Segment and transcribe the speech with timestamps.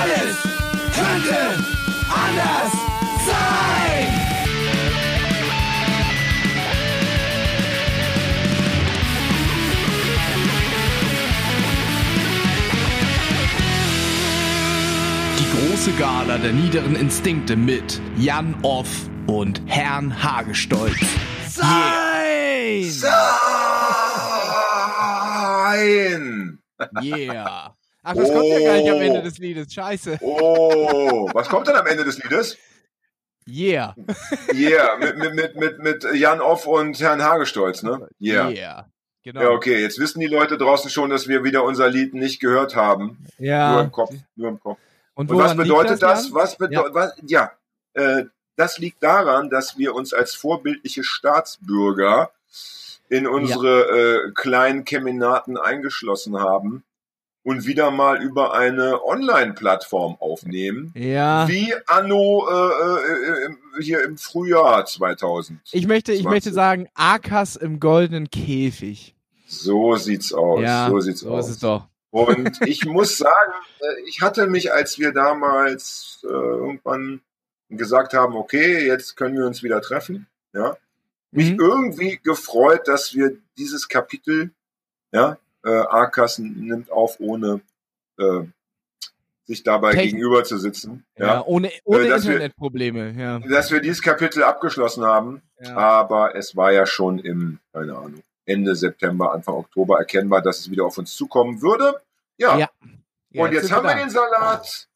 [0.00, 0.36] Alles
[0.94, 1.38] könnte
[2.08, 2.72] anders
[3.26, 4.06] sein.
[15.38, 20.96] Die große Gala der niederen Instinkte mit Jan Off und Herrn Hagestolz.
[21.48, 22.90] Sein!
[22.90, 23.18] Sein!
[27.02, 27.77] Yeah.
[28.08, 29.74] Ach, das kommt ja gar nicht am Ende des Liedes.
[29.74, 30.18] Scheiße.
[30.22, 32.56] Oh, was kommt denn am Ende des Liedes?
[33.46, 33.94] Yeah.
[34.54, 38.08] Yeah, mit, mit, mit, mit, mit Jan Off und Herrn Hagestolz, ne?
[38.18, 38.48] Yeah.
[38.48, 38.90] Yeah.
[39.24, 39.42] Genau.
[39.42, 42.74] Ja, okay, jetzt wissen die Leute draußen schon, dass wir wieder unser Lied nicht gehört
[42.76, 43.26] haben.
[43.36, 43.72] Ja.
[43.72, 44.78] Nur im Kopf, nur im Kopf.
[45.12, 46.28] Und, Und was bedeutet das?
[46.28, 46.34] Jan?
[46.34, 47.52] Was bedeutet, was, ja,
[47.92, 48.24] äh,
[48.56, 52.30] das liegt daran, dass wir uns als vorbildliche Staatsbürger
[53.10, 56.84] in unsere äh, kleinen Keminaten eingeschlossen haben
[57.48, 60.92] und wieder mal über eine Online-Plattform aufnehmen.
[60.94, 61.48] Ja.
[61.48, 65.58] Wie anno äh, äh, hier im Frühjahr 2000.
[65.72, 66.30] Ich möchte, ich 20.
[66.30, 69.14] möchte sagen, Akas im goldenen Käfig.
[69.46, 70.60] So sieht's aus.
[70.60, 71.46] ja, so sieht's so aus.
[71.46, 71.86] ist es doch.
[72.10, 77.22] Und ich muss sagen, äh, ich hatte mich, als wir damals äh, irgendwann
[77.70, 80.76] gesagt haben, okay, jetzt können wir uns wieder treffen, ja,
[81.30, 81.60] mich Mhm.
[81.60, 84.50] irgendwie gefreut, dass wir dieses Kapitel,
[85.12, 87.60] ja, äh, A-Kassen nimmt auf, ohne
[88.18, 88.40] äh,
[89.44, 93.12] sich dabei Techn- gegenüber zu sitzen, Ja, ja, ohne, ohne Äh, dass wir- Internetprobleme.
[93.18, 93.38] Ja.
[93.40, 95.76] dass wir dieses Kapitel abgeschlossen haben, Ja.
[95.76, 100.70] aber es war ja schon im, keine Ahnung, Ende September, Anfang Oktober erkennbar, dass es
[100.70, 101.94] wieder auf uns zukommen würde.
[102.38, 102.68] Ja, Ja.
[103.34, 103.98] Und jetzt sind haben wir da.
[104.00, 104.88] den Salat.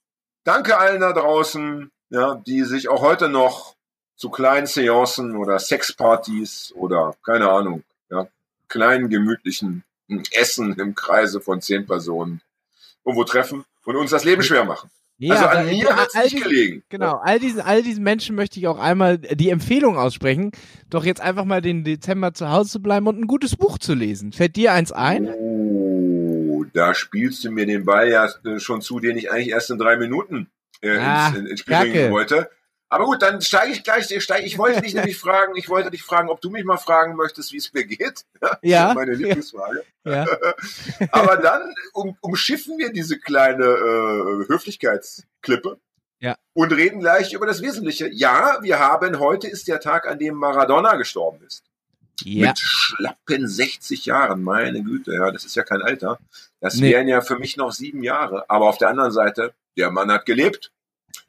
[0.44, 3.74] Danke allen da draußen, ja, die sich auch heute noch
[4.16, 8.26] zu kleinen Seancen oder Sexpartys oder keine Ahnung, ja,
[8.68, 9.84] kleinen gemütlichen
[10.32, 12.40] Essen im Kreise von zehn Personen
[13.04, 14.90] irgendwo treffen und uns das Leben schwer machen.
[15.18, 16.82] Ja, also an mir hat es nicht gelegen.
[16.88, 20.50] Genau, all diesen, all diesen Menschen möchte ich auch einmal die Empfehlung aussprechen,
[20.90, 23.94] doch jetzt einfach mal den Dezember zu Hause zu bleiben und ein gutes Buch zu
[23.94, 24.32] lesen.
[24.32, 25.28] Fällt dir eins ein?
[25.28, 29.70] Oh, da spielst du mir den Ball ja äh, schon zu, den ich eigentlich erst
[29.70, 30.48] in drei Minuten
[30.80, 32.50] äh, Ah, ins, in, ins Spiel bringen wollte.
[32.92, 34.10] Aber gut, dann steige ich gleich.
[34.10, 36.76] Ich, steig, ich wollte dich nämlich fragen, ich wollte dich fragen, ob du mich mal
[36.76, 38.26] fragen möchtest, wie es mir geht.
[38.60, 38.92] Ja.
[38.92, 39.82] Meine Lieblingsfrage.
[40.04, 40.26] Ja.
[41.10, 45.78] Aber dann um, umschiffen wir diese kleine äh, Höflichkeitsklippe.
[46.20, 46.36] Ja.
[46.52, 48.08] Und reden gleich über das Wesentliche.
[48.12, 51.64] Ja, wir haben, heute ist der Tag, an dem Maradona gestorben ist
[52.24, 52.48] Ja.
[52.48, 54.42] mit schlappen 60 Jahren.
[54.42, 56.18] Meine Güte, ja, das ist ja kein Alter.
[56.60, 56.92] Das Nee.
[56.92, 58.44] wären ja für mich noch sieben Jahre.
[58.50, 60.70] Aber auf der anderen Seite, der Mann hat gelebt.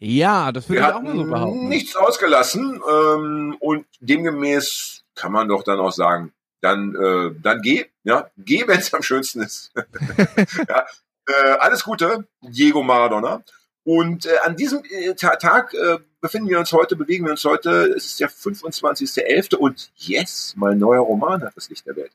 [0.05, 1.69] Ja, das würde ich auch mal so behaupten.
[1.69, 2.81] nichts ausgelassen.
[2.89, 8.63] Ähm, und demgemäß kann man doch dann auch sagen, dann, äh, dann geh, ja, geh,
[8.67, 9.71] wenn es am schönsten ist.
[10.67, 10.85] ja,
[11.27, 13.43] äh, alles Gute, Diego Maradona.
[13.85, 17.45] Und äh, an diesem äh, Ta Tag äh, befinden wir uns heute, bewegen wir uns
[17.45, 17.93] heute.
[17.95, 19.55] Es ist der 25.11.
[19.55, 22.11] und yes, mein neuer Roman hat das Licht der Welt.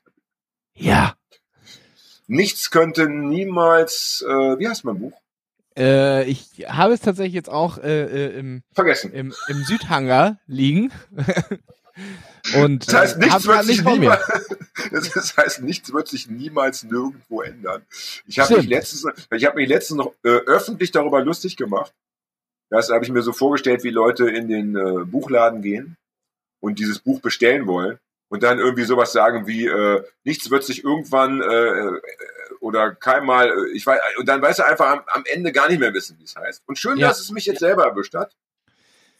[0.75, 1.15] Ja.
[2.27, 5.19] Nichts könnte niemals, äh, wie heißt mein Buch?
[5.77, 9.11] Äh, ich habe es tatsächlich jetzt auch äh, äh, im, Vergessen.
[9.13, 10.91] im, im Südhangar liegen.
[12.55, 14.25] Und Das heißt, äh, nichts wird sich nicht niemals,
[15.13, 17.85] das heißt, nichts wird sich niemals nirgendwo ändern.
[18.25, 21.93] Ich habe mich letztens, ich habe mich letztens noch äh, öffentlich darüber lustig gemacht.
[22.69, 25.97] Das habe ich mir so vorgestellt, wie Leute in den äh, Buchladen gehen
[26.61, 27.99] und dieses Buch bestellen wollen
[28.29, 31.91] und dann irgendwie sowas sagen wie äh, nichts wird sich irgendwann äh,
[32.59, 35.79] oder keinmal, äh, ich weiß, und dann weißt du einfach am, am Ende gar nicht
[35.79, 36.63] mehr wissen, wie es heißt.
[36.67, 37.07] Und schön, Ja.
[37.07, 38.35] dass es mich jetzt selber erwischt hat.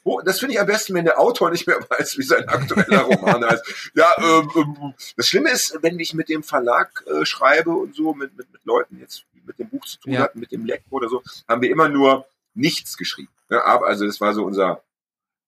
[0.03, 3.01] Oh, das finde ich am besten, wenn der Autor nicht mehr weiß, wie sein aktueller
[3.01, 3.91] Roman heißt.
[3.95, 8.13] Ja, ähm, ähm, das Schlimme ist, wenn ich mit dem Verlag äh, schreibe und so,
[8.13, 10.22] mit, mit, mit Leuten jetzt, mit dem Buch zu tun Ja.
[10.22, 13.31] hatten, mit dem Leck oder so, haben wir immer nur nichts geschrieben.
[13.49, 14.81] Ja, aber also das war so unser,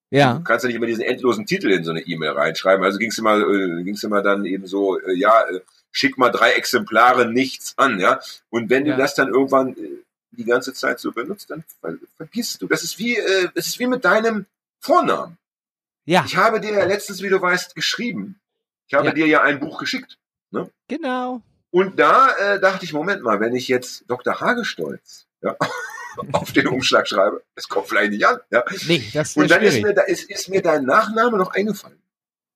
[0.09, 0.41] Du Ja.
[0.43, 2.83] kannst ja nicht immer diesen endlosen Titel in so eine E-Mail reinschreiben.
[2.83, 6.51] Also ging's immer, äh, ging's immer dann eben so, äh, ja, äh, schick mal drei
[6.53, 8.19] Exemplare nichts an, ja.
[8.49, 8.95] Und wenn Ja.
[8.95, 9.89] du das dann irgendwann äh,
[10.31, 12.67] die ganze Zeit so benutzt, dann ver vergisst du.
[12.67, 14.45] Das ist wie, äh, das ist wie mit deinem
[14.79, 15.37] Vornamen.
[16.05, 18.39] Ja, Ich habe dir ja letztens, wie du weißt, geschrieben.
[18.87, 19.13] Ich habe Ja.
[19.13, 20.17] dir ja ein Buch geschickt.
[20.87, 21.41] genau.
[21.73, 24.41] Und da äh, dachte ich, Moment mal, wenn ich jetzt Dr.
[24.41, 25.55] Hagestolz ja,
[26.33, 28.39] auf den Umschlag schreibe, das kommt vielleicht nicht an.
[28.49, 28.65] Ja.
[28.87, 32.00] Nee, das Und ist dann ist mir, da, ist, ist mir dein Nachname noch eingefallen.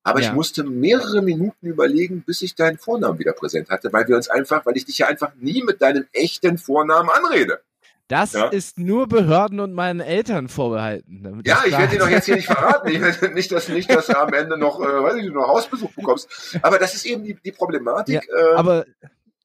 [0.05, 0.27] Aber Ja.
[0.29, 4.29] ich musste mehrere Minuten überlegen, bis ich deinen Vornamen wieder präsent hatte, weil wir uns
[4.29, 7.59] einfach, weil ich dich ja einfach nie mit deinem echten Vornamen anrede.
[8.07, 8.49] Das Ja.
[8.49, 11.41] ist nur Behörden und meinen Eltern vorbehalten.
[11.43, 12.87] Ja, ich werde dir doch jetzt hier nicht verraten.
[12.89, 15.91] Ich werde nicht, dass, nicht, dass du am Ende noch, äh, weiß ich, noch Hausbesuch
[15.93, 16.29] bekommst.
[16.61, 18.29] Aber das ist eben die, die Problematik.
[18.29, 18.85] äh, Aber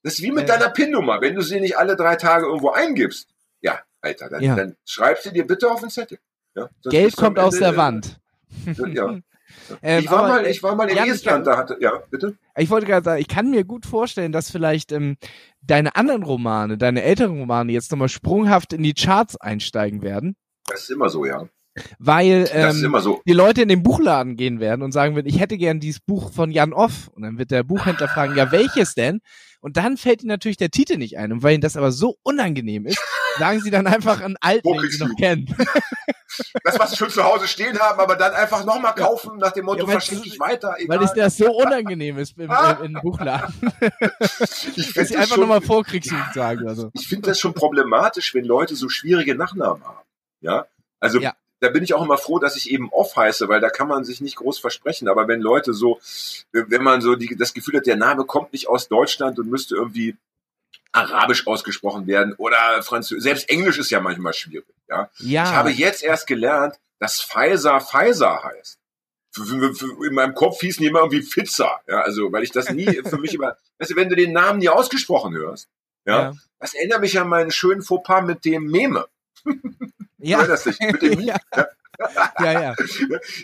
[0.03, 1.23] das ist wie mit äh, deiner PIN-Nummer.
[1.23, 3.29] Wenn du sie nicht alle drei Tage irgendwo eingibst,
[3.63, 4.55] ja, Alter, dann, Ja.
[4.57, 6.19] dann schreibst du dir bitte auf den Zettel.
[6.55, 6.69] Ja?
[6.85, 8.21] Geld kommt aus Ende, der äh, Wand.
[8.93, 9.17] Ja.
[9.83, 12.03] Ähm, ich war aber, mal, äh, ich war mal in Jan, Estland, da hatte, ja,
[12.11, 12.37] bitte?
[12.57, 15.17] Ich wollte gerade sagen, ich kann mir gut vorstellen, dass vielleicht ähm,
[15.63, 20.37] deine anderen Romane, deine älteren Romane jetzt nochmal sprunghaft in die Charts einsteigen werden,
[20.69, 21.49] Das ist immer so, ja.
[21.99, 23.21] weil ähm, immer so.
[23.27, 26.33] die Leute in den Buchladen gehen werden und sagen werden, ich hätte gern dieses Buch
[26.33, 27.09] von Jan Off.
[27.15, 29.21] Und dann wird der Buchhändler fragen, ja, welches denn?
[29.61, 31.33] Und dann fällt ihnen natürlich der Titel nicht ein.
[31.33, 33.01] Und weil ihnen das aber so unangenehm ist,
[33.41, 35.53] sagen sie dann einfach einen alten, Wo den sie noch kennen.
[36.65, 39.65] Das, was sie schon zu Hause stehen haben, aber dann einfach nochmal kaufen, nach dem
[39.67, 40.97] Motto, Ja, es- ich weiter, egal.
[40.99, 43.53] Weil es das so unangenehm ist im, im, im Buchladen.
[44.21, 46.91] ich Dass finde sie einfach nochmal Vorkriegsjugend sagen oder so.
[46.95, 49.99] ich finde das schon problematisch, wenn Leute so schwierige Nachnamen haben.
[50.41, 50.67] Ja,
[51.01, 51.35] also Ja.
[51.59, 54.05] da bin ich auch immer froh, dass ich eben off heiße, weil da kann man
[54.05, 55.09] sich nicht groß versprechen.
[55.09, 56.01] Aber wenn Leute so,
[56.53, 59.75] wenn man so die, das Gefühl hat, der Name kommt nicht aus Deutschland und müsste
[59.75, 60.17] irgendwie
[60.93, 64.67] arabisch ausgesprochen werden oder Französisch, selbst Englisch ist ja manchmal schwierig.
[64.89, 65.45] Ja, Ja.
[65.45, 68.79] ich habe jetzt erst gelernt, dass Pfizer Pfizer heißt.
[69.37, 71.81] In meinem Kopf hießen die immer irgendwie Pizza.
[71.87, 74.59] Ja, also, weil ich das nie für mich immer, weißt du, wenn du den Namen
[74.59, 75.69] nie ausgesprochen hörst,
[76.05, 76.35] ja, ja.
[76.59, 79.07] das erinnert mich an meinen schönen Fauxpas mit dem Meme.
[80.23, 80.41] Ja.
[80.41, 80.79] Erinnerst dich?
[80.81, 81.25] Mit dem Meme.
[81.25, 81.41] ja.
[82.41, 82.75] ja, ja.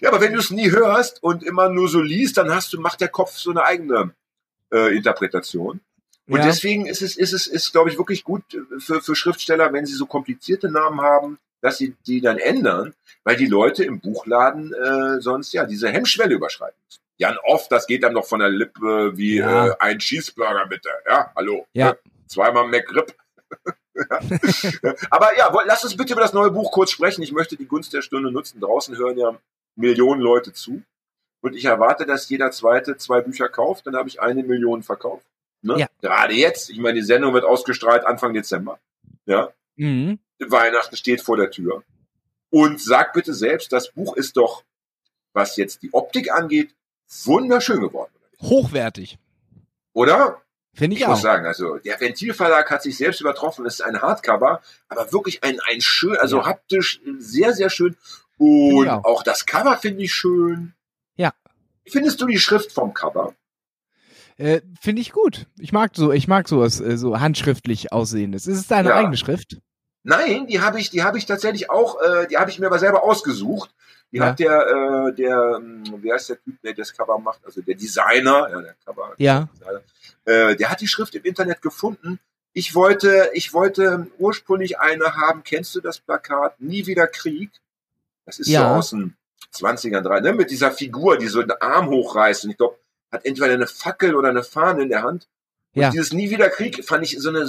[0.02, 2.80] Ja, aber wenn du es nie hörst und immer nur so liest, dann hast du,
[2.80, 4.14] macht der Kopf so eine eigene
[4.70, 5.80] äh, Interpretation.
[6.28, 6.46] Und ja.
[6.46, 8.42] deswegen ist es, ist es, ist, glaube ich, wirklich gut
[8.78, 12.94] für, für Schriftsteller, wenn sie so komplizierte Namen haben, dass sie die dann ändern,
[13.24, 17.00] weil die Leute im Buchladen äh, sonst ja diese Hemmschwelle überschreiten müssen.
[17.18, 19.68] Jan oft, das geht dann noch von der Lippe wie Ja.
[19.68, 20.90] äh, ein Cheeseburger bitte.
[21.08, 21.66] Ja, hallo.
[21.72, 21.90] Ja.
[21.90, 21.96] Äh,
[22.26, 23.14] Zweimal McRib.
[25.10, 27.22] Aber ja, lass uns bitte über das neue Buch kurz sprechen.
[27.22, 28.60] Ich möchte die Gunst der Stunde nutzen.
[28.60, 29.38] Draußen hören ja
[29.76, 30.82] Millionen Leute zu.
[31.40, 33.86] Und ich erwarte, dass jeder zweite zwei Bücher kauft.
[33.86, 35.24] Dann habe ich eine Million verkauft.
[35.62, 35.78] Ne?
[35.78, 35.86] Ja.
[36.00, 36.70] Gerade jetzt.
[36.70, 38.78] Ich meine, die Sendung wird ausgestrahlt Anfang Dezember.
[39.26, 39.50] Ja.
[39.76, 40.18] Mhm.
[40.38, 41.82] Weihnachten steht vor der Tür.
[42.50, 44.62] Und sag bitte selbst, das Buch ist doch,
[45.32, 46.74] was jetzt die Optik angeht,
[47.24, 48.12] wunderschön geworden.
[48.40, 49.18] Hochwertig.
[49.92, 50.42] Oder?
[50.74, 51.10] Finde ich, Ich auch.
[51.12, 53.64] muss sagen, also der Ventilverlag hat sich selbst übertroffen.
[53.64, 56.46] Es ist ein Hardcover, aber wirklich ein, ein schön, also Ja.
[56.46, 57.96] haptisch sehr, sehr schön.
[58.38, 59.04] Und auch.
[59.04, 60.74] auch das Cover finde ich schön.
[61.16, 61.32] Ja.
[61.86, 63.34] Findest du die Schrift vom Cover?
[64.38, 65.46] Äh, Finde ich gut.
[65.58, 68.46] Ich mag so, ich mag sowas, äh, so handschriftlich aussehendes.
[68.46, 68.96] Ist es deine Ja.
[68.96, 69.58] eigene Schrift?
[70.02, 72.78] Nein, die habe ich, die habe ich tatsächlich auch, äh, die habe ich mir aber
[72.78, 73.74] selber ausgesucht.
[74.12, 74.26] Die Ja.
[74.26, 74.66] hat der,
[75.08, 77.40] äh, der, ähm, wer ist der Typ, der das Cover macht?
[77.44, 79.14] Also der Designer, ja, der Cover.
[79.18, 79.48] Ja.
[80.26, 82.20] Äh, der hat die Schrift im Internet gefunden.
[82.52, 85.42] Ich wollte, ich wollte ursprünglich eine haben.
[85.44, 86.60] Kennst du das Plakat?
[86.60, 87.50] Nie wieder Krieg.
[88.26, 88.60] Das ist Ja.
[88.60, 89.16] so aus den
[89.52, 90.32] 20ern drei, ne?
[90.32, 92.44] Mit dieser Figur, die so den Arm hochreißt.
[92.44, 92.78] Und ich glaube,
[93.12, 95.28] hat entweder eine Fackel oder eine Fahne in der Hand.
[95.74, 95.90] Und Ja.
[95.90, 97.40] dieses Nie wieder Krieg fand ich so eine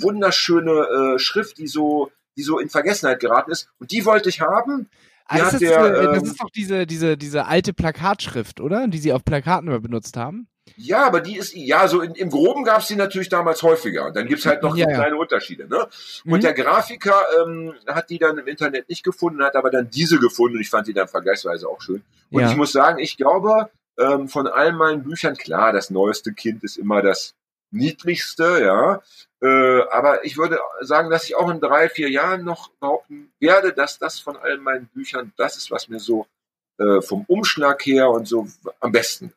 [0.00, 3.68] wunderschöne äh, Schrift, die so, die so in Vergessenheit geraten ist.
[3.78, 4.88] Und die wollte ich haben.
[5.30, 8.60] Die ist hat das, der, diese, das ähm, ist doch diese, diese, diese alte Plakatschrift,
[8.60, 8.86] oder?
[8.88, 10.48] Die sie auf Plakaten immer benutzt haben.
[10.76, 14.06] Ja, aber die ist, ja, so in, im Groben gab es die natürlich damals häufiger.
[14.06, 15.68] Und dann gibt's halt noch Ja, kleine Unterschiede.
[15.68, 15.86] Ne?
[16.24, 16.32] Mhm.
[16.32, 20.18] Und der Grafiker ähm, hat die dann im Internet nicht gefunden, hat aber dann diese
[20.18, 22.02] gefunden und ich fand die dann vergleichsweise auch schön.
[22.30, 22.50] Und Ja.
[22.50, 26.76] ich muss sagen, ich glaube, ähm, von all meinen Büchern, klar, das neueste Kind ist
[26.76, 27.34] immer das
[27.70, 29.00] niedlichste, ja.
[29.42, 33.72] Äh, aber ich würde sagen, dass ich auch in drei, vier Jahren noch behaupten werde,
[33.72, 36.26] dass das von all meinen Büchern das ist, was mir so
[36.78, 38.46] äh, vom Umschlag her und so
[38.80, 39.32] am besten.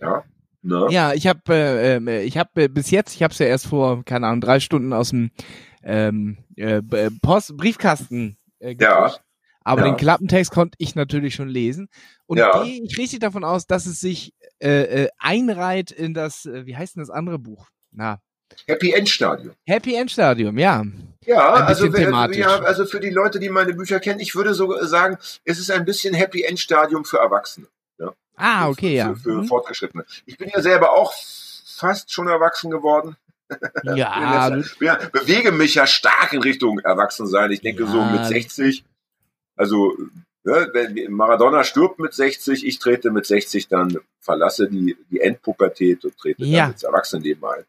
[0.00, 0.24] Ja.
[0.62, 0.86] Ne?
[0.90, 3.66] Ja, ich habe, äh, ähm, ich habe äh, bis jetzt, ich habe es ja erst
[3.66, 5.30] vor, keine Ahnung, drei Stunden aus dem
[5.82, 6.80] ähm, äh,
[7.20, 9.14] Post Briefkasten äh, Ja.
[9.66, 9.88] Aber Ja.
[9.88, 11.88] den Klappentext konnte ich natürlich schon lesen.
[12.26, 12.62] Und Ja.
[12.62, 16.76] gehe ich richtig davon aus, dass es sich äh, äh, einreiht in das, äh, wie
[16.76, 17.68] heißt denn das andere Buch?
[17.92, 18.20] Na,
[18.66, 19.54] Happy End Stadium.
[19.66, 20.84] Happy End Stadium, ja.
[21.26, 25.16] Ja, also, ja, also für die Leute, die meine Bücher kennen, ich würde so sagen,
[25.44, 27.66] es ist ein bisschen Happy End Stadium für Erwachsene.
[28.36, 29.14] Ah, Für- okay, für, ja.
[29.14, 29.44] Für, für Mhm.
[29.44, 30.04] Fortgeschrittene.
[30.26, 31.12] Ich bin ja selber auch
[31.66, 33.16] fast schon erwachsen geworden.
[33.84, 37.52] Ja, ja, bewege mich ja stark in Richtung Erwachsensein.
[37.52, 38.04] Ich denke so Ja.
[38.06, 38.84] mit 60,
[39.56, 39.92] also
[40.44, 46.04] ne, wenn Maradona stirbt mit 60, ich trete mit 60 dann, verlasse die, die Endpubertät
[46.04, 46.62] und trete Ja.
[46.62, 47.64] dann ins Erwachsenenleben ein.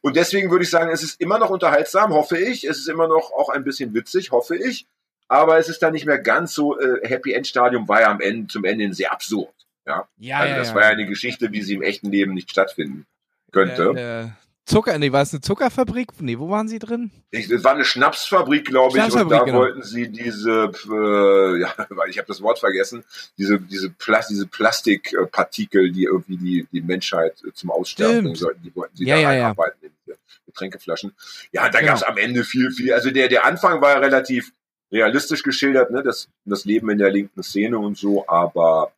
[0.00, 2.64] Und deswegen würde ich sagen, es ist immer noch unterhaltsam, hoffe ich.
[2.64, 4.86] Es ist immer noch auch ein bisschen witzig, hoffe ich.
[5.28, 8.20] Aber es ist dann nicht mehr ganz so, äh, Happy End Stadium war ja am
[8.20, 9.52] Ende, zum Ende hin sehr absurd.
[9.84, 10.74] Ja, ja, also ja, das ja.
[10.74, 13.06] war ja eine Geschichte, wie sie im echten Leben nicht stattfinden
[13.52, 13.92] könnte.
[13.92, 14.36] Der, der
[14.66, 16.08] Zucker, nee, war es eine Zuckerfabrik?
[16.20, 17.12] Nee, wo waren sie drin?
[17.30, 19.58] Ich, es war eine Schnapsfabrik, glaube ich, und da genau.
[19.58, 23.04] wollten sie diese, äh, ja, weil ich habe das Wort vergessen,
[23.38, 28.62] diese diese, Plas diese Plastikpartikel, die irgendwie die die Menschheit äh, zum Aussterben bringen sollten,
[28.64, 29.38] die wollten sie Ja, da ja, ja.
[29.42, 31.14] reinarbeiten in diese Getränkeflaschen.
[31.52, 32.92] Ja, da gab's am Ende viel, viel.
[32.92, 34.50] Also der, der Anfang war relativ
[34.90, 38.92] realistisch geschildert, ne, das, das Leben in der linken Szene und so, aber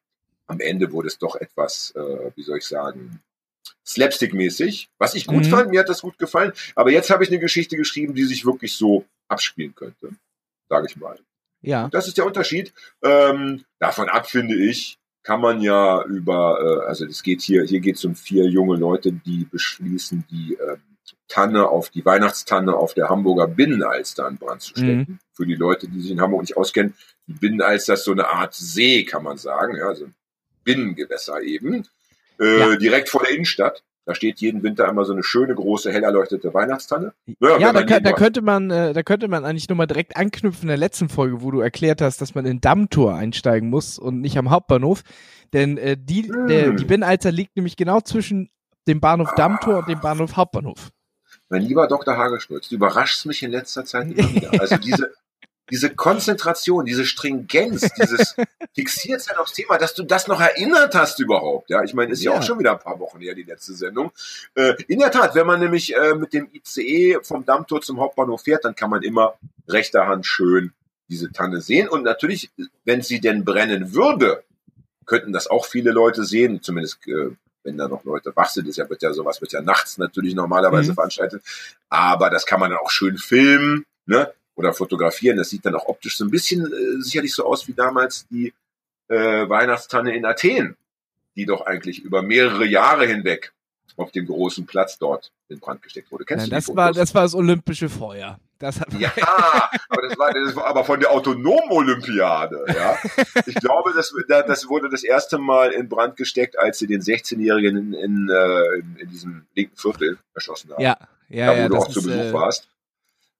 [0.46, 3.20] am Ende wurde es doch etwas, äh, wie soll ich sagen,
[3.88, 5.50] slapstick-mäßig, was ich gut Mhm.
[5.50, 6.52] fand, mir hat das gut gefallen.
[6.74, 10.10] Aber jetzt habe ich eine Geschichte geschrieben, die sich wirklich so abspielen könnte,
[10.68, 11.18] sage ich mal.
[11.62, 11.84] Ja.
[11.86, 12.72] Und das ist der Unterschied.
[13.02, 17.80] Ähm, davon ab, finde ich, kann man ja über, äh, also es geht hier, hier
[17.80, 20.82] geht es um vier junge Leute, die beschließen, die ähm,
[21.26, 25.18] Tanne auf die Weihnachtstanne auf der Hamburger Binnenalster an Brand zu stecken.
[25.32, 26.94] Für die Leute, die sich in Hamburg nicht auskennen,
[27.26, 30.06] die Binnenalster ist so eine Art See, kann man sagen, ja, also
[30.64, 31.86] Binnengewässer eben,
[32.40, 32.76] äh, Ja.
[32.76, 33.82] direkt vor der Innenstadt.
[34.06, 37.12] Da steht jeden Winter immer so eine schöne große hell erleuchtete Weihnachtstanne.
[37.40, 40.16] Naja, Ja, da, kö- da könnte man, äh, da könnte man eigentlich nur mal direkt
[40.16, 43.98] anknüpfen in der letzten Folge, wo du erklärt hast, dass man in Dammtor einsteigen muss
[43.98, 45.02] und nicht am Hauptbahnhof.
[45.52, 46.46] Denn äh, die, Hm.
[46.46, 48.48] der, die Binnenalster liegt nämlich genau zwischen
[48.86, 50.88] dem Bahnhof Dammtor und dem Bahnhof Hauptbahnhof.
[51.50, 52.16] Mein lieber Dr.
[52.16, 54.52] Hagelschnulz, du überraschst mich in letzter Zeit immer wieder.
[54.58, 55.12] Also diese,
[55.70, 58.34] diese Konzentration, diese Stringenz, dieses
[58.74, 61.70] Fixiertsein aufs Thema, dass du das noch erinnert hast überhaupt.
[61.70, 62.38] Ja, ich meine, ist ja, Ja.
[62.38, 64.12] auch schon wieder ein paar Wochen her, die letzte Sendung.
[64.54, 68.42] Äh, in der Tat, wenn man nämlich äh, mit dem ICE vom Dammtor zum Hauptbahnhof
[68.42, 69.34] fährt, dann kann man immer
[69.68, 70.72] rechter Hand schön
[71.08, 71.88] diese Tanne sehen.
[71.88, 72.50] Und natürlich,
[72.84, 74.44] wenn sie denn brennen würde,
[75.06, 77.30] könnten das auch viele Leute sehen, zumindest äh,
[77.64, 80.34] wenn da noch Leute wach sind, ist ja, wird ja sowas wird ja nachts natürlich
[80.34, 80.94] normalerweise Mhm.
[80.96, 81.42] veranstaltet.
[81.88, 84.32] Aber das kann man dann auch schön filmen, ne?
[84.58, 85.36] Oder fotografieren.
[85.36, 88.52] Das sieht dann auch optisch so ein bisschen äh, sicherlich so aus wie damals die
[89.06, 90.76] äh, Weihnachtstanne in Athen,
[91.36, 93.52] die doch eigentlich über mehrere Jahre hinweg
[93.96, 96.24] auf dem großen Platz dort in Brand gesteckt wurde.
[96.24, 98.38] Kennst Nein, du das war, das war das olympische Feuer.
[98.58, 99.12] Das hat, Ja,
[99.88, 102.98] aber das war, das war aber von der autonomen Olympiade, ja.
[103.46, 107.76] Ich glaube, das, das wurde das erste Mal in Brand gesteckt, als sie den 16-Jährigen
[107.76, 110.82] in, in, äh, in, in diesem linken Viertel erschossen haben.
[110.82, 110.96] ja,
[111.28, 112.68] ja, da, wo ja, du auch zu ist, Besuch äh, warst.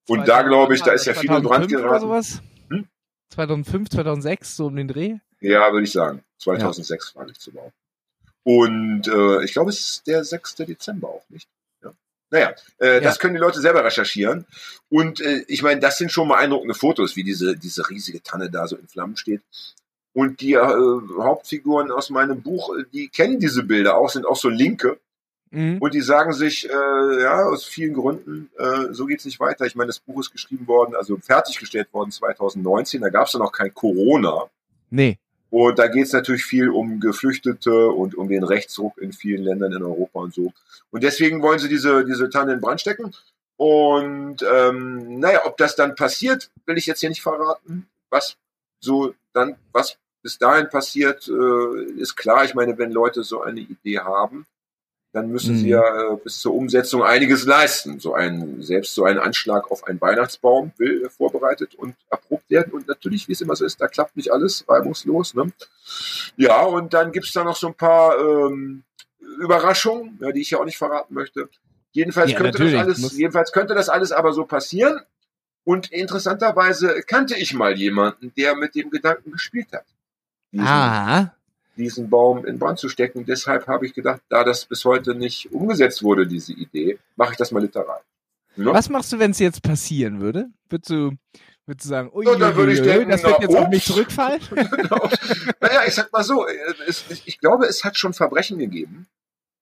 [0.08, 2.40] Und da glaube ich, da ist ja viel in Brand 2005 Oder geraten.
[2.70, 2.88] Hm?
[3.30, 5.16] 2005, 2006, so um den Dreh?
[5.40, 6.22] Ja, würde ich sagen.
[6.38, 7.72] 2006 war ich zu bauen.
[8.42, 10.54] Und äh, ich glaube, es ist der 6.
[10.56, 11.48] Dezember auch nicht.
[11.84, 11.92] Ja.
[12.30, 13.00] Naja, äh, Ja.
[13.00, 14.46] das können die Leute selber recherchieren.
[14.88, 18.66] Und äh, ich meine, das sind schon beeindruckende Fotos, wie diese, diese riesige Tanne da
[18.66, 19.42] so in Flammen steht.
[20.14, 20.58] Und die äh,
[21.20, 24.98] Hauptfiguren aus meinem Buch, äh, die kennen diese Bilder auch, sind auch so Linke.
[25.50, 25.78] Mhm.
[25.78, 29.64] Und die sagen sich, äh, ja, aus vielen Gründen, äh, so geht's nicht weiter.
[29.64, 33.00] Ich meine, das Buch ist geschrieben worden, also fertiggestellt worden 2019.
[33.00, 34.44] Da gab's ja noch kein Corona.
[34.90, 35.18] Nee.
[35.50, 39.82] Und da geht's natürlich viel um Geflüchtete und um den Rechtsruck in vielen Ländern in
[39.82, 40.52] Europa und so.
[40.90, 43.14] Und deswegen wollen sie diese, diese Tanne in Brand stecken.
[43.56, 47.88] Und ähm, naja, ob das dann passiert, will ich jetzt hier nicht verraten.
[48.10, 48.36] Was
[48.80, 52.44] so dann, was bis dahin passiert, äh, ist klar.
[52.44, 54.46] Ich meine, wenn Leute so eine Idee haben,
[55.12, 55.58] dann müssen Mhm.
[55.60, 57.98] sie ja äh, bis zur Umsetzung einiges leisten.
[57.98, 62.72] So ein, selbst so ein Anschlag auf einen Weihnachtsbaum will äh, vorbereitet und erprobt werden.
[62.72, 65.34] Und natürlich, wie es immer so ist, da klappt nicht alles reibungslos.
[65.34, 65.50] Ne?
[66.36, 68.82] Ja, und dann gibt's da noch so ein paar ähm,
[69.40, 71.48] Überraschungen, ja, die ich ja auch nicht verraten möchte.
[71.92, 75.00] Jedenfalls Ja, könnte das alles, jedenfalls könnte das alles aber so passieren.
[75.64, 79.84] Und interessanterweise kannte ich mal jemanden, der mit dem Gedanken gespielt hat.
[80.52, 81.34] Diesen, Ah.
[81.78, 83.24] Diesen Baum in Brand zu stecken.
[83.24, 87.38] Deshalb habe ich gedacht, da das bis heute nicht umgesetzt wurde, diese Idee, mache ich
[87.38, 88.00] das mal literal.
[88.56, 88.72] Ne?
[88.72, 90.50] Was machst du, wenn es jetzt passieren würde?
[90.68, 91.12] Würdest du,
[91.64, 94.40] würdest du sagen, ui, Ja, dann würde ich denken, das wird jetzt auf mich zurückfallen?
[94.50, 95.08] Genau.
[95.60, 96.54] naja, ich sag mal so, äh,
[96.86, 99.06] es, ich glaube, es hat schon Verbrechen gegeben,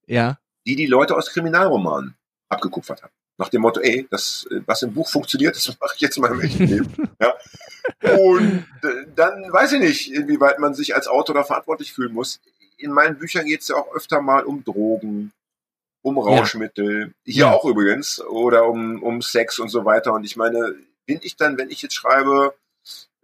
[0.07, 0.39] ja.
[0.67, 2.17] die die Leute aus Kriminalromanen
[2.49, 3.13] abgekupfert haben.
[3.38, 6.33] Nach dem Motto, ey, das, äh, was im Buch funktioniert, das mache ich jetzt mal
[6.33, 7.09] im echten Leben.
[7.21, 7.35] ja.
[8.16, 12.40] Und äh, dann weiß ich nicht, inwieweit man sich als Autor da verantwortlich fühlen muss.
[12.78, 15.33] In meinen Büchern geht es ja auch öfter mal um Drogen,
[16.02, 17.52] um Rauschmittel, hier Ja.
[17.52, 20.12] auch übrigens, oder um, um Sex und so weiter.
[20.12, 20.75] Und ich meine,
[21.07, 22.55] bin ich dann, wenn ich jetzt schreibe,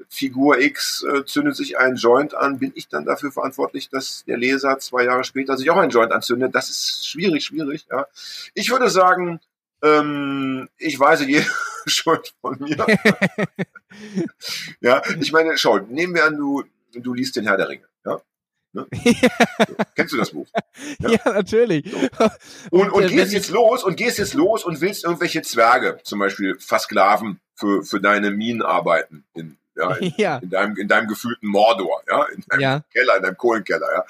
[0.09, 4.37] Figur X äh, zündet sich einen Joint an, bin ich dann dafür verantwortlich, dass der
[4.37, 6.54] Leser zwei Jahre später sich auch einen Joint anzündet?
[6.54, 7.87] Das ist schwierig, schwierig.
[7.90, 8.07] Ja.
[8.54, 9.40] Ich würde sagen,
[9.83, 11.47] ähm, ich weise jede
[11.87, 12.77] Schuld von mir.
[14.81, 17.85] ja, ich meine, schau, nehmen wir an, du, du liest den Herr der Ringe.
[18.05, 18.21] Ja?
[18.73, 18.87] Ne?
[19.69, 19.75] So.
[19.95, 20.47] Kennst du das Buch?
[21.01, 21.11] ja.
[21.11, 21.33] Ja.
[21.33, 21.85] natürlich.
[22.71, 26.01] Und, und, äh, wenn gehst jetzt los und gehst jetzt los und willst irgendwelche Zwerge
[26.05, 30.39] zum Beispiel versklaven für, für deine Minenarbeiten in, ja, in, Ja.
[30.39, 32.85] in, deinem, in deinem gefühlten Mordor, ja, in deinem Ja.
[32.93, 34.05] Keller, in deinem Kohlenkeller, ja.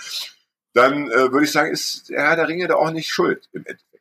[0.75, 3.61] Dann äh, würde ich sagen, ist der Herr der Ringe da auch nicht schuld im
[3.67, 3.92] Endeffekt.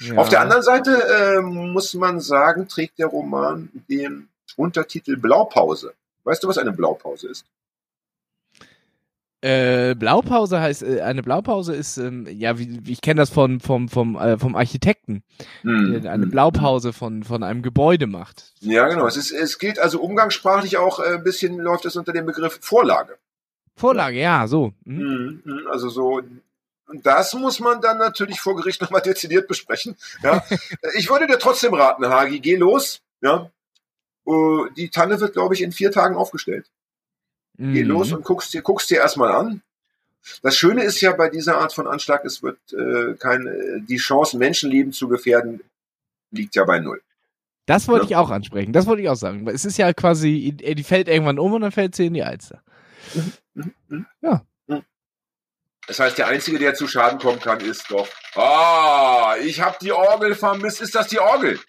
[0.00, 0.16] Ja.
[0.16, 5.92] Auf der anderen Seite äh, muss man sagen, trägt der Roman den Untertitel Blaupause.
[6.24, 7.44] Weißt du, was eine Blaupause ist?
[9.42, 13.88] Äh, Blaupause heißt, äh, eine Blaupause ist, ähm, ja, wie, ich kenne das von, vom,
[13.88, 15.22] vom, äh, vom Architekten,
[15.60, 16.02] Hm.
[16.02, 18.54] der eine Blaupause von, von einem Gebäude macht.
[18.60, 19.06] Ja, genau.
[19.06, 22.58] Es, ist, es gilt also umgangssprachlich auch äh, ein bisschen, läuft es unter dem Begriff
[22.62, 23.18] Vorlage.
[23.76, 24.72] Vorlage, ja, so.
[24.84, 26.22] Mhm, Also so,
[26.86, 29.96] und das muss man dann natürlich vor Gericht nochmal dezidiert besprechen.
[30.22, 30.44] Ja.
[30.96, 33.00] ich würde dir trotzdem raten, Hagi, geh los.
[33.20, 33.50] Ja.
[34.26, 34.32] Äh,
[34.76, 36.66] Die Tanne wird, glaube ich, in vier Tagen aufgestellt.
[37.58, 37.88] Geh Mhm.
[37.90, 39.62] los und guckst dir, guckst dir erstmal an.
[40.42, 43.96] Das Schöne ist ja bei dieser Art von Anschlag, es wird äh, kein, äh, die
[43.96, 45.60] Chance, Menschenleben zu gefährden,
[46.32, 47.00] liegt ja bei null.
[47.66, 48.10] Das wollte Ja.
[48.10, 49.46] ich auch ansprechen, das wollte ich auch sagen.
[49.48, 52.62] Es ist ja quasi, die fällt irgendwann um und dann fällt sie in die Alster.
[55.88, 59.92] Das heißt, der Einzige, der zu Schaden kommen kann, ist doch, ah, ich habe die
[59.92, 60.80] Orgel vermisst.
[60.80, 61.60] Ist das die Orgel?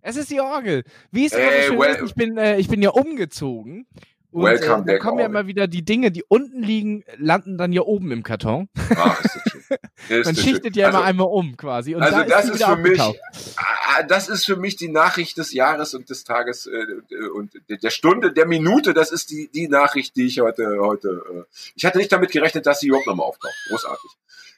[0.00, 0.82] Es ist die Orgel.
[1.12, 3.86] Wie es Ey, immer so schön well- ist, ich bin, äh, ich bin ja umgezogen.
[4.32, 7.70] Und Welcome äh, da kommen ja immer wieder die Dinge, die unten liegen, landen dann
[7.72, 8.68] ja oben im Karton.
[8.96, 9.60] Ach, ist das schön.
[10.08, 10.82] Ist Man schichtet schön.
[10.82, 11.94] ja immer also, einmal um quasi.
[11.94, 13.56] Und also da das ist wieder für mich, aufgetaucht.
[13.56, 17.90] ah, das ist für mich die Nachricht des Jahres und des Tages äh, und der
[17.90, 18.92] Stunde, der Minute.
[18.94, 21.22] Das ist die die Nachricht, die ich heute heute.
[21.32, 23.54] Äh, ich hatte nicht damit gerechnet, dass sie überhaupt nochmal auftaucht.
[23.68, 24.10] Großartig.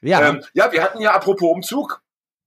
[0.03, 2.01] Ja, Ähm, ja, wir hatten ja apropos Umzug.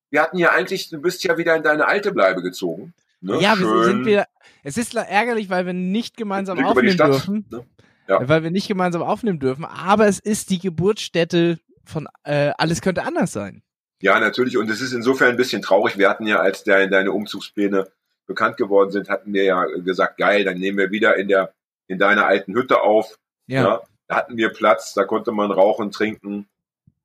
[0.09, 2.93] Wir hatten ja eigentlich, du bist ja wieder in deine alte Bleibe gezogen.
[3.21, 3.39] Ne?
[3.41, 4.25] ja, wir sind wir.
[4.63, 7.45] Es ist ärgerlich, weil wir nicht gemeinsam Blick aufnehmen Stadt, dürfen.
[7.49, 7.65] ne?
[8.07, 8.27] Ja.
[8.27, 9.65] Weil wir nicht gemeinsam aufnehmen dürfen.
[9.65, 13.63] Aber es ist die Geburtsstätte von äh, Alles könnte anders sein.
[14.01, 14.57] Ja, natürlich.
[14.57, 15.97] Und es ist insofern ein bisschen traurig.
[15.97, 17.87] Wir hatten ja, als der, deine Umzugspläne
[18.27, 21.53] bekannt geworden sind, hatten wir ja gesagt, geil, dann nehmen wir wieder in der,
[21.87, 23.17] in deiner alten Hütte auf.
[23.47, 23.63] Ja.
[23.63, 23.81] Ja.
[24.07, 26.47] Da hatten wir Platz, da konnte man rauchen, trinken.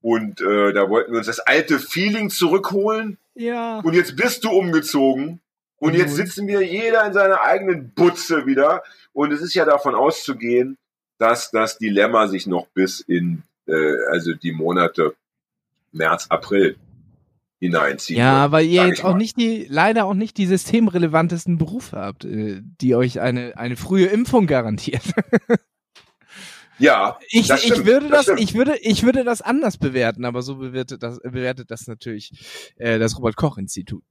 [0.00, 3.18] Und äh, da wollten wir uns das alte Feeling zurückholen.
[3.34, 3.80] Ja.
[3.80, 5.40] Und jetzt bist du umgezogen.
[5.82, 8.84] Und jetzt sitzen wir jeder in seiner eigenen Butze wieder.
[9.12, 10.78] Und es ist ja davon auszugehen,
[11.18, 15.16] dass das Dilemma sich noch bis in, äh, also die Monate
[15.90, 16.76] März, April
[17.58, 18.16] hineinzieht.
[18.16, 19.18] Ja, weil ihr jetzt ich auch mal.
[19.18, 24.06] nicht die, leider auch nicht die systemrelevantesten Berufe habt, äh, die euch eine, eine frühe
[24.06, 25.02] Impfung garantiert.
[26.78, 28.40] Ja, Ich, das ich stimmt, würde das, stimmt.
[28.40, 32.32] ich würde, ich würde das anders bewerten, aber so bewertet das, bewertet das natürlich
[32.76, 34.02] äh, das Robert Koch Institut.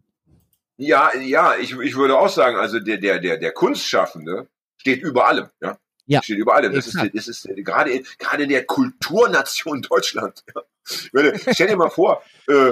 [0.82, 5.28] Ja, ja, ich, ich würde auch sagen, also der, der, der, der Kunstschaffende steht über
[5.28, 5.78] allem, ja.
[6.08, 6.74] Ja, Steht über allem.
[6.74, 10.44] Das ist, das ist gerade, in- gerade in der Kulturnation Deutschland.
[10.56, 11.32] Ja.
[11.54, 12.70] Stell dir mal vor, äh,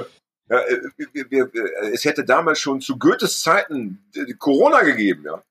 [0.48, 0.80] äh,
[1.28, 1.50] wir-
[1.92, 5.42] es hätte damals schon zu Goethes Zeiten äh, Corona gegeben, ja.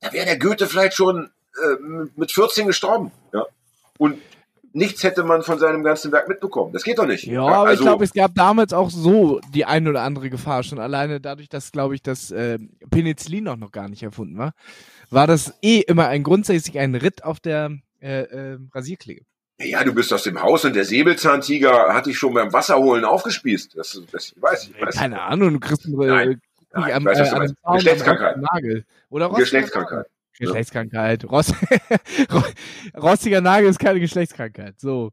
[0.00, 3.44] Da wäre der Goethe vielleicht schon äh, mit 14 gestorben, ja.
[3.98, 4.22] Und
[4.74, 6.72] nichts hätte man von seinem ganzen Werk mitbekommen.
[6.72, 7.24] Das geht doch nicht.
[7.24, 10.62] Ja, aber also, ich glaube, es gab damals auch so die ein oder andere Gefahr
[10.62, 12.58] schon alleine dadurch, dass, glaube ich, das äh,
[12.90, 14.52] Penicillin auch noch gar nicht erfunden war,
[15.10, 19.22] war das eh immer ein grundsätzlich ein Ritt auf der äh, äh, Rasierklinge.
[19.60, 23.78] Ja, du bist aus dem Haus und der Säbelzahntiger hat dich schon beim Wasserholen aufgespießt.
[23.78, 24.82] Das, das ich weiß ich.
[24.82, 24.96] Weiß.
[24.96, 26.36] Keine Ahnung, du kriegst einen, Nein, äh,
[26.72, 28.36] Nein, am, ich weiß, was äh, an Geschlechtskrankheit.
[28.38, 28.84] Nagel.
[29.10, 30.06] Oder Geschlechtskrankheit.
[30.38, 31.24] Geschlechtskrankheit.
[31.30, 31.54] Rost
[32.32, 32.42] Ro-
[33.00, 34.78] Rostiger Nagel ist keine Geschlechtskrankheit.
[34.80, 35.10] So.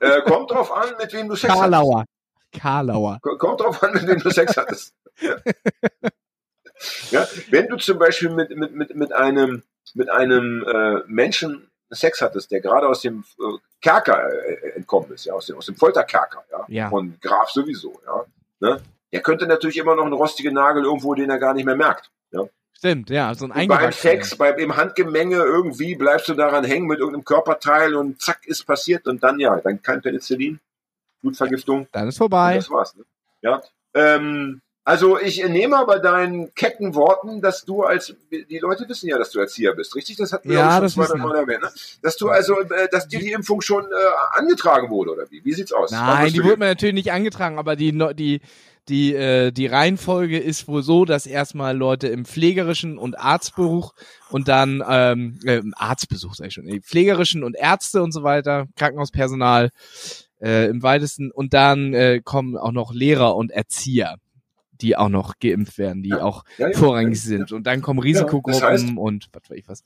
[0.00, 1.60] Äh, kommt drauf an, mit wem du Sex hattest.
[1.62, 2.04] Karlauer.
[2.52, 3.18] Karlauer.
[3.22, 4.94] K- Kommt drauf an, mit wem du Sex hattest.
[7.10, 9.62] ja, wenn du zum Beispiel mit, mit, mit, mit einem,
[9.94, 15.24] mit einem äh, Menschen Sex hattest, der gerade aus dem äh, Kerker äh, entkommen ist,
[15.26, 16.88] ja, aus dem, aus dem Folterkerker, ja, Ja.
[16.90, 18.24] von Graf sowieso, ja,
[18.60, 18.80] ne?
[19.12, 22.12] Der könnte natürlich immer noch einen rostigen Nagel irgendwo, den er gar nicht mehr merkt.
[22.30, 22.44] Ja.
[22.80, 23.92] Stimmt, ja, so ein Und beim.
[23.92, 28.64] Sex, beim, im Handgemenge irgendwie bleibst du daran hängen mit irgendeinem Körperteil und zack ist
[28.66, 30.60] passiert und dann ja, dann kein Penicillin,
[31.20, 31.88] Blutvergiftung.
[31.92, 32.54] Dann ist Und vorbei.
[32.54, 32.96] das war's.
[32.96, 33.04] Ne?
[33.42, 33.60] Ja.
[33.92, 39.18] Ähm, also ich nehme aber deinen kecken Worten, dass du als die Leute wissen ja,
[39.18, 40.16] dass du Erzieher bist, richtig?
[40.16, 41.70] Das hatten wir Ja, auch schon das zwei, wissen drei Mal erwähnt, ne?
[42.00, 45.44] Dass du also, äh, dass dir die Impfung schon äh, angetragen wurde oder wie?
[45.44, 45.90] Wie sieht's aus?
[45.90, 48.40] Nein, die wurde mir natürlich nicht angetragen, aber die, die,
[48.90, 53.92] die, äh, die Reihenfolge ist wohl so, dass erstmal Leute im pflegerischen und Arztbesuch
[54.30, 58.22] und dann ähm, äh, im Arztbesuch, sag ich schon, im pflegerischen und Ärzte und so
[58.24, 59.70] weiter, Krankenhauspersonal
[60.42, 64.16] äh, im weitesten und dann äh, kommen auch noch Lehrer und Erzieher,
[64.80, 66.22] die auch noch geimpft werden, die Ja.
[66.22, 66.76] auch Ja, ja.
[66.76, 69.84] vorrangig sind und dann kommen Risikogruppen heißt- und was weiß ich was.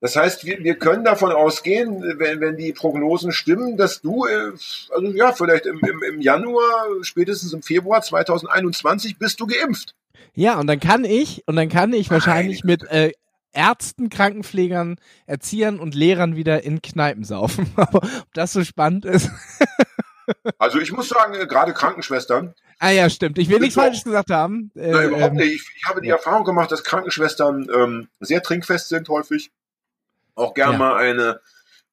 [0.00, 4.52] Das heißt, wir, wir können davon ausgehen, wenn, wenn die Prognosen stimmen, dass du, äh,
[4.90, 9.94] also ja, vielleicht im, im, im Januar, spätestens im Februar 2021 bist du geimpft.
[10.34, 13.12] Ja, und dann kann ich, und dann kann ich wahrscheinlich mit äh,
[13.52, 17.72] Ärzten, Krankenpflegern, Erziehern und Lehrern wieder in Kneipen saufen.
[17.76, 19.30] Aber ob das so spannend ist.
[20.58, 23.38] Also ich muss sagen, äh, gerade Krankenschwestern, ah ja, stimmt.
[23.38, 23.76] Ich will nichts.
[23.76, 24.72] Falsches gesagt haben.
[24.74, 25.54] Äh, Nein, überhaupt ähm, nicht.
[25.54, 29.52] Ich, ich habe die Erfahrung gemacht, dass Krankenschwestern ähm, sehr trinkfest sind häufig.
[30.36, 30.78] Auch gern Ja.
[30.78, 31.40] mal eine,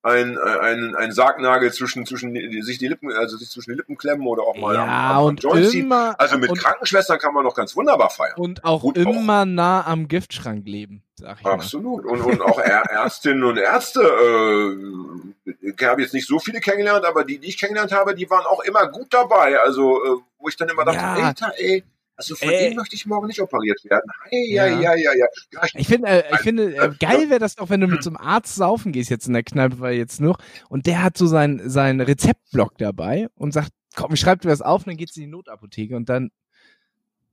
[0.03, 4.27] ein, ein, ein Sargnagel zwischen, zwischen sich die Lippen, also sich zwischen die Lippen klemmen
[4.27, 7.56] oder auch mal Ja, am, am, und immer- Also mit und- Krankenschwestern kann man noch
[7.56, 8.36] ganz wunderbar feiern.
[8.38, 9.01] Und auch Gut auch.
[9.10, 11.53] immer nah am Giftschrank leben, sag ich mal.
[11.53, 12.03] Absolut.
[12.06, 17.23] Und, und auch Ärztinnen und Ärzte, äh, ich habe jetzt nicht so viele kennengelernt, aber
[17.23, 19.58] die, die ich kennengelernt habe, die waren auch immer gut dabei.
[19.60, 21.27] Also, äh, wo ich dann immer dachte, Ja.
[21.27, 21.84] Alter, ey,
[22.31, 24.09] also von dem möchte ich morgen nicht operiert werden.
[24.29, 24.65] Hey, Ja.
[24.67, 25.63] ja, ja, ja, ja.
[25.65, 28.09] ich, Ich finde, äh, ich finde, äh, geil wäre das doch, wenn du mit so
[28.09, 30.38] einem Arzt saufen gehst jetzt in der Kneipe, weil jetzt noch,
[30.69, 34.62] und der hat so sein, sein Rezeptblock dabei und sagt, komm, ich schreib dir das
[34.62, 36.31] auf, und dann geht's in die Notapotheke und dann,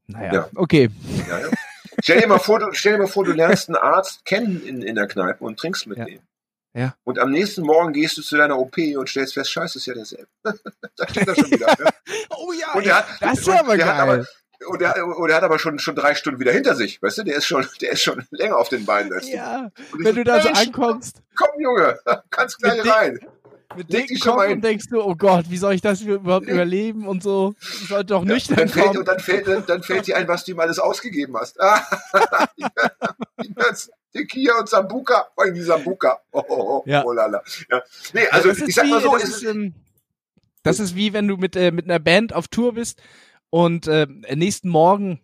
[0.06, 0.48] naja, Ja.
[0.56, 0.90] okay.
[1.28, 1.46] ja, ja.
[2.02, 4.82] Stell dir mal vor, du, stell dir mal vor, du lernst einen Arzt kennen in,
[4.82, 6.04] in der Kneipe und trinkst mit Ja.
[6.04, 6.20] dem.
[6.72, 6.94] Ja.
[7.02, 9.94] Und am nächsten Morgen gehst du zu deiner OP und stellst fest, scheiße, ist ja
[9.94, 10.28] derselbe.
[10.96, 11.66] da steht er schon wieder.
[11.66, 11.90] Ne?
[12.30, 13.86] Oh ja, Und der hat, das ist aber geil.
[13.88, 14.26] Hat aber,
[14.68, 17.02] und, der, und der hat aber schon, schon drei Stunden wieder hinter sich.
[17.02, 20.16] Weißt du, der ist schon, der ist schon länger auf den Beinen als ja, wenn
[20.16, 21.98] du da so ankommst, Komm, Junge,
[22.30, 23.18] kannst gleich rein.
[23.76, 26.46] mit dicken schon Kopf mal und denkst du, oh Gott, wie soll ich das überhaupt
[26.46, 26.52] Nee.
[26.52, 27.54] überleben und so?
[27.60, 28.98] Ich sollte doch Ja, nüchtern dann fällt, kommen.
[28.98, 31.56] und dann fällt, dann, dann fällt dir ein, was du ihm alles ausgegeben hast.
[34.12, 36.18] Tequila und Sambuka, vor allem die Sambuka.
[36.32, 37.04] Oh, oh, oh, Ja.
[37.04, 37.42] oh lala.
[37.70, 37.80] Ja.
[38.12, 39.74] Nee, also das ist ich sag mal wie, so, das ist, ähm,
[40.64, 43.00] das ist wie wenn du mit, äh, mit einer Band auf Tour bist
[43.50, 45.20] und äh, nächsten Morgen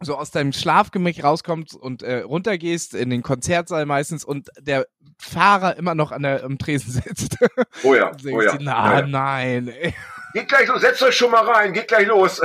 [0.00, 4.86] so aus deinem Schlafgemäch rauskommst und äh, runtergehst in den Konzertsaal meistens und der
[5.18, 7.36] Fahrer immer noch an der am Tresen sitzt.
[7.84, 8.56] oh ja, oh ja.
[8.56, 9.06] dir, na, ja, ja.
[9.06, 9.68] nein.
[9.68, 9.94] Ey.
[10.32, 12.42] Geht gleich los, setzt euch schon mal rein, geht gleich los.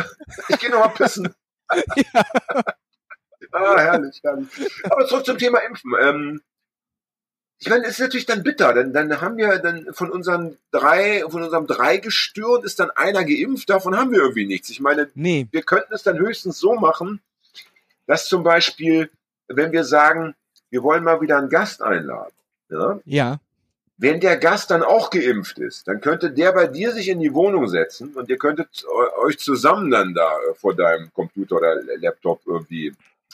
[0.48, 1.34] Ich gehe noch mal pissen.
[3.52, 4.48] Ah, herrlich, herrlich.
[4.84, 5.92] Aber zurück zum Thema Impfen.
[6.00, 6.42] Ähm,
[7.60, 11.24] ich meine, es ist natürlich dann bitter, denn dann haben wir dann von unseren drei,
[11.28, 14.70] von unserem Dreigestirn ist dann einer geimpft, davon haben wir irgendwie nichts.
[14.70, 17.22] Ich meine, Nee, wir könnten es dann höchstens so machen,
[18.08, 19.10] dass zum Beispiel,
[19.48, 20.36] wenn wir sagen,
[20.70, 22.32] wir wollen mal wieder einen Gast einladen,
[22.70, 23.40] ja, ja.
[23.98, 27.34] wenn der Gast dann auch geimpft ist, dann könnte der bei dir sich in die
[27.34, 31.76] Wohnung setzen und ihr könntet eu- euch zusammen dann da äh, vor deinem Computer oder
[31.98, 32.94] Laptop irgendwie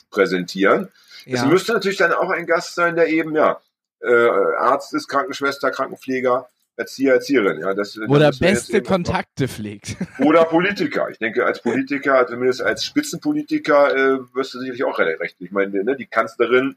[0.10, 0.88] präsentieren.
[1.26, 1.46] Es ja.
[1.46, 3.60] müsste natürlich dann auch ein Gast sein, der eben, ja,
[4.06, 7.60] äh, Arzt ist, Krankenschwester, Krankenpfleger, Erzieher, Erzieherin.
[7.62, 9.96] Ja, das, das Oder jetzt beste Kontakte pflegt.
[10.20, 11.10] Oder Politiker.
[11.10, 15.38] Ich denke, als Politiker, zumindest als Spitzenpolitiker, äh, wirst du sicherlich auch recht.
[15.40, 16.76] Ich meine, ne, die Kanzlerin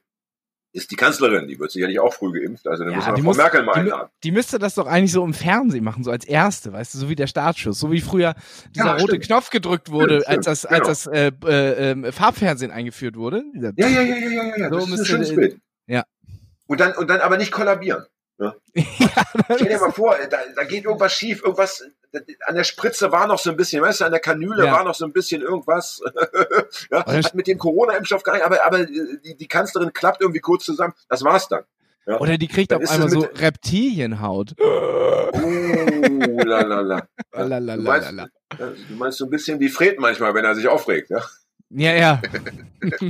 [0.72, 2.68] ist die Kanzlerin, die wird sicherlich auch früh geimpft.
[2.68, 4.10] Also dann Ja, müssen wir die Frau muss- Merkel mal die, einladen.
[4.22, 7.08] die müsste das doch eigentlich so im Fernsehen machen, so als erste, weißt du, so
[7.08, 8.34] wie der Startschuss, so wie früher
[8.76, 9.24] dieser Ja, rote stimmt.
[9.24, 13.42] Knopf gedrückt wurde, Stimmt, als das, als das äh, äh, ähm, Farbfernsehen eingeführt wurde.
[13.54, 14.68] Ja, ja, ja, ja, ja, ja.
[14.68, 15.58] So Das ist ein schönes Bild.
[15.86, 16.04] ja.
[16.68, 18.06] Und dann, und dann aber nicht kollabieren.
[18.38, 21.82] Stell dir mal vor, da, da geht irgendwas schief, irgendwas,
[22.46, 24.72] an der Spritze war noch so ein bisschen, weißt du, an der Kanüle Ja.
[24.72, 26.00] war noch so ein bisschen irgendwas.
[26.90, 30.64] ja, hat mit dem Corona-Impfstoff gar nicht, aber, aber die, die Kanzlerin klappt irgendwie kurz
[30.64, 30.94] zusammen.
[31.08, 31.64] Das war's dann.
[32.06, 32.20] Ja.
[32.20, 34.54] Oder die kriegt Dann auf einmal so Reptilienhaut.
[35.30, 41.10] Oh, la, du meinst so ein bisschen wie Fred manchmal, wenn er sich aufregt.
[41.10, 41.22] Ja?
[41.70, 42.22] Ja, ja.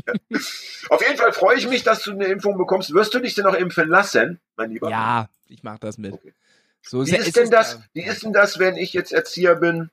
[0.89, 2.93] Auf jeden Fall freue ich mich, dass du eine Impfung bekommst.
[2.93, 4.91] Wirst du dich denn noch impfen lassen, mein Lieber?
[4.91, 6.15] Ja, ich mach das mit.
[6.15, 6.35] Okay.
[6.83, 9.91] So Wie ist denn das, wie ist denn das, wenn ich jetzt Erzieher bin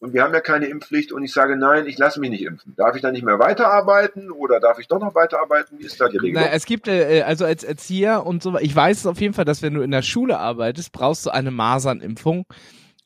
[0.00, 2.74] und wir haben ja keine Impfpflicht und ich sage, nein, ich lasse mich nicht impfen?
[2.76, 5.78] Darf ich dann nicht mehr weiterarbeiten oder darf ich doch noch weiterarbeiten?
[5.78, 6.42] Wie ist da die Regelung?
[6.44, 9.44] Na, es gibt äh, also als Erzieher und so, ich weiß es auf jeden Fall,
[9.44, 12.46] dass wenn du in der Schule arbeitest, brauchst du eine Masernimpfung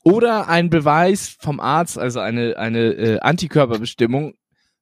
[0.02, 4.34] oder einen Beweis vom Arzt, also eine eine äh, Antikörperbestimmung,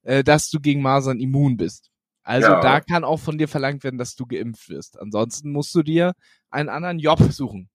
[0.07, 1.90] äh, dass du gegen Masern immun bist.
[2.23, 2.61] Also Ja.
[2.61, 4.99] da kann auch von dir verlangt werden, dass du geimpft wirst.
[4.99, 6.14] Ansonsten musst du dir
[6.51, 7.69] einen anderen Job suchen.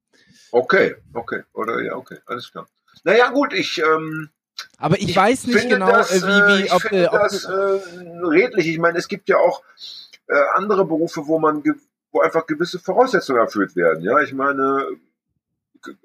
[0.52, 2.67] Okay, okay, oder ja, okay, alles klar.
[3.04, 4.30] Naja, gut, ich, ähm,
[4.78, 6.28] Aber ich, ich weiß nicht genau, das, äh, wie,
[6.60, 8.67] wie, ich ob, finde äh, ob das äh, redlich.
[8.67, 9.63] Ich meine, es gibt ja auch
[10.28, 11.63] äh, andere Berufe, wo man,
[12.12, 14.04] wo einfach gewisse Voraussetzungen erfüllt werden.
[14.04, 14.88] Ja, ich meine,
[15.82, 15.96] g-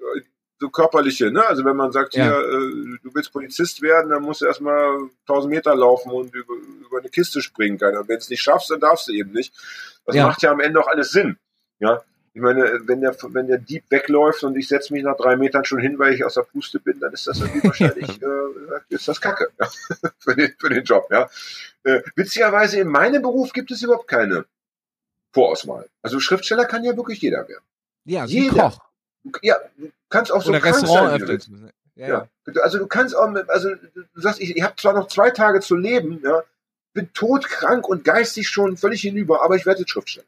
[0.59, 1.45] so körperliche, ne?
[1.45, 2.23] Also wenn man sagt, Ja.
[2.25, 6.53] hier, äh, du willst Polizist werden, dann musst du erstmal 1000 Meter laufen und über,
[6.55, 7.97] über eine Kiste springen können.
[7.97, 9.53] Und wenn es nicht schaffst, dann darfst du eben nicht.
[10.05, 10.25] Das Ja.
[10.27, 11.37] macht ja am Ende auch alles Sinn.
[11.79, 12.01] Ja.
[12.33, 15.65] Ich meine, wenn der, wenn der Dieb wegläuft und ich setze mich nach drei Metern
[15.65, 19.07] schon hin, weil ich aus der Puste bin, dann ist das irgendwie wahrscheinlich, äh, ist
[19.07, 19.67] das Kacke ja,
[20.19, 21.07] für, den, für den Job.
[21.11, 21.29] Ja.
[21.83, 24.45] Äh, witzigerweise in meinem Beruf gibt es überhaupt keine
[25.33, 25.87] Vorauswahl.
[26.01, 27.63] Also Schriftsteller kann ja wirklich jeder werden.
[28.05, 28.69] ja, jeder.
[28.71, 28.81] Koch
[29.41, 29.57] ja,
[30.09, 31.71] kannst auch so oder krank Restaurant öffnen.
[31.95, 32.07] Ja, ja.
[32.45, 32.61] Ja.
[32.61, 35.75] Also du kannst auch, also du sagst, ich, ich habe zwar noch zwei Tage zu
[35.75, 36.43] leben, ja,
[36.93, 40.25] bin todkrank und geistig schon völlig hinüber, aber ich werde jetzt Schriftsteller.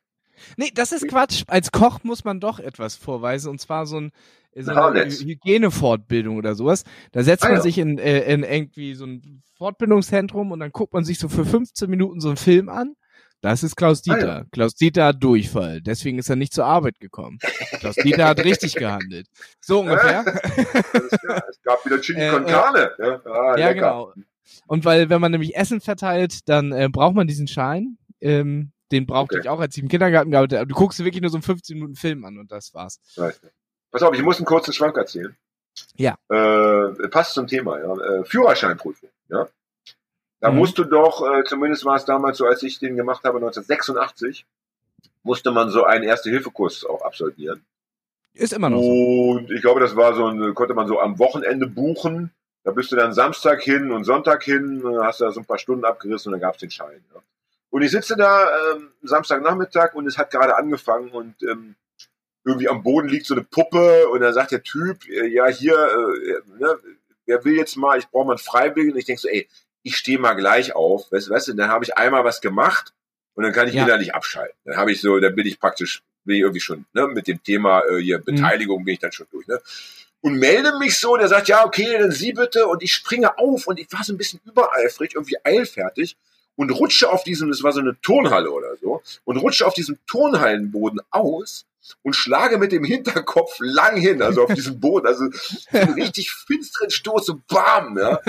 [0.57, 1.43] Nee, das ist Quatsch.
[1.47, 4.11] Als Koch muss man doch etwas vorweisen und zwar so, ein,
[4.55, 6.83] so eine Hygienefortbildung oder sowas.
[7.11, 7.61] Da setzt Ah, man ja.
[7.61, 11.45] sich in, äh, in irgendwie so ein Fortbildungszentrum und dann guckt man sich so für
[11.45, 12.95] 15 Minuten so einen Film an,
[13.41, 14.45] Das ist Klaus Ah, Dieter.
[14.51, 15.81] Klaus Dieter hat Durchfall.
[15.81, 17.39] Deswegen ist er nicht zur Arbeit gekommen.
[17.79, 19.27] Klaus Dieter hat richtig gehandelt.
[19.61, 20.23] So ungefähr.
[20.23, 21.43] Klar.
[21.49, 22.91] Es gab wieder Chili Äh, con Carne.
[22.99, 24.13] Ja, ah, Ja, genau.
[24.67, 27.97] Und weil, wenn man nämlich Essen verteilt, dann äh, braucht man diesen Schein.
[28.19, 29.43] Ähm, den brauchte Okay.
[29.43, 30.67] ich auch, als ich im Kindergarten gearbeitet habe.
[30.67, 32.99] Du guckst dir wirklich nur so einen 15 Minuten Film an und das war's.
[33.91, 35.35] Pass auf, ich muss einen kurzen Schwank erzählen.
[35.95, 36.17] Ja.
[36.29, 37.93] Äh, passt zum Thema, ja.
[37.93, 39.47] Äh, Führerscheinprüfung, ja.
[40.41, 40.57] Da Mhm.
[40.57, 44.45] musst du doch, äh, zumindest war es damals so, als ich den gemacht habe, 1986,
[45.23, 47.65] musste man so einen Erste-Hilfe-Kurs auch absolvieren.
[48.33, 48.89] Ist immer noch so.
[49.31, 52.31] Und ich glaube, das war so ein, konnte man so am Wochenende buchen.
[52.63, 55.57] Da bist du dann Samstag hin und Sonntag hin, äh, hast da so ein paar
[55.57, 57.03] Stunden abgerissen und dann gab's den Schein.
[57.13, 57.21] Ja.
[57.71, 61.75] Und ich sitze da ähm, Samstagnachmittag und es hat gerade angefangen und ähm,
[62.45, 65.75] irgendwie am Boden liegt so eine Puppe und dann sagt der Typ, äh, ja hier,
[65.75, 66.77] äh, ne,
[67.25, 68.93] wer will jetzt mal, ich brauche mal einen Freiwilligen.
[68.93, 69.47] Und ich denke so, ey,
[69.83, 72.93] ich stehe mal gleich auf, weißt, du, weißt du, dann habe ich einmal was gemacht
[73.35, 73.85] und dann kann ich Ja.
[73.85, 74.55] wieder nicht abschalten.
[74.65, 77.41] Dann habe ich so, dann bin ich praktisch, bin ich irgendwie schon, ne, mit dem
[77.43, 79.59] Thema äh, hier Beteiligung bin ich dann schon durch, ne?
[80.21, 82.67] Und melde mich so, der sagt, ja, okay, dann Sie bitte.
[82.67, 86.17] Und ich springe auf und ich war so ein bisschen übereifrig, irgendwie eilfertig
[86.57, 89.97] und rutsche auf diesem, das war so eine Turnhalle oder so, und rutsche auf diesem
[90.07, 91.65] Turnhallenboden aus
[92.01, 96.31] und schlage mit dem Hinterkopf lang hin, also auf diesem Boden, also so einen richtig
[96.31, 98.19] finsteren Stoß, so bam, ja.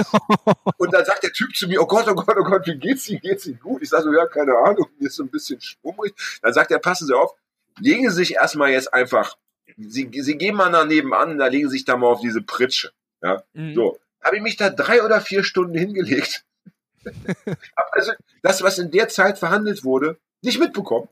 [0.77, 3.09] Und dann sagt der Typ zu mir, oh Gott, oh Gott, oh Gott, wie geht's
[3.09, 3.83] Ihnen, geht's Ihnen gut?
[3.83, 6.15] Ich sage so, ja, keine Ahnung, mir ist so ein bisschen schwummrig.
[6.43, 7.35] Dann sagt er, passen Sie auf,
[7.79, 9.37] legen Sie sich erstmal jetzt einfach,
[9.77, 12.93] Sie, Sie gehen mal nach nebenan, da legen Sie sich da mal auf diese Pritsche.
[13.53, 13.75] Mhm.
[13.75, 16.45] So, habe ich mich da drei oder vier Stunden hingelegt.
[17.93, 21.09] also das, was in der Zeit verhandelt wurde, nicht mitbekommen.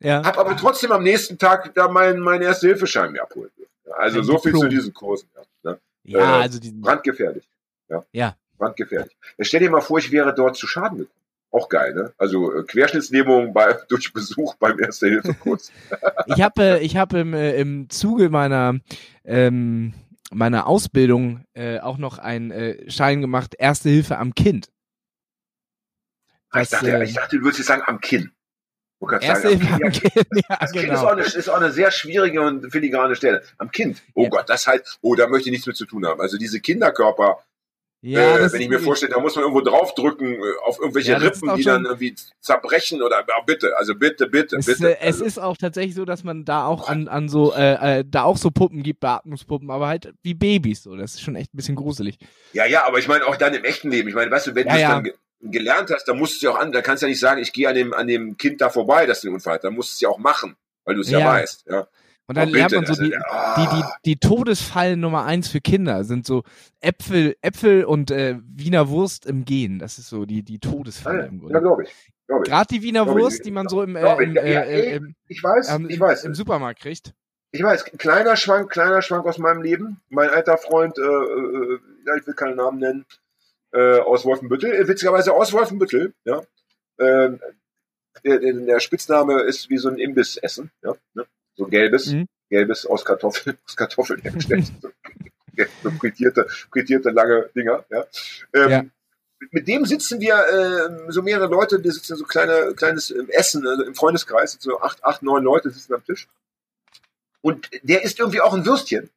[0.00, 0.22] Ja.
[0.22, 3.50] Hab aber trotzdem am nächsten Tag da meinen mein Erste-Hilfeschein mir abholen.
[3.86, 5.28] Ja, Also Ein so viel zu diesen Kursen.
[5.34, 5.80] Ja, ne?
[6.04, 7.48] Ja, Äh, also diesen, Brandgefährlich.
[7.88, 8.04] Ja.
[8.12, 8.36] Ja.
[8.58, 9.16] Brandgefährlich.
[9.40, 11.12] Stell dir mal vor, ich wäre dort zu Schaden gekommen.
[11.50, 12.12] Auch geil, ne?
[12.18, 15.72] Also äh, Querschnittslähmung bei, durch Besuch beim Erste-Hilfe-Kurs.
[16.26, 18.78] ich habe äh, ich hab im, äh, im Zuge meiner
[19.24, 19.94] ähm,
[20.32, 24.68] meiner Ausbildung äh, auch noch einen äh, Schein gemacht, Erste Hilfe am Kind.
[26.52, 28.32] ich, Das, dachte, äh, ich dachte, du würdest jetzt sagen, am Kinn.
[29.20, 31.02] Erste sagen, ja, Das Kind ist, genau.
[31.04, 33.42] auch eine, ist auch eine sehr schwierige und filigrane Stelle.
[33.58, 34.02] Am Kind.
[34.14, 34.28] Oh Ja.
[34.30, 36.20] Gott, das halt, oh, da möchte ich nichts mit zu tun haben.
[36.20, 37.38] Also diese Kinderkörper,
[38.00, 41.12] Ja, äh, das wenn ich mir vorstelle, da muss man irgendwo draufdrücken äh, auf irgendwelche
[41.12, 44.90] Ja, das Rippen, die dann irgendwie zerbrechen oder ja, bitte, also bitte, bitte, Es, bitte.
[44.90, 47.98] äh, es also, ist auch tatsächlich so, dass man da auch an, an so, äh,
[48.00, 50.94] äh, da auch so Puppen gibt, Beatmungspuppen, aber halt wie Babys, so.
[50.96, 52.16] Das ist schon echt ein bisschen gruselig.
[52.52, 54.08] ja, ja, aber ich meine auch dann im echten Leben.
[54.08, 55.00] Ich meine, weißt du, wenn Ja, du es ja.
[55.00, 57.40] dann gelernt hast, dann musst du ja auch an, da kannst du ja nicht sagen,
[57.40, 59.64] ich gehe an dem, an dem Kind da vorbei, das den Unfall hat.
[59.64, 61.18] Dann musst du es ja auch machen, weil du es ja.
[61.20, 61.26] Ja.
[61.26, 61.66] weißt.
[61.68, 61.86] Ja.
[62.28, 65.46] Und dann Oh, lernt man so also, die, ja, die, die, die Todesfall Nummer eins
[65.48, 66.42] für Kinder sind so
[66.80, 69.78] Äpfel, Äpfel und äh, Wiener Wurst im Gehen.
[69.78, 71.60] Das ist so die, die Ah, Todesfalle ja, im ja Grunde.
[71.60, 71.90] glaube ich.
[72.26, 72.50] Glaub ich.
[72.50, 74.52] Gerade die Wiener Glaub ich, Wurst, die man so im, äh, ich, im, ja, äh,
[74.54, 76.24] ja, äh, ey, im, Ich weiß, ähm, ich weiß.
[76.24, 77.14] im Supermarkt kriegt.
[77.52, 80.00] Ich weiß, kleiner Schwank, kleiner Schwank aus meinem Leben.
[80.08, 83.06] Mein alter Freund, äh, äh, ja, ich will keinen Namen nennen,
[83.76, 86.42] äh, aus Wolfenbüttel, äh, witzigerweise aus Wolfenbüttel, ja.
[86.98, 87.40] Ähm,
[88.24, 90.94] der, der, Spitzname ist wie so ein Imbissessen, ja.
[91.14, 91.26] Ne?
[91.56, 92.26] So gelbes, Mhm.
[92.48, 94.66] gelbes aus Kartoffeln, aus Kartoffeln hergestellt.
[94.80, 94.90] so,
[95.82, 98.04] so frittierte, frittierte lange Dinger, ja.
[98.54, 98.84] Ähm, Ja.
[99.52, 103.66] mit- dem sitzen wir, äh, so mehrere Leute, die sitzen so kleine, kleines ähm, Essen,
[103.66, 106.26] also im Freundeskreis, so acht, acht, neun Leute sitzen am Tisch.
[107.42, 109.10] Und der isst irgendwie auch ein Würstchen.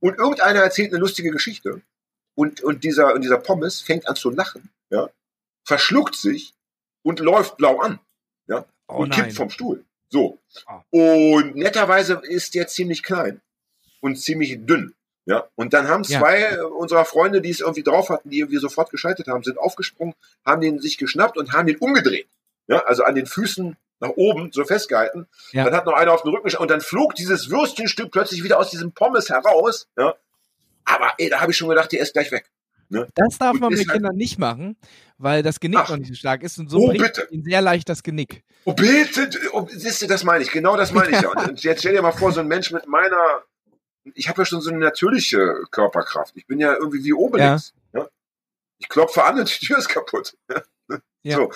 [0.00, 1.82] Und irgendeiner erzählt eine lustige Geschichte.
[2.34, 5.08] Und, und dieser, und dieser Pommes fängt an zu lachen, ja,
[5.64, 6.54] verschluckt sich
[7.02, 7.98] und läuft blau an
[8.88, 9.22] Oh und nein.
[9.22, 9.84] kippt vom Stuhl.
[10.10, 10.38] So.
[10.66, 10.82] Ah.
[10.90, 13.40] Und netterweise ist der ziemlich klein
[14.00, 14.94] und ziemlich dünn.
[15.24, 15.48] Ja.
[15.54, 16.18] Und dann haben Ja.
[16.18, 19.56] zwei äh, unserer Freunde, die es irgendwie drauf hatten, die irgendwie sofort geschaltet haben, sind
[19.58, 20.14] aufgesprungen,
[20.44, 22.28] haben den sich geschnappt und haben den umgedreht.
[22.66, 25.26] Ja, also an den Füßen nach oben so festgehalten.
[25.52, 25.64] Ja.
[25.64, 28.58] Dann hat noch einer auf den Rücken geschaut und dann flog dieses Würstchenstück plötzlich wieder
[28.58, 29.86] aus diesem Pommes heraus.
[29.96, 30.14] Ja.
[30.84, 32.50] Aber ey, da habe ich schon gedacht, der ist gleich weg.
[33.14, 34.76] Das darf Und man mit Kindern nicht machen,
[35.16, 35.88] weil das Genick Ach.
[35.88, 37.26] noch nicht so stark ist und so Oh, bricht bitte.
[37.30, 38.44] ihnen sehr leicht das Genick.
[38.64, 41.30] Oh, bitte, oh, siehst du, das meine ich, genau das meine ich ja.
[41.48, 43.42] Und jetzt stell dir mal vor, so ein Mensch mit meiner,
[44.14, 46.36] ich habe ja schon so eine natürliche Körperkraft.
[46.36, 47.72] Ich bin ja irgendwie wie Obelix.
[47.94, 48.06] Ja.
[48.78, 50.36] Ich klopfe an und die Tür ist kaputt.
[51.24, 51.36] Ja.
[51.36, 51.52] So.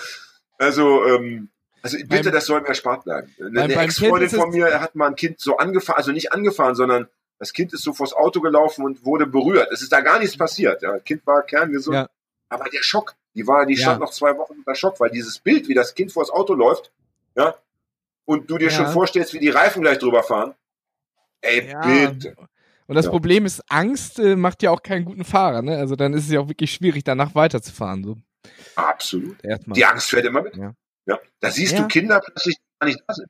[0.57, 1.49] Also, ähm,
[1.81, 3.35] also bitte, Beim- das soll mir erspart bleiben.
[3.37, 7.09] Eine, Ex-Freundin von mir hat mal ein Kind so angefahren, also nicht angefahren, sondern
[7.39, 9.69] das Kind ist so vors Auto gelaufen und wurde berührt.
[9.71, 10.81] Es ist da gar nichts passiert.
[10.81, 10.93] Ja.
[10.93, 11.95] Das Kind war kerngesund.
[11.95, 12.09] Ja.
[12.49, 13.81] Aber der Schock, die war, die Ja.
[13.81, 16.91] stand noch zwei Wochen unter Schock, weil dieses Bild, wie das Kind vors Auto läuft,
[17.35, 17.55] ja,
[18.25, 18.71] und du dir Ja.
[18.71, 20.53] schon vorstellst, wie die Reifen gleich drüber fahren.
[21.41, 22.35] Ey, bitte.
[22.87, 23.07] Und das.
[23.09, 25.77] Problem ist, Angst äh, macht ja auch keinen guten Fahrer, ne?
[25.77, 28.03] Also dann ist es ja auch wirklich schwierig, danach weiterzufahren.
[28.03, 28.17] So
[28.75, 29.43] Absolut.
[29.43, 29.75] erstmal.
[29.75, 30.55] Die Angst fährt immer mit.
[30.55, 30.73] Ja.
[31.39, 33.29] Da siehst du Kinder plötzlich gar nicht da sind.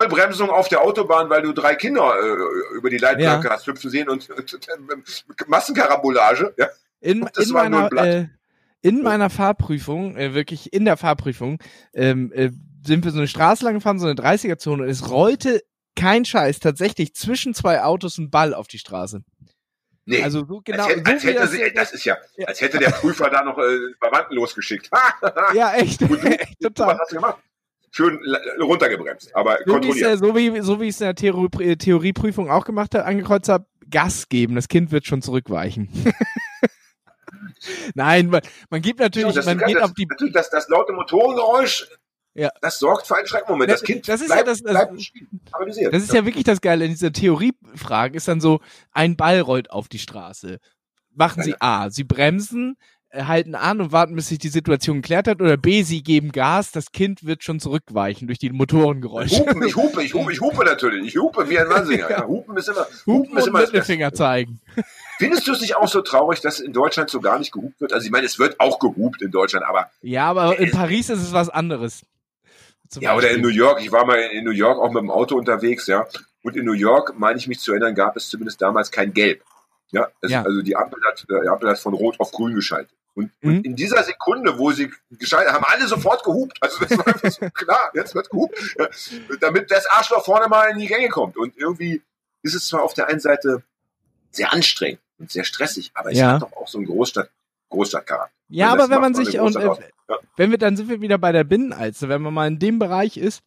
[0.00, 0.08] Ja.
[0.08, 4.08] Vollbremsung auf der Autobahn, weil du drei Kinder äh, über die Leitplanke hast hüpfen sehen
[4.08, 4.52] und, und,
[4.88, 6.54] und Massenkarambolage.
[6.58, 6.68] Ja.
[7.00, 8.06] In, Das in war nur ein meiner, Blatt.
[8.06, 8.28] äh,
[8.82, 11.58] in meiner Fahrprüfung, äh, wirklich in der Fahrprüfung,
[11.94, 12.50] ähm, äh,
[12.86, 15.62] sind wir so eine Straße lang gefahren, so eine 30er-Zone und es rollte
[15.96, 19.22] kein Scheiß tatsächlich zwischen zwei Autos ein Ball auf die Straße.
[20.06, 20.22] Nee.
[20.22, 22.46] Also so genau, als, hätte, als hätte das, sie, das ist ja, Ja.
[22.48, 24.90] als hätte der Prüfer da noch äh, Verwandten losgeschickt.
[25.54, 26.98] ja echt, du, echt Was total.
[26.98, 27.38] hast du gemacht?
[27.96, 28.18] Schön
[28.60, 30.18] runtergebremst, aber So kontrolliert.
[30.18, 33.48] so wie so wie ich es in der Theorie, äh, Theorieprüfung auch gemacht habe, angekreuzt
[33.48, 35.88] habe, Gas geben, das Kind wird schon zurückweichen.
[37.94, 41.86] Nein, man, man gibt natürlich, das, man geht das, auf die das, das laute Motorengeräusch,
[42.34, 42.50] Ja.
[42.60, 43.70] das sorgt für einen Schreckmoment.
[43.70, 45.92] Das Das- Kind das ist ja bleibt, das- das- bleibt.
[45.92, 46.84] Das ist ja wirklich das Geile.
[46.84, 48.60] In dieser Theoriefrage ist dann so,
[48.92, 50.58] ein Ball rollt auf die Straße.
[51.16, 52.76] Machen Sie A, Sie bremsen,
[53.14, 56.72] halten an und warten, bis sich die Situation geklärt hat, oder B, Sie geben Gas,
[56.72, 59.40] das Kind wird schon zurückweichen durch die Motorengeräusche.
[59.40, 61.06] Hupen, ich hupe, ich hupe, ich hupe natürlich.
[61.08, 62.10] Ich hupe wie ein Wahnsinniger.
[62.10, 63.76] Ja, hupen ist immer, Hupen hupen ist immer das Beste.
[63.92, 64.60] Mittelfinger zeigen.
[65.18, 67.92] Findest du es nicht auch so traurig, dass in Deutschland so gar nicht gehupt wird?
[67.92, 71.22] Also ich meine, es wird auch gehupt in Deutschland, aber Ja, aber in Paris ist
[71.22, 72.02] es was anderes.
[73.00, 73.48] Ja, oder in New.
[73.48, 73.80] York.
[73.80, 76.06] Ich war mal in New York auch mit dem Auto unterwegs, ja.
[76.42, 79.42] Und in New York, meine ich mich zu erinnern, gab es zumindest damals kein Gelb.
[79.90, 80.42] Ja, es, Ja.
[80.42, 82.94] also die Ampel, hat, die Ampel hat von Rot auf Grün geschaltet.
[83.14, 83.48] Und, Mhm.
[83.58, 86.56] und in dieser Sekunde, wo sie geschaltet haben, alle sofort gehupt.
[86.60, 88.88] Also das war einfach so klar, jetzt wird gehupt, ja,
[89.40, 91.36] damit das Arschloch vorne mal in die Gänge kommt.
[91.36, 92.02] Und irgendwie
[92.42, 93.62] ist es zwar auf der einen Seite
[94.32, 96.32] sehr anstrengend und sehr stressig, aber es Ja.
[96.32, 97.30] hat doch auch so einen Großstadt,
[97.70, 98.32] Großstadtcharakter.
[98.48, 99.64] Ja, aber wenn man sich, und, äh.
[99.64, 100.18] Ja.
[100.36, 103.16] wenn wir, dann sind wir wieder bei der Binnenalster, wenn man mal in dem Bereich
[103.16, 103.42] ist,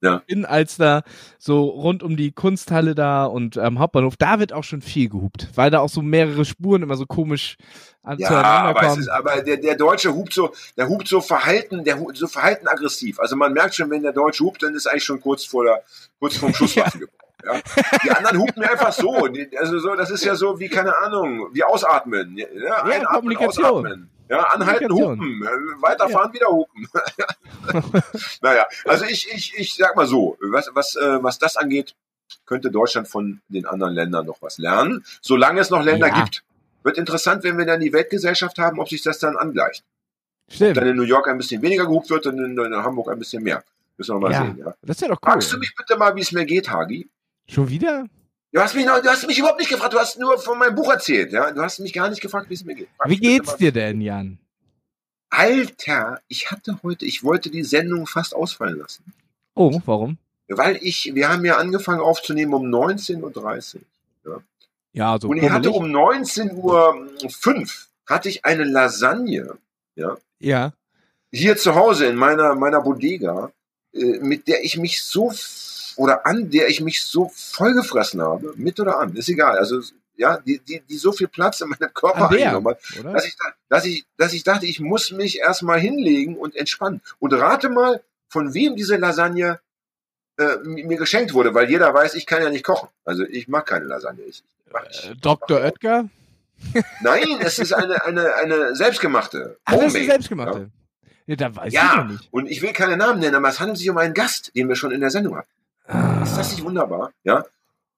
[0.00, 0.22] Ja.
[0.26, 1.02] Binnenalster,
[1.38, 5.48] so rund um die Kunsthalle da und am Hauptbahnhof, da wird auch schon viel gehupt,
[5.56, 7.56] weil da auch so mehrere Spuren immer so komisch
[8.04, 9.00] an, Ja, aber, es kommen.
[9.00, 12.68] ist, aber der, der Deutsche hupt so, der hupt so verhalten, der hupt so verhalten
[12.68, 13.18] aggressiv.
[13.18, 15.82] Also man merkt schon, wenn der Deutsche hupt, dann ist eigentlich schon kurz vor der,
[16.20, 17.14] kurz vorm Schusswaffengebrauch.
[17.44, 17.60] Ja.
[18.04, 19.28] Die anderen hupen einfach so.
[19.58, 22.36] Also so, das ist ja so wie, keine Ahnung, wie ausatmen.
[22.36, 23.64] Ja, einatmen, Kommunikation.
[23.64, 24.10] ausatmen.
[24.28, 25.42] Ja, anhalten, hupen.
[25.42, 26.86] Äh, Weiterfahren, wieder hupen.
[28.42, 31.94] naja, also ich, ich, ich sag mal so, was, was, äh, was das angeht,
[32.46, 36.22] könnte Deutschland von den anderen Ländern noch was lernen, solange es noch Länder Ja.
[36.22, 36.42] gibt.
[36.82, 39.82] Wird interessant, wenn wir dann die Weltgesellschaft haben, ob sich das dann angleicht.
[40.50, 40.76] Stimmt.
[40.76, 43.42] Dann in New York ein bisschen weniger gehupt wird und in, in Hamburg ein bisschen
[43.42, 43.62] mehr.
[43.96, 44.44] Müssen wir mal Ja.
[44.44, 44.58] sehen.
[44.58, 44.74] Ja.
[44.82, 45.32] Das ist ja doch cool.
[45.32, 47.08] Fragst du mich bitte mal, wie es mir geht, Hagi?
[47.48, 48.04] Schon wieder?
[48.52, 49.92] Du hast mich noch, du hast mich überhaupt nicht gefragt.
[49.92, 51.32] Du hast nur von meinem Buch erzählt.
[51.32, 52.88] Ja, du hast mich gar nicht gefragt, wie es mir geht.
[53.04, 54.38] Wie geht's dir denn, Jan?
[55.30, 59.04] Alter, ich hatte heute, ich wollte die Sendung fast ausfallen lassen,
[59.54, 60.16] Oh, warum?
[60.48, 63.80] weil ich, wir haben ja angefangen aufzunehmen um 19:30
[64.24, 64.42] Uhr.
[64.94, 67.08] Ja, so Und ich hatte um 19.05 Uhr
[68.06, 69.58] hatte ich eine Lasagne
[70.40, 70.72] Ja.
[71.30, 73.52] hier zu Hause in meiner, meiner Bodega,
[73.92, 75.30] äh, mit der ich mich so,
[75.98, 79.82] oder an der ich mich so vollgefressen habe, mit oder an, ist egal, also,
[80.16, 82.80] ja, die, die, die so viel Platz in meinem Körper der, eingenommen hat,
[83.14, 87.00] dass ich, da- dass ich, dass ich dachte, ich muss mich erstmal hinlegen und entspannen.
[87.18, 89.60] Und rate mal, von wem diese Lasagne
[90.38, 92.88] äh, mi- mir geschenkt wurde, weil jeder weiß, ich kann ja nicht kochen.
[93.04, 94.22] Also ich mag keine Lasagne.
[94.24, 94.42] Ich,
[94.90, 95.10] ich.
[95.10, 95.60] Äh, Dr.
[95.60, 96.08] Oetker?
[97.00, 99.56] Nein, es ist eine, eine, eine selbstgemachte.
[99.64, 100.70] Ach, das ist selbstgemachte.
[101.26, 102.08] Ja, da weiß Ja.
[102.12, 102.28] ich.
[102.32, 104.74] Und ich will keine Namen nennen, aber es handelt sich um einen Gast, den wir
[104.76, 105.48] schon in der Sendung hatten.
[106.22, 107.12] Ist das nicht wunderbar?
[107.24, 107.44] Ja.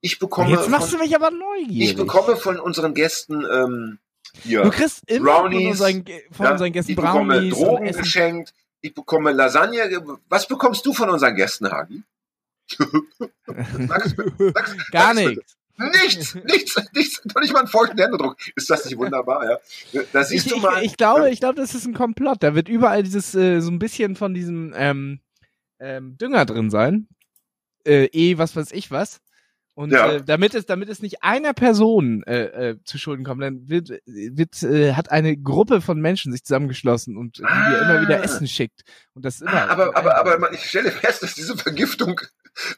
[0.00, 1.90] Ich bekomme, Jetzt machst von, du mich aber neugierig.
[1.90, 3.98] ich bekomme von unseren Gästen ähm,
[4.42, 7.54] hier, Du kriegst immer von Brownies, unseren, Ge- von ja, unseren Gästen ich bekomme Brownies
[7.54, 8.02] und Drogen Essen.
[8.02, 9.80] geschenkt, ich bekomme Lasagne.
[10.28, 12.02] Was bekommst du von unseren Gästen, Hagi?
[12.68, 14.14] Sag's
[14.54, 15.56] sag's- Gar sag's nichts.
[15.78, 18.36] Nichts, nichts, nichts, doch nicht mal einen feuchten Händedruck.
[18.54, 19.44] Ist das nicht wunderbar,
[19.92, 20.02] ja?
[20.12, 20.84] Da siehst Ich, du ich, mal.
[20.84, 22.42] ich glaube, ich glaube, das ist ein Komplott.
[22.42, 25.20] Da wird überall dieses äh, so ein bisschen von diesem ähm,
[25.78, 27.08] ähm, Dünger drin sein.
[27.86, 29.20] Äh, eh, was weiß ich was.
[29.74, 30.12] Und Ja.
[30.14, 33.88] äh, damit es, damit es nicht einer Person äh, äh, zu Schulden kommt, dann wird,
[34.04, 38.22] wird äh, hat eine Gruppe von Menschen sich zusammengeschlossen und die dir immer wieder Ah.
[38.24, 38.82] Essen schickt.
[39.14, 39.52] Und das immer.
[39.52, 42.20] Ah, aber, aber, aber man- ich stelle fest, dass diese Vergiftung,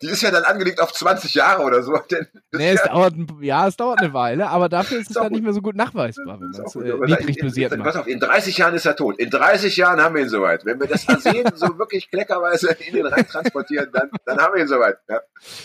[0.02, 1.96] die ist ja dann angelegt auf 20 Jahre oder so.
[2.10, 5.10] Denn Nee, es ja- dauert, ein, ja, es dauert eine Weile, aber dafür ist es
[5.10, 5.44] Ist dann nicht gut.
[5.44, 7.84] mehr so gut nachweisbar, wenn man es äh, niedrig in- dosiert macht.
[7.86, 9.18] Pass auf, in 30 Jahren ist er tot.
[9.18, 10.64] In 30 Jahren haben wir ihn soweit.
[10.64, 14.62] Wenn wir das Arsen so wirklich kleckerweise in den Rhein transportieren, dann, dann haben wir
[14.62, 14.98] ihn soweit.
[15.08, 15.20] Ja.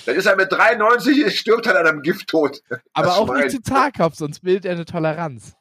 [0.05, 2.61] Dann ist er mit 93, stirbt er an einem Gifttod.
[2.93, 5.53] Aber das auch nicht zu Zaghaft, sonst bildet er eine Toleranz.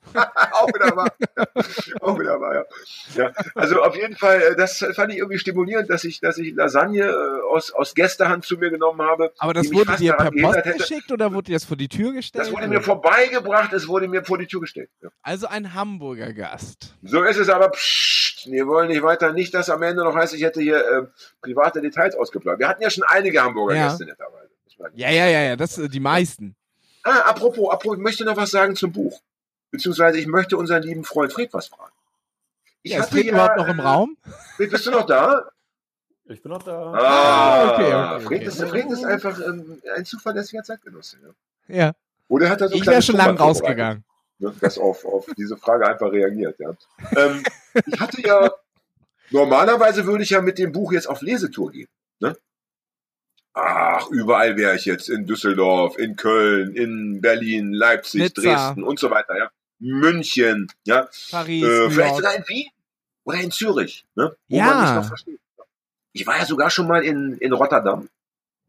[0.53, 1.13] auch wieder wahr.
[2.01, 2.55] auch wieder wahr,
[3.17, 3.25] ja.
[3.25, 3.33] ja.
[3.55, 7.05] Also auf jeden Fall, äh, das fand ich irgendwie stimulierend, dass ich, dass ich Lasagne
[7.07, 9.33] äh, aus, aus Gästehand zu mir genommen habe.
[9.39, 12.45] Aber das wurde dir per Post geschickt oder wurde dir das vor die Tür gestellt?
[12.45, 14.91] Das wurde mir vorbeigebracht, es wurde mir vor die Tür gestellt.
[15.03, 15.09] Ja.
[15.23, 16.95] also ein Hamburger Gast.
[17.03, 20.35] So ist es aber, pssst, wir wollen nicht weiter, nicht, dass am Ende noch heißt,
[20.35, 21.07] ich hätte hier äh,
[21.41, 22.61] private Details ausgeplaudert.
[22.61, 23.89] Wir hatten ja schon einige Hamburger Ja.
[23.89, 24.51] Gäste netterweise.
[24.95, 26.55] Ja, ja, ja, ja, das äh, die meisten.
[27.03, 29.21] Ah, apropos, apropos, ich möchte noch was sagen zum Buch.
[29.71, 31.93] Beziehungsweise ich möchte unseren lieben Freund Fred was fragen.
[32.83, 34.17] Ich Ja, ist hatte Fred ja, überhaupt noch im Raum?
[34.57, 35.49] Fred, bist du noch da?
[36.29, 36.93] Ich bin noch da.
[36.93, 38.45] Ah, okay, okay, Fred, okay.
[38.49, 41.19] Ist, Fred ist einfach ähm, ein zuverlässiger Zeitgenosse.
[41.69, 41.77] Ja.
[41.77, 41.93] Ja.
[42.29, 43.79] Oder hat er so Ich wäre schon lang Puffer vorbereitet?
[43.79, 44.05] rausgegangen.
[44.39, 46.59] ne, das auf, auf diese Frage einfach reagiert.
[46.59, 46.71] Ja.
[47.17, 47.45] Ähm,
[47.87, 48.51] ich hatte ja,
[49.31, 51.89] normalerweise würde ich ja mit dem Buch jetzt auf Lesetour gehen.
[52.19, 52.37] Ne?
[53.55, 55.09] Ach, überall wäre ich jetzt.
[55.09, 58.43] In Düsseldorf, in Köln, in Berlin, Leipzig, Nizza.
[58.43, 59.37] Dresden und so weiter.
[59.39, 59.51] Ja.
[59.79, 61.09] München, ja.
[61.31, 62.71] Paris, Äh, vielleicht sogar in Wien
[63.25, 64.37] oder in Zürich, ne?
[64.49, 64.65] wo Ja.
[64.67, 65.41] man mich noch versteht.
[66.17, 68.09] Ich war ja sogar schon mal in, in Rotterdam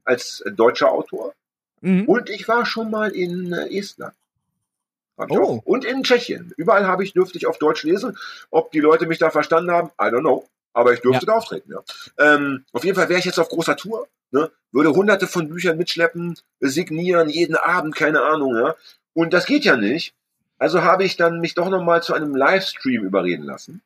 [0.04, 1.34] als deutscher Autor
[1.80, 2.06] Mhm.
[2.06, 4.16] und ich war schon mal in äh, Estland.
[5.30, 5.62] Oh.
[5.64, 6.52] Und in Tschechien.
[6.58, 8.18] Überall habe ich, dürfte ich auf Deutsch lesen.
[8.50, 10.48] Ob die Leute mich da verstanden haben, I don't know.
[10.74, 11.34] Aber ich durfte Ja.
[11.34, 11.84] da auftreten, ja.
[12.18, 14.52] Ähm, auf jeden Fall wäre ich jetzt auf großer Tour, ne?
[14.72, 18.76] würde hunderte von Büchern mitschleppen, signieren, jeden Abend, keine Ahnung, ja.
[19.14, 20.14] Und das geht ja nicht.
[20.58, 23.82] Also habe ich dann mich doch nochmal zu einem Livestream überreden lassen.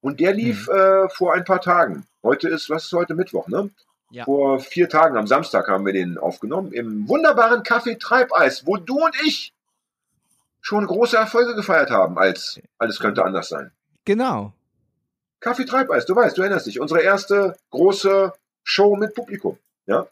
[0.00, 0.74] Und der lief Mhm.
[0.74, 2.06] äh, vor ein paar Tagen.
[2.22, 3.70] Heute ist, was ist heute Mittwoch, ne?
[4.10, 4.24] Ja.
[4.24, 9.02] Vor vier Tagen, am Samstag haben wir den aufgenommen, im wunderbaren Café Treibeis, wo du
[9.02, 9.54] und ich
[10.60, 13.72] schon große Erfolge gefeiert haben, als alles könnte anders sein.
[14.04, 14.52] Genau.
[15.40, 19.58] Kaffee Treibeis, du weißt, du erinnerst dich, unsere erste große Show mit Publikum.
[19.86, 20.06] Ja?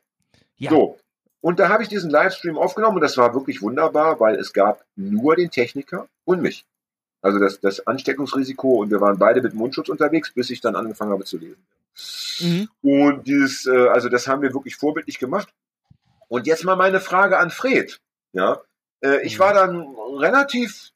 [0.56, 0.70] Ja.
[0.70, 0.98] So.
[1.40, 4.84] Und da habe ich diesen Livestream aufgenommen und das war wirklich wunderbar, weil es gab
[4.96, 6.66] nur den Techniker und mich.
[7.22, 11.12] Also das, das Ansteckungsrisiko und wir waren beide mit Mundschutz unterwegs, bis ich dann angefangen
[11.12, 11.62] habe zu lesen.
[12.40, 12.68] Mhm.
[12.82, 15.48] Und dieses, äh, also das haben wir wirklich vorbildlich gemacht.
[16.28, 18.00] Und jetzt mal meine Frage an Fred.
[18.32, 18.60] Ja,
[19.02, 19.40] äh, ich Mhm.
[19.40, 20.90] war dann relativ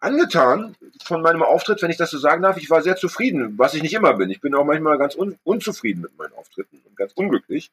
[0.00, 0.74] angetan
[1.04, 2.56] von meinem Auftritt, wenn ich das so sagen darf.
[2.56, 4.30] Ich war sehr zufrieden, was ich nicht immer bin.
[4.30, 7.70] Ich bin auch manchmal ganz un unzufrieden mit meinen Auftritten und ganz unglücklich.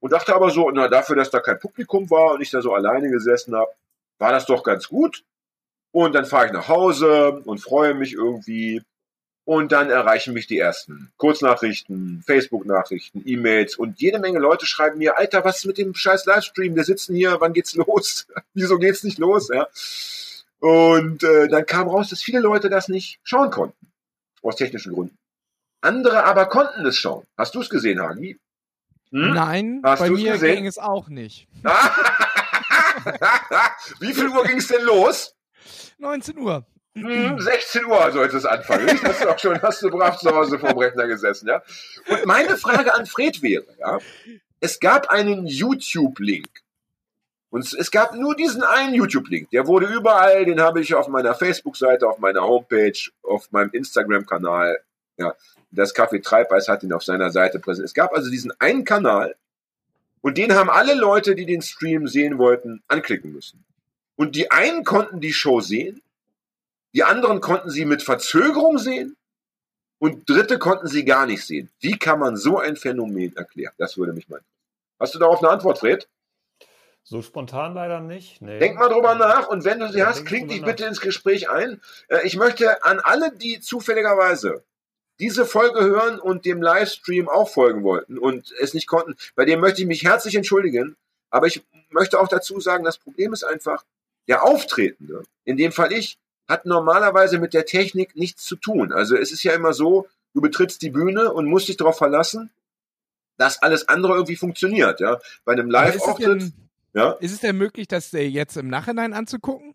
[0.00, 2.74] Und dachte aber so, na, dafür, dass da kein Publikum war und ich da so
[2.74, 3.70] alleine gesessen habe,
[4.18, 5.24] war das doch ganz gut.
[5.92, 8.82] Und dann fahre ich nach Hause und freue mich irgendwie.
[9.50, 15.18] Und dann erreichen mich die ersten Kurznachrichten, Facebook-Nachrichten, E-Mails und jede Menge Leute schreiben mir,
[15.18, 16.76] Alter, was ist mit dem scheiß Livestream?
[16.76, 18.28] Wir sitzen hier, wann geht's los?
[18.54, 19.50] Wieso geht's nicht los?
[19.52, 19.66] Ja.
[20.60, 23.88] Und äh, dann kam raus, dass viele Leute das nicht schauen konnten.
[24.40, 25.18] Aus technischen Gründen.
[25.80, 27.26] Andere aber konnten es schauen.
[27.36, 28.38] Hast du es gesehen, Hagi?
[29.10, 29.34] Hm?
[29.34, 30.58] Nein, Hast bei mir gesehen?
[30.58, 31.48] ging es auch nicht.
[33.98, 35.34] Wie viel Uhr ging es denn los?
[35.98, 36.64] 19 Uhr.
[36.94, 38.86] Hm, 16 Uhr sollte es anfangen.
[38.86, 39.04] Nicht?
[39.04, 41.62] Hast du auch schon, hast du brav zu Hause vorm Rechner gesessen, ja?
[42.08, 43.98] Und meine Frage an Fred wäre, ja,
[44.58, 46.48] es gab einen YouTube-Link.
[47.50, 49.50] Und es, es gab nur diesen einen YouTube-Link.
[49.50, 54.80] Der wurde überall, den habe ich auf meiner Facebook-Seite, auf meiner Homepage, auf meinem Instagram-Kanal,
[55.16, 55.34] ja.
[55.72, 57.90] Das Café Treibeis hat ihn auf seiner Seite präsentiert.
[57.90, 59.36] Es gab also diesen einen Kanal
[60.20, 63.64] und den haben alle Leute, die den Stream sehen wollten, anklicken müssen.
[64.16, 66.02] Und die einen konnten die Show sehen
[66.94, 69.16] die anderen konnten sie mit Verzögerung sehen
[69.98, 71.70] und Dritte konnten sie gar nicht sehen.
[71.80, 73.72] Wie kann man so ein Phänomen erklären?
[73.78, 74.44] Das würde mich meinen.
[74.98, 76.08] Hast du darauf eine Antwort, Fred?
[77.02, 78.42] So spontan leider nicht.
[78.42, 78.58] Nee.
[78.58, 81.48] Denk mal drüber nach und wenn du sie Ja, hast, kling dich bitte ins Gespräch
[81.48, 81.80] ein.
[82.08, 84.62] Äh, Ich möchte an alle, die zufälligerweise
[85.18, 89.60] diese Folge hören und dem Livestream auch folgen wollten und es nicht konnten, bei dem
[89.60, 90.96] möchte ich mich herzlich entschuldigen.
[91.30, 93.84] Aber ich möchte auch dazu sagen, das Problem ist einfach,
[94.28, 96.18] der Auftretende, in dem Fall ich,
[96.50, 98.92] hat normalerweise mit der Technik nichts zu tun.
[98.92, 102.50] Also es ist ja immer so, du betrittst die Bühne und musst dich darauf verlassen,
[103.38, 105.00] dass alles andere irgendwie funktioniert.
[105.00, 106.42] Ja, bei einem Aber ist es, Live-Auftritt.
[106.42, 106.52] denn,
[106.92, 109.74] Ja, ist es denn möglich, das äh, jetzt im Nachhinein anzugucken?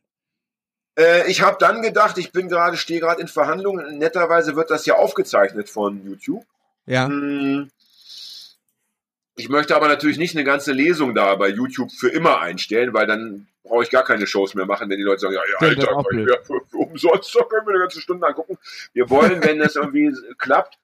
[1.00, 3.98] Äh, ich habe dann gedacht, ich bin gerade, stehe gerade in Verhandlungen.
[3.98, 6.46] Netterweise wird das ja aufgezeichnet von YouTube.
[6.86, 7.08] Ja.
[7.08, 7.70] Hm.
[9.38, 13.08] Ich möchte aber natürlich nicht eine ganze Lesung da bei YouTube für immer einstellen, weil
[13.08, 16.04] dann brauche ich gar keine Shows mehr machen, wenn die Leute sagen, ja, ja, Alter,
[16.14, 16.38] ja,
[16.74, 18.58] umsonst, da können wir eine ganze Stunde angucken.
[18.94, 20.78] Wir wollen, wenn das irgendwie klappt,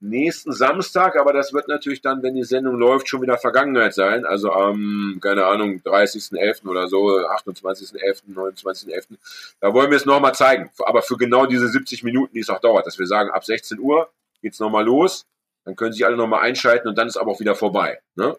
[0.00, 4.24] nächsten Samstag, aber das wird natürlich dann, wenn die Sendung läuft, schon wieder Vergangenheit sein.
[4.24, 6.68] Also am, keine Ahnung, 30.11.
[6.68, 9.16] oder so, 28.11., 29.11.
[9.60, 10.70] Da wollen wir es nochmal zeigen.
[10.78, 13.78] Aber für genau diese 70 Minuten, die es auch dauert, dass wir sagen, ab 16
[13.80, 14.10] Uhr
[14.40, 15.26] geht's nochmal los,
[15.64, 18.00] dann können sich alle nochmal einschalten und dann ist aber auch wieder vorbei.
[18.14, 18.36] Ne?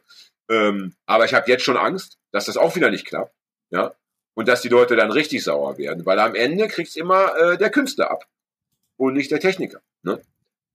[0.49, 3.33] Ähm, aber ich habe jetzt schon Angst, dass das auch wieder nicht klappt.
[3.69, 3.93] Ja?
[4.33, 7.69] Und dass die Leute dann richtig sauer werden, weil am Ende kriegt's immer äh, der
[7.69, 8.25] Künstler ab
[8.97, 9.81] und nicht der Techniker.
[10.03, 10.21] Ne?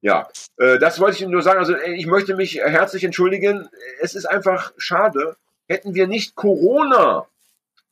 [0.00, 0.28] Ja,
[0.58, 1.58] äh, das wollte ich nur sagen.
[1.58, 3.68] Also äh, ich möchte mich herzlich entschuldigen.
[4.00, 5.36] Es ist einfach schade.
[5.66, 7.26] Hätten wir nicht Corona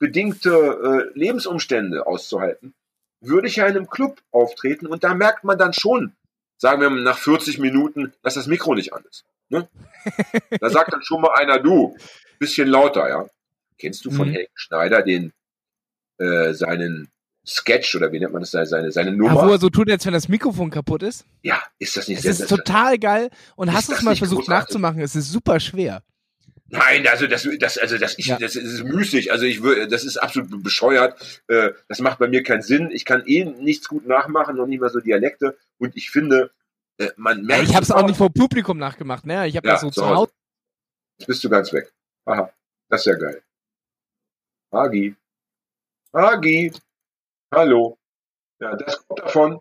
[0.03, 0.51] bedingte
[1.15, 2.75] äh, Lebensumstände auszuhalten,
[3.21, 6.13] würde ich ja in einem Club auftreten und da merkt man dann schon,
[6.59, 9.25] sagen wir nach 40 Minuten, dass das Mikro nicht an ist.
[9.49, 9.69] Ne?
[10.61, 11.97] Da sagt dann schon mal einer, du,
[12.41, 13.27] bisschen lauter, ja.
[13.83, 14.33] Kennst du von Mhm.
[14.33, 15.33] Helge Schneider den
[16.18, 17.09] äh, seinen
[17.45, 19.49] Sketch oder wie nennt man das, seine, seine Ja, Nummer?
[19.49, 21.26] wo er so tut, als wenn das Mikrofon kaputt ist.
[21.43, 23.28] Ja, ist das nicht Es ist total geil.
[23.57, 24.66] Und Ist hast du es das mal versucht großartig?
[24.68, 25.01] nachzumachen?
[25.01, 26.05] Es ist super schwer.
[26.68, 28.39] Nein, also das, das, also das, ich, Ja.
[28.39, 29.33] das ist müßig.
[29.33, 31.43] Also ich würde, das ist absolut bescheuert.
[31.49, 32.91] Äh, Das macht bei mir keinen Sinn.
[32.93, 35.59] Ich kann eh nichts gut nachmachen und nicht mal so Dialekte.
[35.78, 36.53] Und ich finde,
[36.99, 37.68] äh, man Ja, merkt.
[37.68, 39.26] ich habe es auch nicht vor Publikum nachgemacht.
[39.26, 39.49] Ne?
[39.49, 40.07] Ich habe Ja, das so zu.
[40.07, 40.30] Hause.
[41.18, 41.93] Jetzt bist du ganz weg.
[42.24, 42.53] Aha,
[42.89, 43.43] das ist ja geil.
[44.73, 45.14] Hagi.
[46.14, 46.73] Hagi.
[47.55, 47.99] Hallo.
[48.59, 49.61] Ja, das kommt davon.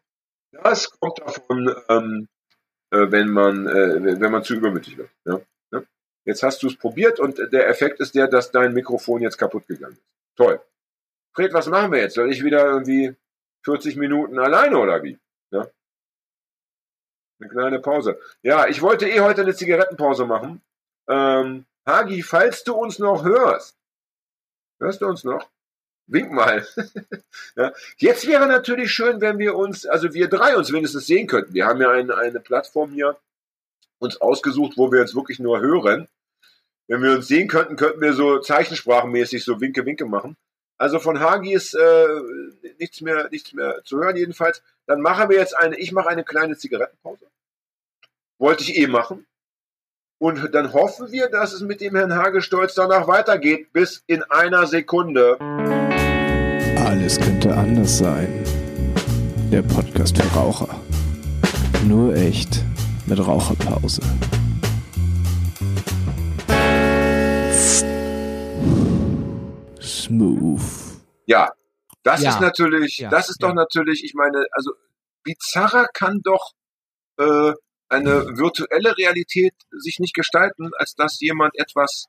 [0.52, 2.30] Das kommt davon, ähm,
[2.92, 5.10] äh, wenn man, äh, wenn man zu übermütig wird.
[5.26, 5.42] Ja?
[5.74, 5.84] Ja?
[6.26, 9.68] Jetzt hast du es probiert und der Effekt ist der, dass dein Mikrofon jetzt kaputt
[9.68, 10.04] gegangen ist.
[10.38, 10.62] Toll.
[11.36, 12.16] Fred, was machen wir jetzt?
[12.16, 13.14] Soll ich wieder irgendwie
[13.66, 15.20] 40 Minuten alleine oder wie?
[15.52, 15.68] Ja?
[17.42, 18.18] Eine kleine Pause.
[18.44, 20.62] Ja, ich wollte eh heute eine Zigarettenpause machen.
[21.10, 23.81] Ähm, Hagi, falls du uns noch hörst,
[24.82, 25.50] hörst du uns noch?
[26.08, 26.68] Wink mal.
[27.56, 27.72] ja.
[27.98, 31.54] Jetzt wäre natürlich schön, wenn wir uns, also wir drei uns wenigstens sehen könnten.
[31.54, 33.18] Wir haben ja eine, eine Plattform hier
[34.00, 36.08] uns ausgesucht, wo wir uns wirklich nur hören.
[36.88, 40.36] Wenn wir uns sehen könnten, könnten wir so zeichensprachenmäßig so Winke, Winke machen.
[40.78, 42.08] Also von Hagi ist äh,
[42.80, 44.64] nichts mehr, nichts mehr zu hören jedenfalls.
[44.88, 47.28] Dann machen wir jetzt eine, ich mache eine kleine Zigarettenpause.
[48.40, 49.28] Wollte ich eh machen.
[50.22, 54.68] Und dann hoffen wir, dass es mit dem Herrn Hagestolz danach weitergeht, bis in einer
[54.68, 55.40] Sekunde.
[56.78, 58.28] Alles könnte anders sein.
[59.52, 60.70] Der Podcast für Raucher.
[61.88, 62.64] Nur echt
[63.08, 64.04] mit Raucherpause.
[69.80, 70.62] Smooth.
[71.26, 71.50] Ja,
[72.04, 72.30] das Ja.
[72.32, 73.48] ist natürlich, Ja, das ist ja.
[73.48, 74.72] doch natürlich, ich meine, also
[75.24, 76.52] bizarrer kann doch
[77.18, 77.54] äh,
[77.92, 82.06] eine virtuelle Realität sich nicht gestalten, als dass jemand etwas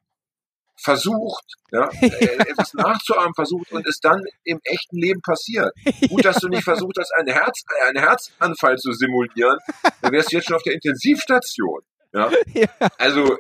[0.76, 5.72] versucht, ja, äh, etwas nachzuahmen versucht und es dann im echten Leben passiert.
[6.08, 9.58] Gut, dass du nicht versucht hast, einen, Herz, einen Herzanfall zu simulieren,
[10.00, 11.80] dann wärst du jetzt schon auf der Intensivstation.
[12.12, 12.30] Ja?
[12.54, 12.68] Ja.
[12.98, 13.38] Also,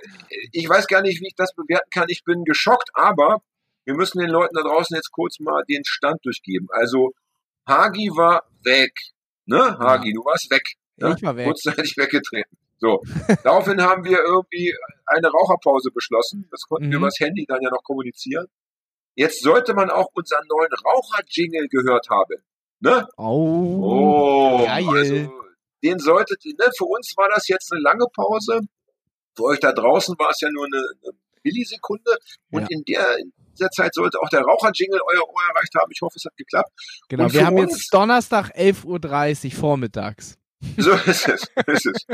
[0.52, 2.06] ich weiß gar nicht, wie ich das bewerten kann.
[2.08, 3.42] Ich bin geschockt, aber
[3.84, 6.68] wir müssen den Leuten da draußen jetzt kurz mal den Stand durchgeben.
[6.70, 7.12] Also,
[7.68, 8.92] Hagi war weg.
[9.44, 10.62] Ne, Hagi, du warst weg.
[11.02, 11.14] Ja?
[11.16, 11.46] Ich war weg.
[11.46, 12.56] Kurzzeitig weggetreten.
[12.78, 13.00] So.
[13.44, 14.74] Daraufhin haben wir irgendwie
[15.06, 16.48] eine Raucherpause beschlossen.
[16.50, 17.04] Das konnten wir Mhm.
[17.04, 18.46] übers Handy dann ja noch kommunizieren.
[19.14, 22.42] Jetzt sollte man auch unseren neuen Raucher-Jingle gehört haben.
[22.80, 23.06] Ne?
[23.16, 24.58] Oh.
[24.60, 24.84] Oh, geil.
[24.88, 25.32] also
[25.84, 26.70] den solltet ihr, ne?
[26.76, 28.60] Für uns war das jetzt eine lange Pause.
[29.36, 31.12] Für euch da draußen war es ja nur eine, eine
[31.44, 32.16] Millisekunde.
[32.50, 32.66] Und Ja.
[32.70, 35.90] in der in dieser Zeit sollte auch der Raucher-Jingle euer Ohr erreicht haben.
[35.92, 36.70] Ich hoffe, es hat geklappt.
[37.08, 40.38] Genau, wir haben jetzt Donnerstag 11.30 Uhr vormittags.
[40.76, 41.46] So ist es.
[41.66, 42.06] Ist es.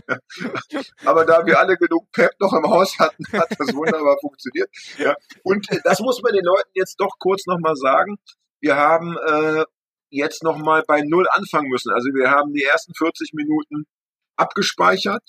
[1.05, 4.70] Aber da wir alle genug Pep noch im Haus hatten, hat das wunderbar funktioniert.
[4.96, 5.14] Ja.
[5.42, 8.16] Und das muss man den Leuten jetzt doch kurz nochmal sagen.
[8.61, 9.64] Wir haben äh,
[10.11, 11.92] jetzt nochmal bei Null anfangen müssen.
[11.92, 13.86] Also wir haben die ersten 40 Minuten
[14.36, 15.22] abgespeichert.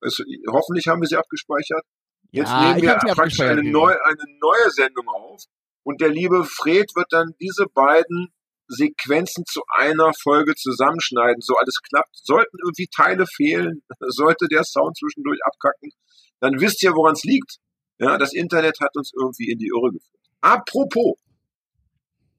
[0.00, 1.84] Es, hoffentlich haben wir sie abgespeichert.
[2.30, 5.42] Jetzt ja, nehmen wir praktisch eine, neu, eine neue Sendung auf.
[5.84, 8.32] Und der liebe Fred wird dann diese beiden
[8.74, 12.16] Sequenzen zu einer Folge zusammenschneiden, so alles klappt.
[12.24, 15.90] Sollten irgendwie Teile fehlen, sollte der Sound zwischendurch abkacken,
[16.40, 17.58] dann wisst ihr, woran es liegt.
[17.98, 20.20] Ja, das Internet hat uns irgendwie in die Irre geführt.
[20.40, 21.14] Apropos,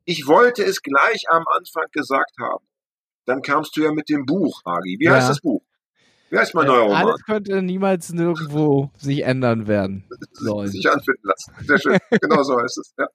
[0.06, 2.66] ich wollte es gleich am Anfang gesagt haben.
[3.26, 4.98] Dann kamst du ja mit dem Buch, Hagi.
[5.00, 5.14] Wie Ja.
[5.14, 5.64] heißt das Buch?
[6.34, 7.06] Wie heißt mein Äh, neuer Roman?
[7.06, 10.04] Alles könnte niemals nirgendwo sich ändern werden.
[10.34, 10.68] sollen.
[10.68, 11.54] sich anfinden lassen.
[11.64, 11.98] Sehr schön.
[12.22, 12.94] genau so heißt es.
[12.98, 13.08] Ja.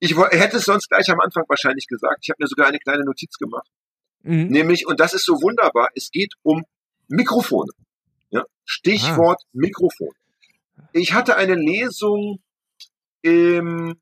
[0.00, 2.18] Ich hätte es sonst gleich am Anfang wahrscheinlich gesagt.
[2.20, 3.66] Ich habe mir sogar eine kleine Notiz gemacht.
[4.22, 4.48] Mhm.
[4.48, 6.62] Nämlich, und das ist so wunderbar, es geht um
[7.08, 7.70] Mikrofone.
[8.28, 8.44] Ja?
[8.66, 10.12] Stichwort Mikrofon.
[10.92, 12.40] Ich hatte eine Lesung
[13.22, 13.92] im,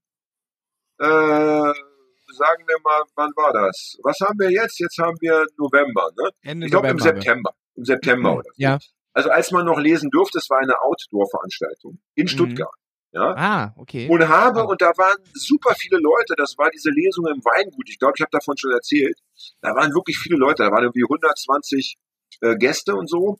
[0.99, 3.97] äh, sagen wir mal, wann war das?
[4.03, 4.81] Was haben wir jetzt?
[4.81, 6.31] Jetzt haben wir November, ne?
[6.43, 6.99] Ende Ich glaube im.
[6.99, 7.53] September.
[7.79, 8.51] Im September oder so.
[8.57, 8.79] Ja.
[9.13, 12.29] Also als man noch lesen durfte, es war eine Outdoor-Veranstaltung in Mhm.
[12.29, 12.75] Stuttgart.
[13.13, 13.35] Ja?
[13.37, 14.07] Ah, okay.
[14.11, 17.99] Und habe, und da waren super viele Leute, das war diese Lesung im Weingut, ich
[17.99, 19.19] glaube, ich habe davon schon erzählt,
[19.63, 21.97] da waren wirklich viele Leute, da waren irgendwie 120
[22.43, 23.39] äh, Gäste und so.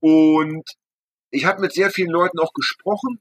[0.00, 0.64] Und
[1.30, 3.20] ich habe mit sehr vielen Leuten auch gesprochen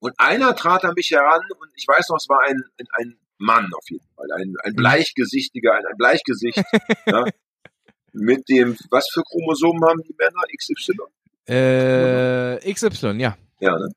[0.00, 3.18] und einer trat an mich heran und ich weiß noch, es war ein, ein, ein
[3.38, 6.62] Mann auf jeden Fall, ein, ein bleichgesichtiger, ein, ein Bleichgesicht,
[7.06, 7.24] ja,
[8.18, 10.42] Mit dem, was für Chromosomen haben die Männer?
[10.56, 10.92] XY?
[11.48, 13.36] Äh, XY, ja.
[13.60, 13.88] Ja, ne?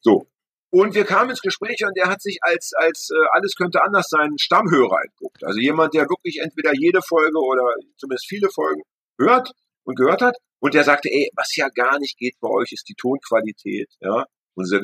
[0.00, 0.26] So.
[0.70, 4.06] Und wir kamen ins Gespräch und der hat sich als, als äh, alles könnte anders
[4.08, 5.42] sein, Stammhörer entguckt.
[5.44, 8.82] Also jemand, der wirklich entweder jede Folge oder zumindest viele Folgen
[9.18, 9.52] hört
[9.84, 10.36] und gehört hat.
[10.60, 13.88] Und der sagte, ey, was ja gar nicht geht bei euch, ist die Tonqualität.
[14.00, 14.82] Ja, unsere,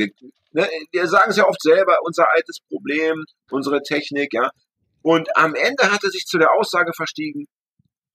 [0.53, 4.51] ne, wir sagen es ja oft selber, unser altes Problem, unsere Technik, ja.
[5.03, 7.47] Und am Ende hat er sich zu der Aussage verstiegen,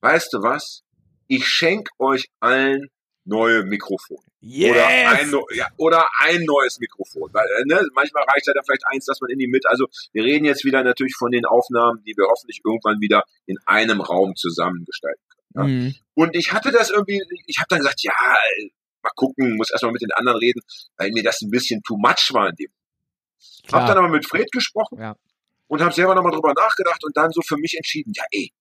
[0.01, 0.83] weißt du was?
[1.27, 2.89] Ich schenk euch allen
[3.23, 4.23] neue Mikrofone.
[4.41, 4.71] Yes!
[4.71, 7.29] Oder, ein, ja, oder ein neues Mikrofon.
[7.31, 9.69] Weil, äh, ne, manchmal reicht ja dann vielleicht eins, dass man in die Mitte.
[9.69, 13.57] Also wir reden jetzt wieder natürlich von den Aufnahmen, die wir hoffentlich irgendwann wieder in
[13.65, 15.41] einem Raum zusammengestalten können.
[15.55, 15.63] Ja.
[15.63, 15.95] Mhm.
[16.15, 18.13] Und ich hatte das irgendwie, ich habe dann gesagt, ja,
[19.03, 20.61] mal gucken, muss erstmal mit den anderen reden,
[20.97, 22.71] weil mir das ein bisschen too much war in dem.
[23.67, 23.81] Klar.
[23.81, 25.15] Hab dann aber mit Fred gesprochen Ja.
[25.67, 28.51] und habe selber nochmal drüber nachgedacht und dann so für mich entschieden, ja ey,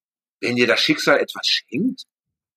[0.41, 2.05] wenn dir das Schicksal etwas schenkt,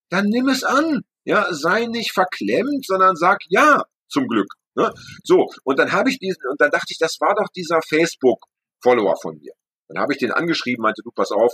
[0.09, 1.01] dann nimm es an.
[1.25, 4.53] Ja, sei nicht verklemmt, sondern sag ja zum Glück.
[4.75, 4.93] Ne?
[5.23, 9.15] So, und dann habe ich diesen, und dann dachte ich, das war doch dieser Facebook-Follower
[9.21, 9.53] von mir.
[9.87, 11.53] Dann habe ich den angeschrieben, meinte, du pass auf,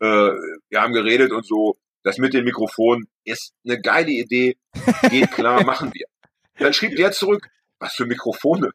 [0.00, 0.06] äh,
[0.68, 4.56] wir haben geredet und so, das mit dem Mikrofon ist eine geile Idee,
[5.10, 6.06] geht klar, machen wir.
[6.58, 7.48] Dann schrieb der zurück,
[7.78, 8.70] was für Mikrofone?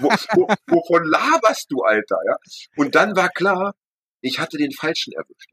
[0.00, 2.18] wo, wo, wovon laberst du, Alter?
[2.26, 2.36] Ja?
[2.76, 3.74] Und dann war klar,
[4.20, 5.50] ich hatte den Falschen erwischt.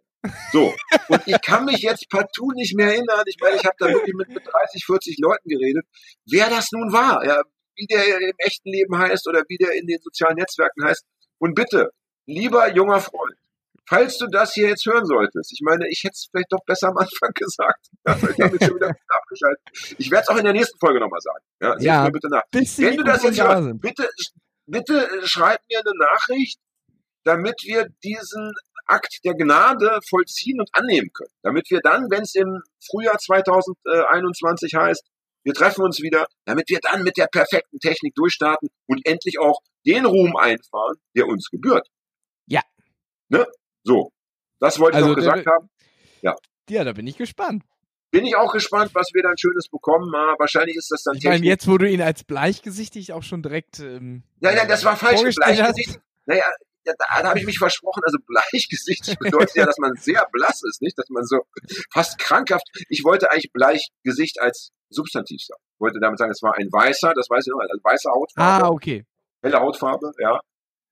[0.51, 0.73] So,
[1.09, 3.23] und ich kann mich jetzt partout nicht mehr erinnern.
[3.25, 5.86] Ich meine, ich habe da wirklich mit, mit 30, 40 Leuten geredet,
[6.30, 7.41] wer das nun war, ja,
[7.75, 11.03] wie der im echten Leben heißt oder wie der in den sozialen Netzwerken heißt.
[11.39, 11.91] Und bitte,
[12.25, 13.36] lieber junger Freund,
[13.88, 16.88] falls du das hier jetzt hören solltest, ich meine, ich hätte es vielleicht doch besser
[16.89, 17.88] am Anfang gesagt.
[18.05, 19.61] Ja, ich habe jetzt schon wieder abgeschaltet.
[19.97, 21.43] Ich werde es auch in der nächsten Folge nochmal sagen.
[21.61, 22.03] Ja, Ja.
[22.05, 22.43] mir bitte nach.
[22.51, 24.09] Wenn du das jetzt hörst, bitte,
[24.65, 26.59] bitte schreib mir eine Nachricht,
[27.23, 28.53] damit wir diesen
[28.88, 31.31] Akt der Gnade vollziehen und annehmen können.
[31.43, 35.03] Damit wir dann, wenn es im Frühjahr 2021 heißt,
[35.43, 39.61] wir treffen uns wieder, damit wir dann mit der perfekten Technik durchstarten und endlich auch
[39.85, 41.88] den Ruhm einfahren, der uns gebührt.
[42.47, 42.61] Ja.
[43.29, 43.45] Ne?
[43.83, 44.11] So.
[44.59, 45.69] Das wollte Also, ich noch gesagt der- haben.
[46.69, 47.63] Ja, da bin ich gespannt.
[48.11, 50.13] Bin ich auch gespannt, was wir dann Schönes bekommen.
[50.13, 53.41] Ah, wahrscheinlich ist das dann Ich meine, jetzt, wo du ihn als bleichgesichtig auch schon
[53.41, 53.79] direkt.
[53.79, 55.15] Ähm, Nein, nein, das war falsch.
[55.15, 55.75] vorgestellt hast.
[55.75, 55.99] Bleichgesicht.
[56.25, 56.43] Naja,
[56.88, 58.01] ja, da, da habe ich mich versprochen.
[58.05, 60.97] Also Bleichgesicht bedeutet ja, dass man sehr blass ist, nicht?
[60.97, 61.41] Dass man so
[61.91, 62.65] fast krankhaft.
[62.89, 65.61] Ich wollte eigentlich Bleichgesicht als Substantiv sagen.
[65.75, 68.65] Ich wollte damit sagen, es war ein weißer, das weiß ich noch, also weiße Hautfarbe,
[68.65, 69.05] Ah, okay.
[69.43, 70.39] helle Hautfarbe, ja.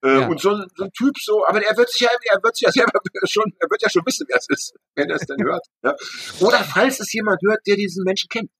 [0.04, 0.28] Äh, Ja.
[0.28, 2.66] Und so ein, so ein Typ so, aber er wird sich ja, er wird sich
[2.68, 5.42] ja selber schon, er wird ja schon wissen, wer es ist, wenn er es denn
[5.44, 5.66] hört.
[5.84, 5.96] Ja?
[6.42, 8.52] Oder falls es jemand hört, der diesen Menschen kennt.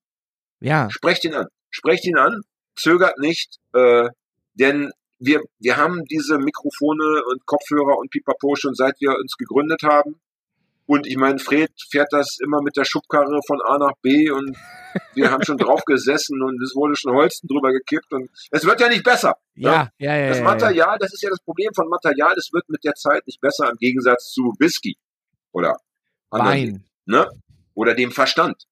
[0.60, 0.88] Ja.
[0.90, 1.46] Sprecht ihn an.
[1.70, 2.40] Sprecht ihn an,
[2.74, 4.08] zögert nicht, äh,
[4.54, 9.82] denn wir, wir haben diese Mikrofone und Kopfhörer und Pipapo schon seit wir uns gegründet
[9.82, 10.20] haben.
[10.86, 14.56] Und ich meine, Fred fährt das immer mit der Schubkarre von A nach B und
[15.14, 18.80] wir haben schon drauf gesessen und es wurde schon Holzen drüber gekippt und es wird
[18.80, 19.36] ja nicht besser.
[19.56, 20.28] Ja, ja, ja.
[20.28, 20.50] Das ja, ja.
[20.50, 23.68] Material, das ist ja das Problem von Material, es wird mit der Zeit nicht besser
[23.68, 24.96] im Gegensatz zu Whisky
[25.50, 25.76] oder
[26.30, 26.84] Wein.
[27.04, 27.28] ne?
[27.74, 28.64] Oder dem Verstand.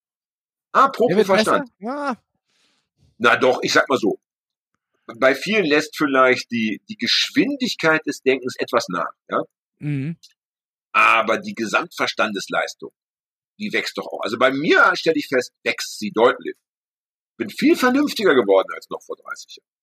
[0.71, 1.69] Apropos Verstand.
[1.79, 1.95] besser?
[1.95, 2.17] Ja.
[3.19, 4.19] Na doch, ich sag mal so.
[5.07, 9.43] Bei vielen lässt vielleicht die, die Geschwindigkeit des Denkens etwas nach, ja.
[9.79, 10.17] Mhm.
[10.93, 12.93] Aber die Gesamtverstandesleistung,
[13.59, 14.21] die wächst doch auch.
[14.23, 16.55] Also bei mir stelle ich fest, wächst sie deutlich.
[17.37, 19.75] Bin viel vernünftiger geworden als noch vor 30 Jahren.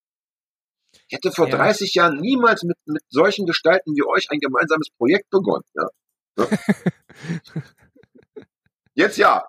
[1.08, 1.58] Ich hätte vor Ja.
[1.58, 5.66] 30 Jahren niemals mit, mit solchen Gestalten wie euch ein gemeinsames Projekt begonnen.
[5.76, 5.90] Ja.
[6.38, 6.48] Ja.
[8.94, 9.46] Jetzt ja,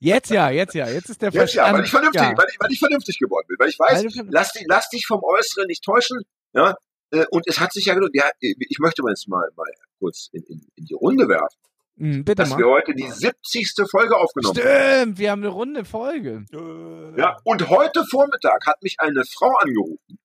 [0.00, 0.88] Jetzt ja, jetzt ja.
[0.88, 1.78] Jetzt ist der jetzt ja, Verstand.
[1.78, 2.32] weil ich vernünftig, ja.
[2.36, 5.06] weil, ich, weil ich vernünftig geworden bin, weil ich weiß, Weil lass, dich, lass dich
[5.06, 6.22] vom Äußeren nicht täuschen,
[6.54, 6.74] ja.
[7.10, 8.12] äh, Und es hat sich ja gelohnt.
[8.14, 9.66] Ja, ich möchte mal jetzt mal, mal
[9.98, 11.58] kurz in, in, in die Runde werfen,
[11.96, 12.58] Mhm, bitte dass mal.
[12.58, 13.72] wir heute die 70.
[13.88, 15.00] Folge aufgenommen haben.
[15.02, 16.44] Stimmt, wir haben eine runde Folge.
[16.52, 20.18] Äh, Ja, und heute Vormittag hat mich eine Frau angerufen,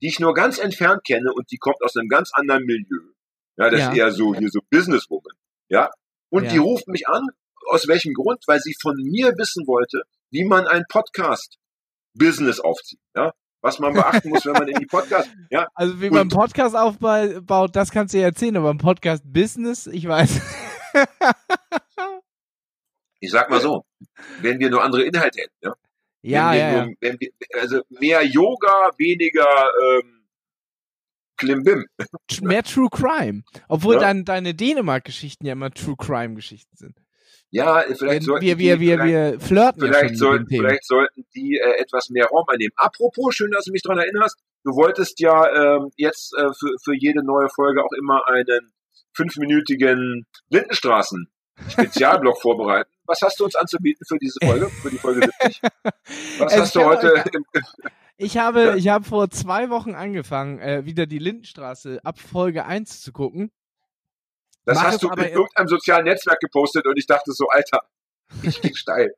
[0.00, 3.12] die ich nur ganz entfernt kenne und die kommt aus einem ganz anderen Milieu.
[3.58, 3.90] Ja, das Ja.
[3.90, 5.34] ist eher so hier so Businesswoman.
[5.68, 5.90] Ja.
[6.30, 6.52] Und Ja.
[6.52, 7.26] die ruft mich an,
[7.70, 8.42] aus welchem Grund?
[8.46, 13.00] Weil sie von mir wissen wollte, wie man ein Podcast-Business aufzieht.
[13.16, 13.32] Ja.
[13.64, 16.74] Was man beachten muss, wenn man in die Podcast, ja, Also wie man einen Podcast
[16.74, 20.40] aufbaut, das kannst du ja erzählen, aber ein Podcast Business, ich weiß.
[23.20, 23.84] ich sag mal so,
[24.40, 25.74] wenn wir nur andere Inhalte hätten, ja.
[26.22, 26.86] ja, ja, ja.
[26.86, 29.46] nur, Wenn wir, also mehr Yoga, weniger
[30.00, 30.24] ähm,
[31.36, 31.86] Klimbim.
[32.40, 33.42] Mehr True Crime.
[33.68, 34.00] Obwohl Ja.
[34.00, 36.96] dann deine Dänemark-Geschichten ja immer True Crime-Geschichten sind.
[37.54, 40.46] Ja, vielleicht Wir, sollten wir, die wir, wir, vielleicht- wir flirten ja Vielleicht, schon sollten,
[40.48, 42.72] vielleicht sollten die äh, etwas mehr Raum einnehmen.
[42.76, 44.38] Apropos, schön, dass du mich dran erinnerst.
[44.64, 48.72] Du wolltest ja ähm, jetzt äh, für, für jede neue Folge auch immer einen
[49.14, 51.28] fünfminütigen Lindenstraßen
[51.68, 52.90] Spezialblog vorbereiten.
[53.06, 55.60] Was hast du uns anzubieten für diese Folge, für die Folge 70?
[56.38, 57.22] Was Es hast du heute
[58.16, 63.02] Ich habe, ich habe vor zwei Wochen angefangen, äh, wieder die Lindenstraße ab Folge 1
[63.02, 63.50] zu gucken.
[64.64, 67.48] Das Mach es hast du in in- irgendeinem sozialen Netzwerk gepostet und ich dachte so,
[67.48, 67.80] Alter,
[68.42, 69.14] ich ging steil.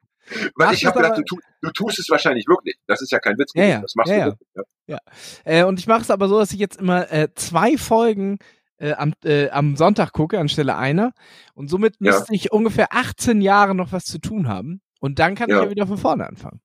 [0.57, 2.77] Weil Mach ich habe es gedacht, du, du tust es wahrscheinlich wirklich.
[2.87, 3.53] Das ist ja kein Witz.
[3.55, 3.81] Ja, ja.
[3.83, 4.27] Das machst Ja, du ja.
[4.27, 4.67] wirklich.
[4.87, 4.99] Ja.
[5.45, 8.39] Äh, und ich mache es aber so, dass ich jetzt immer äh, zwei Folgen
[8.79, 11.13] äh, am, äh, am Sonntag gucke, anstelle einer.
[11.55, 14.81] Und somit müsste ich ungefähr 18 Jahre noch was zu tun haben.
[14.99, 15.69] Und dann kann ich Ja.
[15.71, 16.61] wieder von vorne anfangen.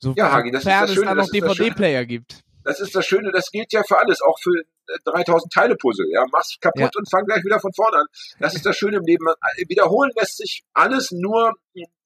[0.00, 1.32] So, Ja, Hagi, das ist das es Schöne, da das noch.
[1.32, 2.40] DVD-Player gibt.
[2.64, 4.52] Das ist das Schöne, das gilt ja für alles, auch für
[5.04, 6.06] 3000 Teile Puzzle.
[6.10, 6.90] Ja, mach's kaputt Ja.
[6.94, 8.06] und fang gleich wieder von vorne an.
[8.38, 9.24] Das ist das Schöne im Leben.
[9.24, 11.54] Man, äh, wiederholen lässt sich alles nur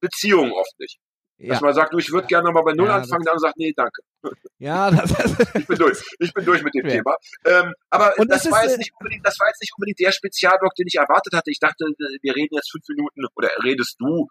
[0.00, 0.98] Beziehungen oft nicht.
[1.38, 3.56] Dass Ja, man sagt, du, ich würde gerne nochmal bei Null Ja, anfangen, dann sagt,
[3.56, 4.02] nee, danke.
[4.58, 5.10] ja das,
[5.56, 6.00] Ich bin durch.
[6.20, 6.92] Ich bin durch mit dem Ja.
[6.92, 7.16] Thema.
[7.44, 10.12] Ähm, aber Und das es war jetzt nicht unbedingt, das war jetzt nicht unbedingt der
[10.12, 11.50] Spezialblock, den ich erwartet hatte.
[11.50, 14.28] Ich dachte, äh, wir reden jetzt fünf Minuten oder redest du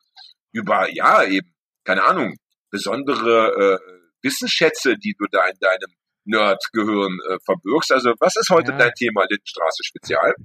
[0.53, 2.37] über, ja, eben, keine Ahnung,
[2.69, 5.93] besondere äh, Wissensschätze, die du da in deinem
[6.25, 7.91] Nerd-Gehirn äh, verbirgst.
[7.91, 8.77] Also, was ist heute Ja.
[8.77, 10.35] dein Thema Lindenstraße Spezial?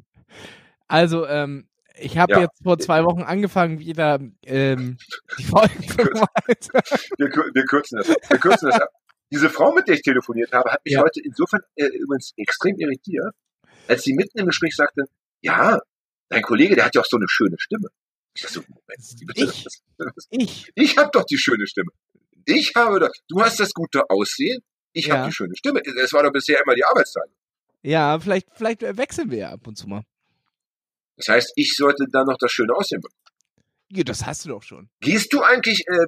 [0.89, 1.69] also, ähm,
[2.01, 2.41] ich habe Ja.
[2.43, 4.99] jetzt vor zwei Wochen angefangen, wieder ähm,
[5.39, 5.99] die Folgen zu.
[7.19, 8.17] Wir, kür- wir kürzen das ab.
[8.29, 8.89] Wir kürzen das ab.
[9.33, 11.03] Diese Frau, mit der ich telefoniert habe, hat mich Ja.
[11.03, 13.35] heute insofern äh, übrigens extrem irritiert,
[13.89, 15.05] als sie mitten im Gespräch sagte,
[15.43, 15.81] ja,
[16.29, 17.89] dein Kollege, der hat ja auch so eine schöne Stimme.
[18.35, 19.35] Ich dachte so, Moment?
[19.35, 19.65] Ich?
[19.65, 19.83] Das-
[20.15, 20.71] das- Ich.
[20.77, 21.91] Ich habe doch die schöne Stimme.
[22.47, 24.63] Ich habe doch, du hast das gute Aussehen,
[24.93, 25.19] ich Ja.
[25.19, 25.81] habe die schöne Stimme.
[25.85, 27.29] Es war doch bisher immer die Arbeitszeit.
[27.83, 30.03] Ja, vielleicht, vielleicht wechseln wir ja ab und zu mal.
[31.17, 33.19] Das heißt, ich sollte dann noch das schöne Aussehen bekommen.
[33.91, 34.89] Ja, das hast du doch schon.
[35.01, 36.07] Gehst du eigentlich, äh,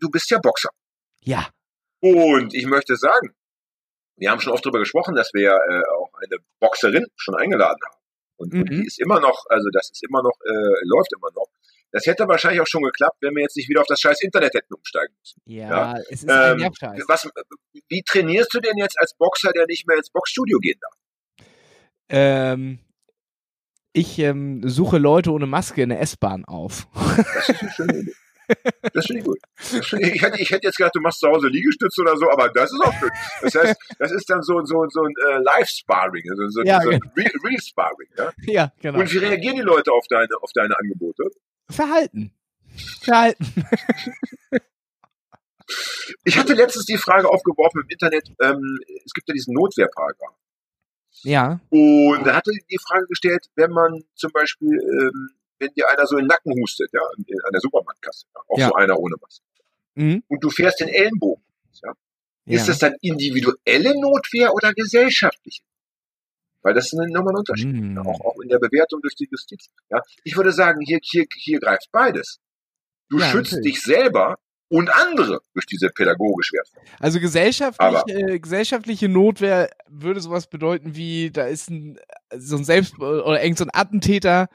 [0.00, 0.68] du- bist ja Boxer.
[1.22, 1.48] Ja.
[2.00, 3.34] Und ich möchte sagen,
[4.16, 7.78] wir haben schon oft darüber gesprochen, dass wir ja äh, auch eine Boxerin schon eingeladen
[7.84, 7.96] haben.
[8.36, 8.80] Und, und Mhm.
[8.82, 11.46] die ist immer noch, also das ist immer noch, äh, läuft immer noch.
[11.92, 14.54] Das hätte wahrscheinlich auch schon geklappt, wenn wir jetzt nicht wieder auf das scheiß Internet
[14.54, 15.40] hätten umsteigen müssen.
[15.46, 17.02] Ja, es ist ein Ähm, Nervscheiß.
[17.08, 17.28] was,
[17.88, 21.46] wie trainierst du denn jetzt als Boxer, der nicht mehr ins Boxstudio gehen darf?
[22.08, 22.78] Ähm,
[23.92, 26.86] ich ähm, suche Leute ohne Maske in der S-Bahn auf.
[27.34, 28.12] Das ist eine schöne Idee.
[28.94, 29.38] Das finde ich gut.
[29.56, 32.16] Das finde ich, ich, hätte, ich hätte jetzt gedacht, du machst zu Hause Liegestütze oder
[32.16, 33.10] so, aber das ist auch schön.
[33.42, 36.90] Das heißt, das ist dann so, so, so ein äh, Live-Sparring, so, so, Ja, so
[36.90, 38.08] ein Real- Real-Sparring.
[38.18, 38.32] Ja?
[38.46, 38.98] ja, genau.
[38.98, 41.30] Und wie reagieren die Leute auf deine, auf deine Angebote?
[41.70, 42.32] Verhalten.
[43.02, 43.44] Verhalten.
[46.24, 50.34] Ich hatte letztens die Frage aufgeworfen im Internet, ähm, es gibt ja diesen Notwehrparagraph.
[51.22, 51.60] Ja.
[51.70, 56.16] Und da hatte die Frage gestellt, wenn man zum Beispiel, ähm, wenn dir einer so
[56.16, 58.68] in den Nacken hustet, ja, in, an der Supermarktkasse, ja, auch Ja.
[58.68, 59.44] so einer ohne Maske,
[59.94, 60.22] Mhm.
[60.28, 61.44] und du fährst den Ellenbogen,
[61.84, 61.92] ja,
[62.46, 62.56] ja.
[62.56, 65.62] ist das dann individuelle Notwehr oder gesellschaftliche?
[66.62, 67.74] Weil das ist ein- nochmal ein Unterschied.
[67.94, 69.68] Ja, auch, auch in der Bewertung durch die Justiz.
[69.90, 72.38] Ja, ich würde sagen, hier, hier, hier greift beides.
[73.08, 73.74] Du Ja, schützt natürlich.
[73.76, 74.38] dich selber
[74.68, 76.82] und andere durch diese pädagogisch Wertvoll.
[77.00, 81.98] Also gesellschaftlich, Aber- äh, gesellschaftliche Notwehr würde sowas bedeuten wie, da ist ein,
[82.36, 84.48] so ein Selbst- oder irgend so ein Attentäter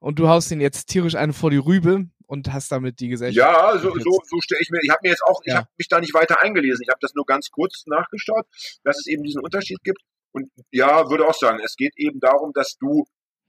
[0.00, 3.36] und du haust ihn jetzt tierisch eine vor die Rübe und hast damit die Gesellschaft.
[3.38, 4.80] Ja, so, so, so stelle ich mir.
[4.82, 5.58] Ich habe mir jetzt auch, ich Ja.
[5.60, 6.82] habe mich da nicht weiter eingelesen.
[6.82, 8.44] Ich habe das nur ganz kurz nachgeschaut,
[8.82, 10.00] dass es eben diesen Unterschied gibt.
[10.34, 13.04] Und ja, würde auch sagen, es geht eben darum, dass du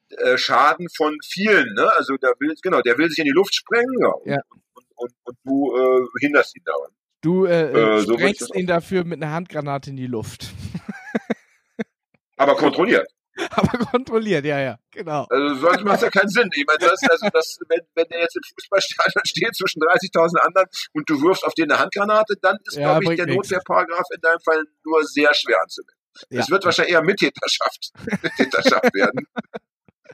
[0.09, 1.89] äh, Schaden von vielen, ne?
[1.97, 4.09] Also der will, genau, der will sich in die Luft sprengen, ja.
[4.11, 4.41] Und, Ja.
[4.75, 6.91] und, und, und du äh, hinderst ihn daran.
[7.21, 10.51] Du äh, Äh, so sprengst ihn dafür mit einer Handgranate in die Luft.
[12.37, 13.07] Aber kontrolliert.
[13.49, 15.25] Aber kontrolliert, ja, ja, genau.
[15.29, 16.49] Also sonst macht ja keinen Sinn.
[16.55, 20.67] Ich meine, das, also das, wenn, wenn der jetzt im Fußballstadion steht zwischen 30.000 anderen
[20.93, 23.35] und du wirfst auf den eine Handgranate, dann ist, Ja, glaube ich, der nix.
[23.35, 25.94] Notwehrparagraph in deinem Fall nur sehr schwer anzuwenden.
[26.29, 26.41] Ja.
[26.41, 27.91] Es wird wahrscheinlich eher Mittäterschaft,
[28.23, 29.27] Mittäterschaft werden.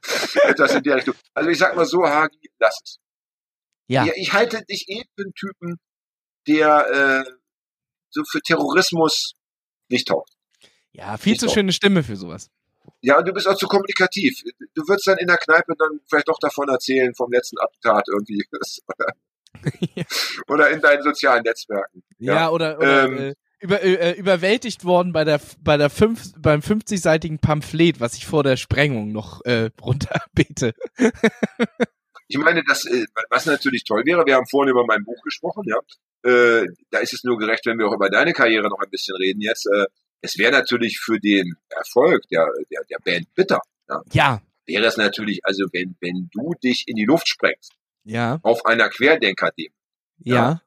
[0.43, 1.13] Etwas in der Richtung.
[1.33, 2.97] Also ich sag mal so, Hagi, lass es.
[3.87, 4.05] Ja.
[4.05, 5.79] Ja, ich halte dich eh für einen Typen,
[6.47, 7.31] der äh,
[8.09, 9.33] so für Terrorismus
[9.89, 10.31] nicht taugt.
[10.93, 11.53] Ja, viel Nicht zu doch.
[11.53, 12.49] schöne Stimme für sowas.
[13.01, 14.41] Ja, und du bist auch zu kommunikativ.
[14.73, 18.43] Du würdest dann in der Kneipe dann vielleicht doch davon erzählen, vom letzten Attentat irgendwie.
[18.87, 19.13] Oder,
[19.95, 20.03] Ja.
[20.47, 22.03] oder in deinen sozialen Netzwerken.
[22.17, 22.49] Ja, Ja.
[22.49, 27.39] oder, oder Ähm, äh, über, äh, überwältigt worden bei der bei der fünf, beim 50-seitigen
[27.39, 30.73] Pamphlet, was ich vor der Sprengung noch äh, runterbete.
[32.33, 35.63] Ich meine, das, äh, was natürlich toll wäre, wir haben vorhin über mein Buch gesprochen,
[35.65, 35.77] ja.
[36.23, 39.17] Äh, da ist es nur gerecht, wenn wir auch über deine Karriere noch ein bisschen
[39.17, 39.65] reden jetzt.
[39.65, 39.87] Äh,
[40.21, 43.59] es wäre natürlich für den Erfolg der, der, der Band bitter.
[43.89, 44.01] Ja.
[44.13, 47.73] Ja, Wäre es natürlich, also wenn, wenn du dich in die Luft sprengst,
[48.05, 49.75] ja, auf einer Querdenker-Demo,
[50.19, 50.35] ja.
[50.35, 50.61] Ja.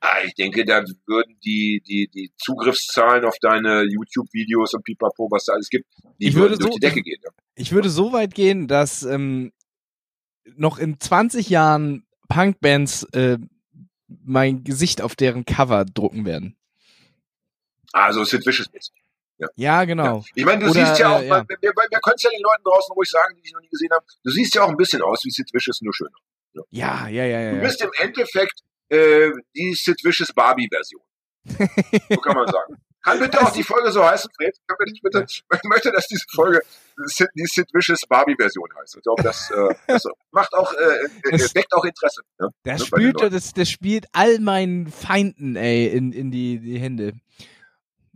[0.00, 5.46] Ah, ich denke, da würden die, die, die Zugriffszahlen auf deine YouTube-Videos und Pipapo, was
[5.46, 5.86] da alles gibt,
[6.20, 7.20] die Ich würden würde durch so- die Decke gehen.
[7.24, 7.30] Ja.
[7.54, 9.52] Ich würde so weit gehen, dass ähm,
[10.56, 13.38] noch in 20 Jahren Punkbands äh,
[14.08, 16.56] mein Gesicht auf deren Cover drucken werden.
[17.92, 18.92] Also Sid Vicious mäßig.
[19.54, 20.18] Ja, genau.
[20.18, 20.24] Ja.
[20.34, 21.44] Ich meine, du Oder, siehst ja auch, äh, ja.
[21.48, 23.68] wir, wir, wir können es ja den Leuten draußen ruhig sagen, die dich noch nie
[23.68, 26.16] gesehen haben, du siehst ja auch ein bisschen aus wie Sid Vicious, nur schöner.
[26.70, 27.50] Ja, ja, ja, ja.
[27.50, 27.62] Du ja.
[27.62, 31.02] bist im Endeffekt äh, die Sid Vicious Barbie-Version.
[32.10, 32.76] So kann man sagen.
[33.02, 34.56] Kann bitte auch die Folge so heißen, Fred?
[34.66, 36.60] Kann bitte, bitte, ich möchte, dass diese Folge
[37.04, 38.96] Sid, die Sid Vicious Barbie-Version heißt.
[38.96, 42.22] Ich glaube, das, äh, das macht auch, äh, äh, Das- weckt auch Interesse.
[42.40, 42.48] Ne?
[42.64, 47.12] Das Ne, spielt, das, das spielt all meinen Feinden, ey, in, in die, die Hände.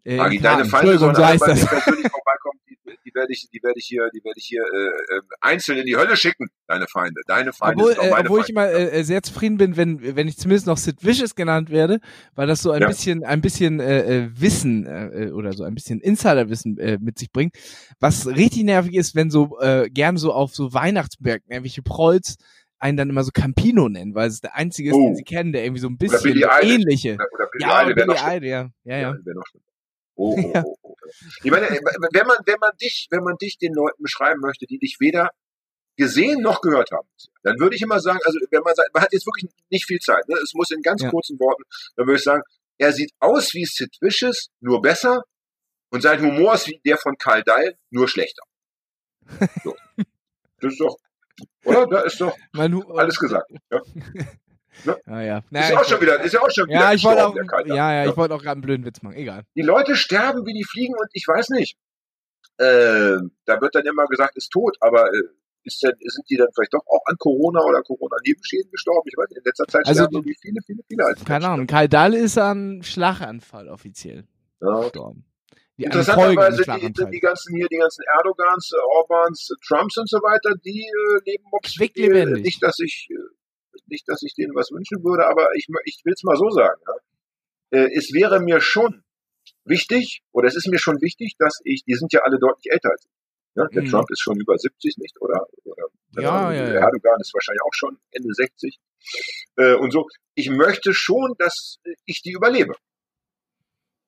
[0.04, 0.64] Äh, Agi, in deine.
[0.64, 1.66] Feinde sollen so heißt das.
[1.66, 2.59] persönlich vorbeikommen.
[3.05, 5.86] Die, werde ich, die werde ich hier, die werde ich hier äh, äh, einzeln in
[5.86, 6.49] die Hölle schicken.
[6.66, 8.76] Deine Feinde, deine Feinde Obwohl, äh, obwohl ich Feinde.
[8.78, 12.01] immer äh, sehr zufrieden bin, wenn, wenn ich zumindest noch Sid Vicious genannt werde,
[12.34, 12.88] weil das so ein Ja.
[12.88, 17.32] bisschen, ein bisschen äh, äh, Wissen äh, oder so ein bisschen Insiderwissen äh, mit sich
[17.32, 17.57] bringt.
[18.01, 22.36] Was richtig nervig ist, wenn so äh, gern so auf so Weihnachtsmärkten irgendwelche Prolls
[22.82, 25.07] einen dann immer so Campino nennen, weil es der einzige ist, Oh.
[25.09, 27.14] den sie kennen, der irgendwie so ein Oder bisschen ähnliche.
[27.14, 28.24] Oder, oder Billie Ja, noch schlimmer.
[28.26, 29.16] Eilish, ja, ja, ja.
[30.16, 30.62] Oh, oh, Ja.
[30.64, 30.79] oh, oh.
[31.42, 34.78] Ich meine, wenn man, wenn man dich, wenn man dich den Leuten beschreiben möchte, die
[34.78, 35.30] dich weder
[35.96, 37.08] gesehen noch gehört haben,
[37.42, 39.98] dann würde ich immer sagen, also wenn man sagt, man hat jetzt wirklich nicht viel
[39.98, 40.36] Zeit, ne?
[40.42, 41.11] es muss in ganz Ja.
[41.11, 41.62] kurzen Worten,
[41.96, 42.42] dann würde ich sagen,
[42.78, 45.22] er sieht aus wie Sid Vicious, nur besser,
[45.90, 48.42] und sein Humor ist wie der von Karl Dahl, nur schlechter.
[49.62, 49.76] So.
[50.61, 50.96] Das ist doch,
[51.64, 51.86] oder?
[51.86, 53.50] Da ist doch Mein alles gesagt.
[53.70, 53.80] Ja.
[55.06, 55.38] Ah, ja.
[55.38, 57.34] Ist Naja, ja auch schon wieder, ist ja auch schon wieder ja, ich wollte auch,
[57.66, 59.16] ja, ja, ich wollte auch gerade einen blöden Witz machen.
[59.16, 59.42] Egal.
[59.56, 61.76] die Leute sterben wie die Fliegen und ich weiß nicht.
[62.58, 63.16] Äh,
[63.46, 65.22] da wird dann immer gesagt, ist tot, aber äh,
[65.64, 69.08] ist denn, sind die dann vielleicht doch auch an Corona oder Corona-Nebenschäden gestorben?
[69.10, 71.66] Ich weiß nicht, in letzter Zeit Also, sterben irgendwie viele, viele, viele als Keine Ahnung.
[71.66, 74.24] Karl Dahl ist an Schlaganfall offiziell
[74.60, 74.80] Ja.
[74.82, 75.24] gestorben.
[75.78, 79.96] Die an Interessanterweise die, die, die ganzen hier, die ganzen Erdogans, äh, Orbans, äh, Trumps
[79.96, 82.44] und so weiter, die äh, leben mops Quicklebendig.
[82.44, 83.14] Nicht, dass ich äh,
[83.91, 86.80] nicht, dass ich denen was wünschen würde, aber ich, ich will es mal so sagen.
[87.70, 89.03] Äh, es wäre mir schon
[89.64, 92.91] wichtig, oder es ist mir schon wichtig, dass ich, die sind ja alle deutlich älter
[92.91, 93.11] als ich.
[93.57, 93.86] Ja, der Mhm.
[93.88, 95.20] Trump ist schon über 70, nicht?
[95.20, 95.86] Oder, oder
[96.16, 96.80] Ja, ja, der ja.
[96.86, 98.78] Erdogan ist wahrscheinlich auch schon Ende 60.
[99.57, 100.07] Äh, und so.
[100.34, 102.74] Ich möchte schon, dass ich die überlebe.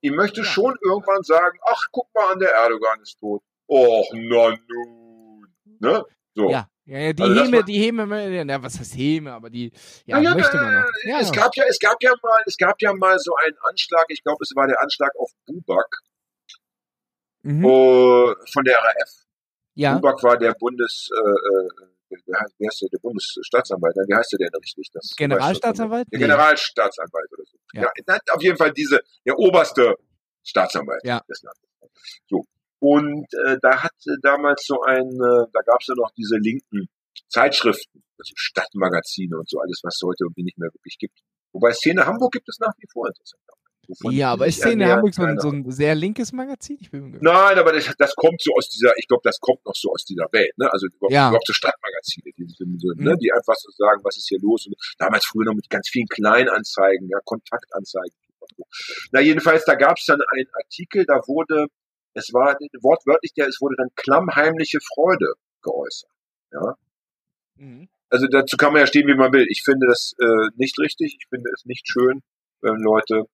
[0.01, 0.45] Ich möchte Ja.
[0.45, 3.41] schon irgendwann sagen, ach, guck mal an, der Erdogan ist tot.
[3.67, 5.53] Och, na nun.
[5.79, 6.03] Ne?
[6.35, 6.49] So.
[6.49, 9.71] Ja, ja, ja die Also Häme, war- die Häme, ja, was heißt Häme, aber die,
[10.05, 10.89] ja, Ja, ja, möchte man noch.
[11.05, 14.05] Ja, es gab ja, es gab ja mal, es gab ja mal so einen Anschlag,
[14.09, 15.99] ich glaube, es war der Anschlag auf Bubak
[17.43, 17.63] mhm.
[17.65, 19.09] äh, von der RAF.
[19.75, 19.93] ja.
[19.95, 23.95] Bubak war der Bundes, äh, äh, wer heißt, der, der Bundesstaatsanwalt?
[23.95, 24.89] Wie heißt der denn richtig?
[24.91, 26.07] Das, Generalstaatsanwalt?
[26.11, 26.25] Der Nee.
[26.25, 27.57] Generalstaatsanwalt oder so.
[27.73, 27.81] Ja.
[27.83, 27.89] Ja.
[28.07, 29.95] na, auf jeden Fall diese, der oberste
[30.43, 31.21] Staatsanwalt Ja.
[31.29, 31.61] des Landes.
[32.29, 32.45] So.
[32.83, 36.35] Und äh, da hat äh, damals so ein, äh, da gab es ja noch diese
[36.35, 36.89] linken
[37.29, 41.17] Zeitschriften, also Stadtmagazine und so alles, was es heute irgendwie nicht mehr wirklich gibt.
[41.53, 43.41] Wobei Szene Hamburg gibt es nach wie vor interessant.
[44.11, 46.77] Ja, aber ist Szene Hamburg so ein, so ein sehr linkes Magazin?
[46.81, 49.75] Ich bin Nein, aber das, das kommt so aus dieser, ich glaube, das kommt noch
[49.75, 50.69] so aus dieser Welt, ne?
[50.71, 51.29] Also überhaupt, Ja.
[51.29, 53.03] überhaupt so Stadtmagazine, die, die, Mhm.
[53.03, 53.15] ne?
[53.17, 54.67] die einfach so sagen, was ist hier los?
[54.67, 58.15] Und damals früher noch mit ganz vielen Kleinanzeigen, ja, Kontaktanzeigen.
[59.11, 61.67] Na, jedenfalls, da gab es dann einen Artikel, da wurde,
[62.13, 66.09] es war wortwörtlich, der, es wurde dann klammheimliche Freude geäußert.
[66.51, 66.75] Ja.
[67.55, 67.89] Mhm.
[68.09, 69.47] Also dazu kann man ja stehen, wie man will.
[69.49, 71.17] Ich finde das äh, nicht richtig.
[71.19, 72.21] Ich finde es nicht schön,
[72.61, 73.25] wenn Leute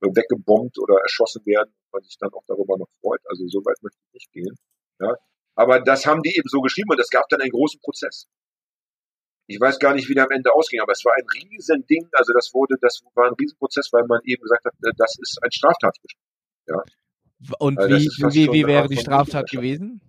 [0.00, 3.20] äh, weggebombt oder erschossen werden und man sich dann auch darüber noch freut.
[3.28, 4.56] Also so weit möchte ich nicht gehen.
[5.00, 5.16] Ja.
[5.56, 8.28] Aber das haben die eben so geschrieben und es gab dann einen großen Prozess.
[9.48, 12.06] Ich weiß gar nicht, wie der am Ende ausging, aber es war ein riesen Ding.
[12.12, 15.38] Also das wurde, das war ein Riesenprozess, weil man eben gesagt hat, äh, das ist
[15.42, 16.22] ein Straftatbestand.
[17.58, 20.00] Und Also das wie, wie, wie wäre die Straftat gewesen?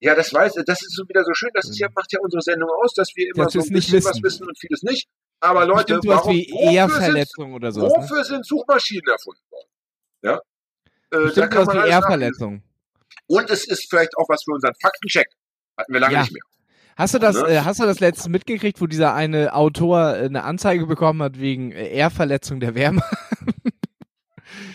[0.00, 1.50] Ja, das weiß, das ist so wieder so schön.
[1.54, 3.98] Das ist ja, macht ja unsere Sendung aus, dass wir immer Dass so ein bisschen
[3.98, 4.24] was wissen.
[4.24, 5.08] wissen und vieles nicht.
[5.38, 7.70] Aber Leute, Bestimmt warum, wie Ehrverletzung oder.
[7.70, 7.76] Ne?
[7.82, 9.68] Wofür sind Suchmaschinen erfunden worden?
[10.22, 10.34] Ja?
[10.34, 10.40] Äh,
[11.10, 11.90] da Bestimmt kann sowas man wie.
[11.90, 12.62] Ehrverletzung.
[13.28, 15.28] Und es ist vielleicht auch was für unseren Faktencheck.
[15.76, 16.20] Hatten wir lange Ja.
[16.22, 16.42] nicht mehr.
[16.96, 17.48] Hast du das, Ne?
[17.48, 21.38] äh, hast du das letzte mitgekriegt, wo dieser eine Autor äh, eine Anzeige bekommen hat
[21.38, 23.16] wegen äh, Ehrverletzung der Wehrmacht?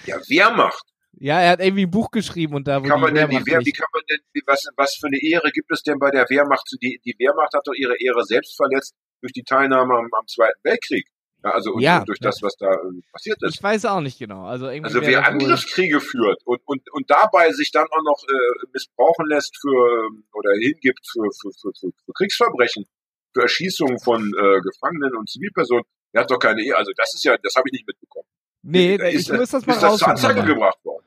[0.06, 0.84] Ja, Wehrmacht.
[1.20, 3.46] Ja, er hat irgendwie ein Buch geschrieben und da Wie wo kann man denn die
[3.46, 6.12] Wehr, wie kann man denn, wie, was, was für eine Ehre gibt es denn bei
[6.12, 6.70] der Wehrmacht?
[6.82, 10.60] Die, die Wehrmacht hat doch ihre Ehre selbst verletzt durch die Teilnahme am, am Zweiten
[10.64, 11.08] Weltkrieg.
[11.44, 12.00] Ja, also und, Ja.
[12.00, 13.56] und durch das, was da äh, passiert ist.
[13.56, 14.46] Ich weiß auch nicht genau.
[14.46, 19.28] Also Also wer Angriffskriege führt und, und, und dabei sich dann auch noch äh, missbrauchen
[19.28, 22.86] lässt für oder hingibt für, für, für, für, für Kriegsverbrechen,
[23.34, 26.78] für Erschießungen von äh, Gefangenen und Zivilpersonen, der hat doch keine Ehe.
[26.78, 28.28] Also das ist ja, das habe ich nicht mitbekommen.
[28.72, 30.46] Nee, Da ich ist, muss das mal ist das Anzeige rausfinden.
[30.56, 31.04] gebracht worden.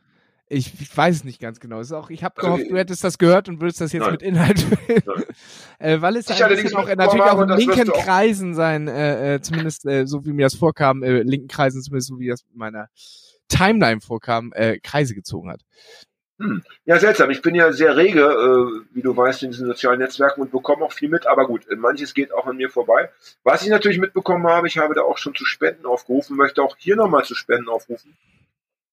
[0.52, 1.78] Ich, ich weiß es nicht ganz genau.
[1.78, 4.12] Ist auch, ich habe Also, gehofft, du hättest das gehört und würdest das jetzt Nein.
[4.12, 5.02] mit Inhalt füllen.
[5.78, 9.86] Äh, weil es ja auch natürlich auch in das linken Kreisen sein, äh, äh, zumindest
[9.86, 12.88] äh, so wie mir das vorkam, äh, linken Kreisen, zumindest so wie das in meiner
[13.48, 15.62] Timeline vorkam, äh, Kreise gezogen hat.
[16.86, 17.30] Ja, seltsam.
[17.30, 20.84] Ich bin ja sehr rege, äh, wie du weißt, in diesen sozialen Netzwerken und bekomme
[20.84, 21.26] auch viel mit.
[21.26, 23.11] Aber gut, manches geht auch an mir vorbei.
[23.45, 26.76] Was ich natürlich mitbekommen habe, ich habe da auch schon zu Spenden aufgerufen, möchte auch
[26.78, 28.16] hier nochmal zu Spenden aufrufen,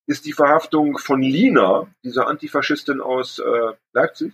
[0.08, 4.34] ist die Verhaftung von Lina, dieser Antifaschistin aus äh, Leipzig,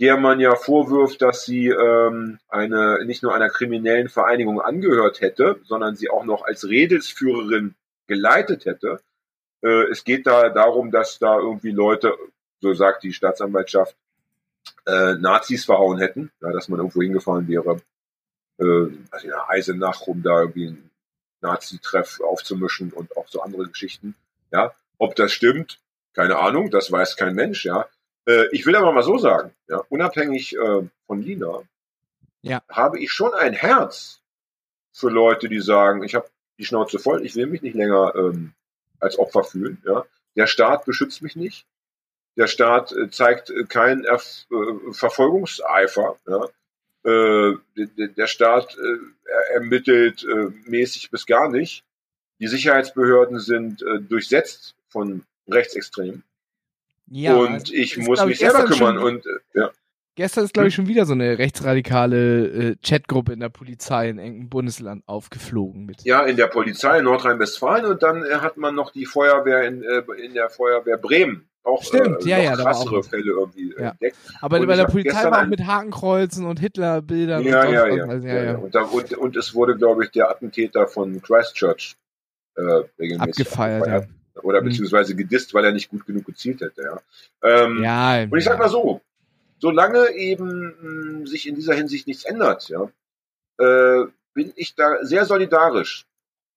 [0.00, 5.60] der man ja vorwirft, dass sie ähm, eine nicht nur einer kriminellen Vereinigung angehört hätte,
[5.64, 7.74] sondern sie auch noch als Redelsführerin
[8.06, 9.00] geleitet hätte.
[9.62, 12.14] Äh, es geht da darum, dass da irgendwie Leute,
[12.60, 13.96] so sagt die Staatsanwaltschaft,
[14.86, 17.80] äh, Nazis verhauen hätten, ja, dass man irgendwo hingefahren wäre,
[18.58, 20.90] äh, also in der Eisenach, um da irgendwie einen
[21.40, 24.14] Nazi-Treff aufzumischen und auch so andere Geschichten.
[24.50, 25.80] Ja, ob das stimmt,
[26.14, 27.86] keine Ahnung, das weiß kein Mensch, ja.
[28.26, 31.62] Äh, ich will aber mal so sagen, ja, unabhängig äh, von Lina,
[32.42, 32.62] Ja.
[32.68, 34.20] habe ich schon ein Herz
[34.92, 36.28] für Leute, die sagen, ich habe
[36.58, 38.52] die Schnauze voll, ich will mich nicht länger ähm,
[39.00, 39.82] als Opfer fühlen.
[39.84, 40.04] Ja.
[40.36, 41.66] Der Staat beschützt mich nicht.
[42.36, 46.18] Der Staat äh, zeigt äh, keinen Erf äh, Verfolgungseifer.
[46.26, 46.44] Ja.
[47.04, 48.76] Der, Staat
[49.54, 50.26] ermittelt
[50.66, 51.84] mäßig bis gar nicht.
[52.38, 56.22] Die Sicherheitsbehörden sind durchsetzt von Rechtsextremen.
[57.06, 58.96] Ja, und ich muss mich ich, selber kümmern.
[58.96, 59.24] schon- Und
[59.54, 59.70] ja,
[60.18, 64.18] Gestern ist, glaube ich, schon wieder so eine rechtsradikale äh, Chatgruppe in der Polizei in
[64.18, 66.02] irgendeinem Bundesland aufgeflogen mit.
[66.02, 69.84] ja, in der Polizei in Nordrhein-Westfalen und dann äh, hat man noch die Feuerwehr in,
[69.84, 71.48] äh, in der Feuerwehr Bremen.
[71.62, 73.90] Auch Stimmt, äh, ja, ja, da krassere auch- Fälle irgendwie äh, Ja.
[73.90, 74.16] entdeckt.
[74.40, 78.24] Aber Und bei der Polizei war auch mit Hakenkreuzen und Hitlerbildern Ja, und ja, sonst
[78.24, 78.56] ja, ja, ja.
[78.56, 81.94] Und, da, und, und es wurde, glaube ich, der Attentäter von Christchurch
[82.56, 82.60] äh,
[82.98, 84.02] regelmäßig Abgefeiert, ja.
[84.42, 84.66] Oder Mhm.
[84.66, 86.82] beziehungsweise gedisst, weil er nicht gut genug gezielt hätte.
[86.82, 87.00] Ja.
[87.64, 89.00] Ähm, Ja, Und ich sag mal so,
[89.58, 92.90] solange eben mh, sich in dieser Hinsicht nichts ändert, ja,
[93.58, 96.06] äh, bin ich da sehr solidarisch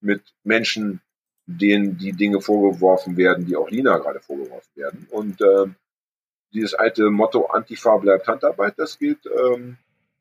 [0.02, 1.02] mit Menschen,
[1.46, 5.08] denen die Dinge vorgeworfen werden, die auch Lina gerade vorgeworfen werden.
[5.10, 5.76] Und ähm,
[6.54, 9.78] dieses alte Motto Antifa bleibt Handarbeit, das gilt, ähm,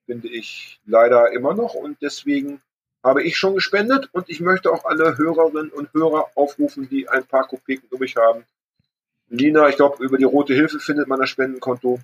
[0.07, 1.75] finde ich, leider immer noch.
[1.75, 2.61] Und deswegen
[3.03, 7.25] habe ich schon gespendet und ich möchte auch alle Hörerinnen und Hörer aufrufen, die ein
[7.25, 8.45] paar Kopeken übrig haben.
[9.29, 12.01] Lina, ich glaube, über die Rote Hilfe findet man das Spendenkonto.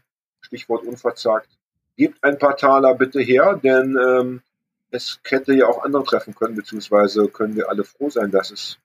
[0.47, 1.49] Stichwort unverzagt.
[1.97, 4.43] Gebt ein paar Taler bitte her, denn ähm,
[4.91, 8.79] es hätte ja auch andere treffen können, beziehungsweise können wir alle froh sein, dass es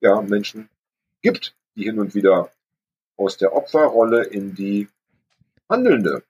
[0.00, 0.68] ja Menschen
[1.22, 2.50] gibt, die hin und wieder
[3.16, 4.88] aus der Opferrolle in die
[5.68, 6.22] handelnde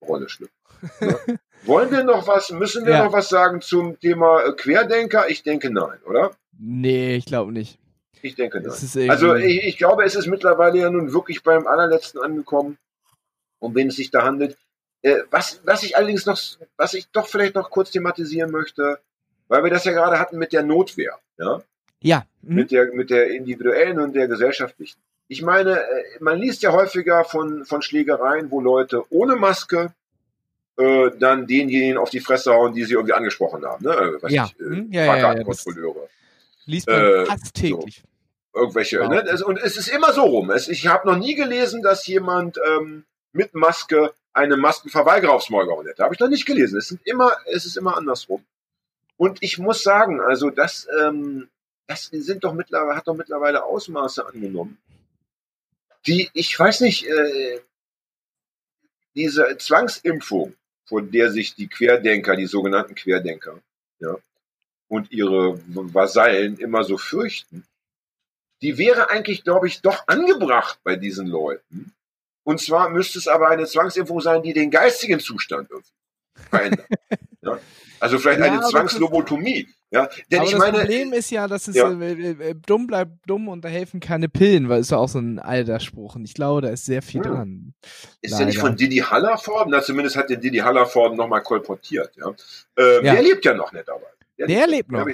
[0.00, 0.54] Rolle schlüpfen.
[1.00, 1.38] Ne?
[1.64, 3.04] Wollen wir noch was, müssen wir Ja.
[3.04, 5.28] noch was sagen zum Thema äh, Querdenker?
[5.28, 6.30] Ich denke nein, oder?
[6.58, 7.78] Nee, ich glaube nicht.
[8.22, 9.10] Ich denke nein.
[9.10, 12.78] Also ich, ich glaube, es ist mittlerweile ja nun wirklich beim allerletzten angekommen,
[13.58, 14.56] um wen es sich da handelt.
[15.02, 16.38] Äh, was, was ich allerdings noch,
[16.76, 18.98] was ich doch vielleicht noch kurz thematisieren möchte,
[19.48, 21.62] weil wir das ja gerade hatten mit der Notwehr, ja,
[22.00, 22.26] ja.
[22.42, 22.54] Mhm.
[22.54, 24.98] mit der, mit der individuellen und der gesellschaftlichen.
[25.28, 29.92] Ich meine, äh, man liest ja häufiger von, von Schlägereien, wo Leute ohne Maske
[30.78, 33.84] äh, dann denjenigen auf die Fresse hauen, die sie irgendwie angesprochen haben.
[33.84, 33.92] Ne?
[33.92, 34.46] Äh, weiß Ja.
[34.46, 35.44] ich, äh, Hm, ja, ja, ja, ja,
[36.66, 38.02] Liest man äh, fast täglich.
[38.54, 39.00] irgendwelche.
[39.00, 39.08] Wow.
[39.08, 39.44] Ne?
[39.44, 40.50] Und es ist immer so rum.
[40.50, 43.04] Es, ich habe noch nie gelesen, dass jemand ähm,
[43.38, 46.02] mit Maske eine Maskenverweigerer aufs Maul gehauen hätte.
[46.02, 46.76] Habe ich noch nicht gelesen.
[46.76, 48.44] Es, sind immer, es ist immer andersrum.
[49.16, 51.48] Und ich muss sagen, also das, ähm,
[51.86, 54.76] das sind doch mittlerweile, hat doch mittlerweile Ausmaße angenommen.
[56.06, 57.60] Die, ich weiß nicht, äh,
[59.14, 63.60] diese Zwangsimpfung, von der sich die Querdenker, die sogenannten Querdenker,
[64.00, 64.16] ja,
[64.88, 67.64] und ihre Vasallen immer so fürchten,
[68.62, 71.92] die wäre eigentlich, glaube ich, doch angebracht bei diesen Leuten.
[72.48, 75.68] Und zwar müsste es aber eine Zwangsimpfung sein, die den geistigen Zustand
[76.48, 76.86] verändert.
[77.42, 77.58] ja?
[78.00, 79.68] Also vielleicht Ja, eine das- Zwangslobotomie.
[79.90, 80.08] Ja?
[80.30, 81.90] Denn Aber ich das meine, Problem ist ja, dass es Ja.
[81.90, 85.18] äh, äh, dumm bleibt dumm und da helfen keine Pillen, weil ist ja auch so
[85.18, 86.14] ein alter Spruch.
[86.14, 87.30] Und ich glaube, da ist sehr viel Hm.
[87.32, 87.74] dran.
[88.22, 88.68] ist ja nicht leider.
[88.68, 92.16] von Didi Hallervorden, na zumindest hat der Didi Hallervorden nochmal kolportiert.
[92.16, 92.28] Ja?
[92.78, 93.12] Ähm, Ja.
[93.12, 94.06] Der lebt ja noch nicht dabei.
[94.38, 95.08] Der lebt noch, hab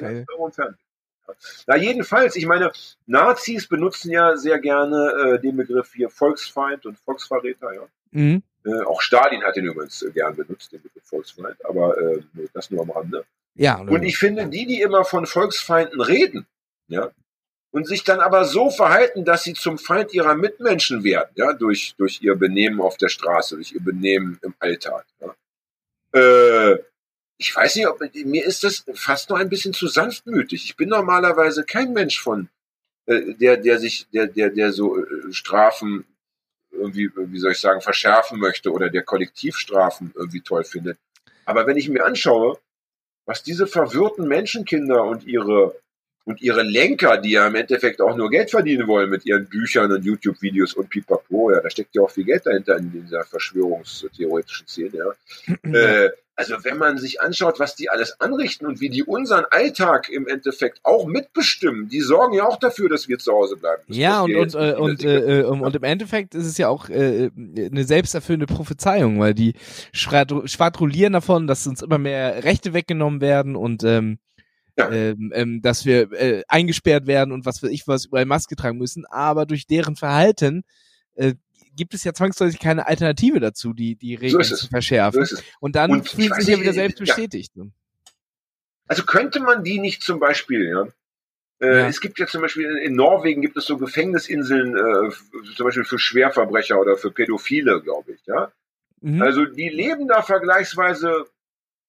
[1.66, 2.72] Na jedenfalls, ich meine,
[3.06, 7.72] Nazis benutzen ja sehr gerne äh, den Begriff hier Volksfeind und Volksverräter.
[7.72, 7.82] Ja?
[8.10, 8.42] Mhm.
[8.64, 12.22] Äh, auch Stalin hat den übrigens äh, gern benutzt, den Begriff Volksfeind, aber äh,
[12.52, 13.24] das nur am Rande.
[13.56, 16.46] Ja, Und ich finde, die, die immer von Volksfeinden reden,
[16.88, 17.10] ja,
[17.70, 21.94] und sich dann aber so verhalten, dass sie zum Feind ihrer Mitmenschen werden, ja, durch,
[21.98, 25.04] durch ihr Benehmen auf der Straße, durch ihr Benehmen im Alltag.
[25.20, 25.34] Ja.
[26.20, 26.78] Äh,
[27.44, 30.64] ich weiß nicht, ob mir ist das fast noch ein bisschen zu sanftmütig.
[30.64, 32.48] Ich bin normalerweise kein Mensch von
[33.04, 36.06] äh, der, der sich, der, der, der so äh, Strafen
[36.70, 40.98] irgendwie, wie soll ich sagen, verschärfen möchte oder der Kollektivstrafen irgendwie toll findet.
[41.44, 42.58] Aber wenn ich mir anschaue,
[43.26, 45.78] was diese verwirrten Menschenkinder und ihre
[46.24, 49.92] und ihre Lenker, die ja im Endeffekt auch nur Geld verdienen wollen mit ihren Büchern
[49.92, 54.66] und YouTube-Videos und pipapo, ja, da steckt ja auch viel Geld dahinter in dieser verschwörungstheoretischen
[54.66, 55.70] Szene, ja.
[55.72, 60.08] äh, also wenn man sich anschaut, was die alles anrichten und wie die unseren Alltag
[60.08, 63.82] im Endeffekt auch mitbestimmen, die sorgen ja auch dafür, dass wir zu Hause bleiben.
[63.86, 65.28] Das ja, und, und, äh, und, äh, sehen.
[65.28, 69.54] äh, und im Endeffekt ist es ja auch äh, eine selbsterfüllende Prophezeiung, weil die
[69.94, 74.18] schwadro- schwadronieren davon, dass uns immer mehr Rechte weggenommen werden und ähm,
[74.76, 74.90] Ja.
[74.90, 78.76] ähm, ähm, dass wir äh, eingesperrt werden und was weiß ich was, überall Maske tragen
[78.76, 80.64] müssen, aber durch deren Verhalten
[81.14, 81.34] äh,
[81.76, 84.48] gibt es ja zwangsläufig keine Alternative dazu, die, die Regeln es.
[84.48, 85.22] zu So verschärfen.
[85.22, 85.42] es.
[85.60, 87.04] Und dann Und weiß sich ja wieder selbst ja.
[87.04, 87.52] bestätigt.
[88.86, 90.88] Also könnte man die nicht zum Beispiel, ja,
[91.60, 91.88] äh, Ja.
[91.88, 95.10] Es gibt ja zum Beispiel in, Norwegen gibt es so Gefängnisinseln, äh,
[95.56, 98.52] zum Beispiel für Schwerverbrecher oder für Pädophile, glaube ich, ja.
[99.00, 99.22] Mhm.
[99.22, 101.26] Also die leben da vergleichsweise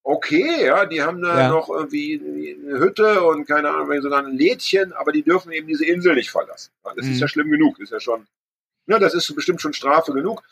[0.05, 1.49] okay, ja, die haben da Ja.
[1.49, 5.85] noch irgendwie eine Hütte und keine Ahnung, sogar ein Lädchen, aber die dürfen eben diese
[5.85, 6.71] Insel nicht verlassen.
[6.95, 7.11] Das Mhm.
[7.11, 8.27] ist ja schlimm genug, ist ja schon,
[8.85, 10.43] ja, das ist bestimmt schon Strafe genug.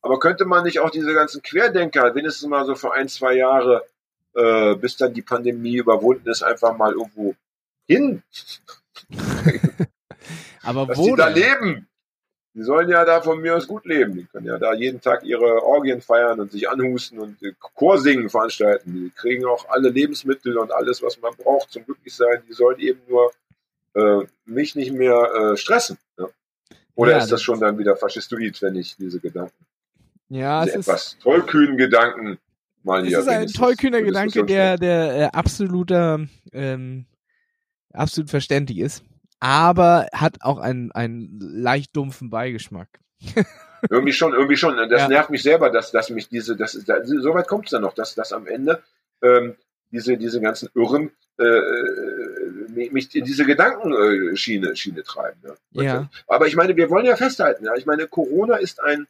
[0.00, 3.84] Aber könnte man nicht auch diese ganzen Querdenker, wenigstens mal so für ein, zwei Jahre,
[4.34, 7.36] äh, bis dann die Pandemie überwunden ist, einfach mal irgendwo
[7.86, 8.22] hin,
[10.62, 11.86] aber dass wo die da leben?
[12.54, 14.14] Die sollen ja da von mir aus gut leben.
[14.14, 18.92] Die können ja da jeden Tag ihre Orgien feiern und sich anhusten und Chorsingen veranstalten.
[18.92, 22.42] Die kriegen auch alle Lebensmittel und alles, was man braucht zum Glücklichsein.
[22.48, 23.32] Die sollen eben nur
[23.94, 25.96] äh, mich nicht mehr äh, stressen.
[26.18, 26.26] Ja?
[26.94, 29.54] Oder Ja, ist das das- schon dann wieder faschistoid, wenn ich diese Gedanken,
[30.28, 32.38] Ja, es diese ist, etwas tollkühnen Gedanken
[32.82, 36.20] mal Es hier ist ein tollkühner Gedanke, der, der äh, absoluter,
[36.52, 37.06] ähm,
[37.94, 39.04] absolut verständlich ist,
[39.42, 42.88] aber hat auch einen, einen leicht dumpfen Beigeschmack.
[43.90, 44.76] Irgendwie schon, irgendwie schon.
[44.88, 45.08] Das Ja.
[45.08, 47.82] nervt mich selber, dass, dass mich diese, das ist, da, so weit kommt es dann
[47.82, 48.80] noch, dass, dass am Ende
[49.20, 49.56] ähm,
[49.90, 55.40] diese, diese ganzen Irren äh, äh, mich diese Gedankenschiene Schiene, Schiene treiben.
[55.72, 55.82] Ja.
[55.82, 56.10] Ja.
[56.28, 57.74] Aber ich meine, wir wollen ja festhalten, ja.
[57.74, 59.08] Ich meine, Corona ist ein,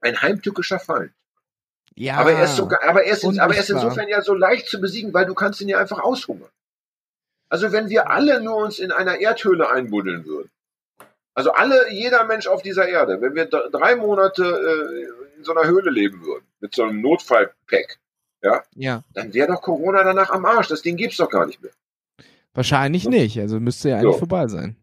[0.00, 1.12] ein heimtückischer Feind.
[1.94, 2.16] Ja.
[2.16, 4.80] aber er ist sogar, aber er ist, aber er ist insofern ja so leicht zu
[4.80, 6.50] besiegen, weil du kannst ihn ja einfach aushungern.
[7.54, 10.50] Also wenn wir alle nur uns in einer Erdhöhle einbuddeln würden,
[11.34, 15.68] also alle, jeder Mensch auf dieser Erde, wenn wir drei Monate äh, in so einer
[15.68, 18.00] Höhle leben würden, mit so einem Notfallpack,
[18.42, 19.04] ja.
[19.14, 20.66] dann wäre doch Corona danach am Arsch.
[20.66, 21.70] Das Ding gibt's doch gar nicht mehr.
[22.54, 23.38] Wahrscheinlich nicht.
[23.38, 24.18] Also müsste ja eigentlich So.
[24.18, 24.74] vorbei sein.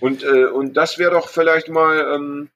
[0.00, 2.48] Und, äh, und das wäre doch vielleicht mal ähm,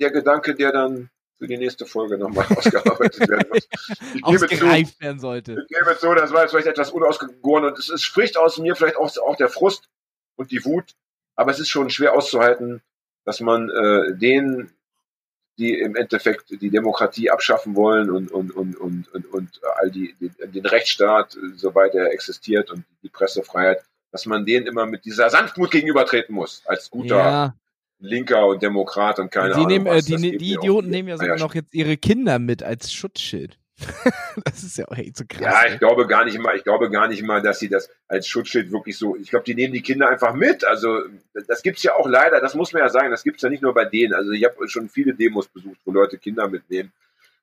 [0.00, 3.68] der Gedanke, der dann für die nächste Folge nochmal ausgearbeitet werden muss.
[4.14, 5.56] Ich gebe zu, Ausgereift werden sollte.
[5.68, 8.74] Ich gebe zu, das war jetzt vielleicht etwas unausgegoren und es, es spricht aus mir
[8.74, 9.88] vielleicht auch, auch der Frust
[10.36, 10.94] und die Wut,
[11.36, 12.82] aber es ist schon schwer auszuhalten,
[13.24, 14.72] dass man äh, denen,
[15.58, 20.14] die im Endeffekt die Demokratie abschaffen wollen und, und, und, und, und, und all die,
[20.20, 25.04] den, den Rechtsstaat, äh, soweit er existiert und die Pressefreiheit, dass man denen immer mit
[25.04, 27.54] dieser Sanftmut gegenübertreten muss, als guter Ja.
[28.00, 29.66] Linker und Demokrat und keine die Ahnung.
[29.68, 30.04] nehmen, äh, was.
[30.04, 32.92] die, ne- die auch Idioten nehmen ja sogar ja, noch jetzt ihre Kinder mit als
[32.92, 33.58] Schutzschild.
[34.44, 35.40] das ist ja auch echt so krass.
[35.40, 35.74] Ja, ey.
[35.74, 38.72] ich glaube gar nicht mal, ich glaube gar nicht mal, dass sie das als Schutzschild
[38.72, 40.64] wirklich so, ich glaube, die nehmen die Kinder einfach mit.
[40.64, 41.02] Also,
[41.46, 43.74] das gibt's ja auch leider, das muss man ja sagen, das gibt's ja nicht nur
[43.74, 44.14] bei denen.
[44.14, 46.92] Also, ich habe schon viele Demos besucht, wo Leute Kinder mitnehmen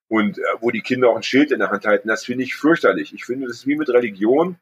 [0.09, 2.09] und äh, wo die Kinder auch ein Schild in der Hand halten.
[2.09, 3.13] Das finde ich fürchterlich.
[3.13, 4.57] Ich finde, das ist wie mit Religion.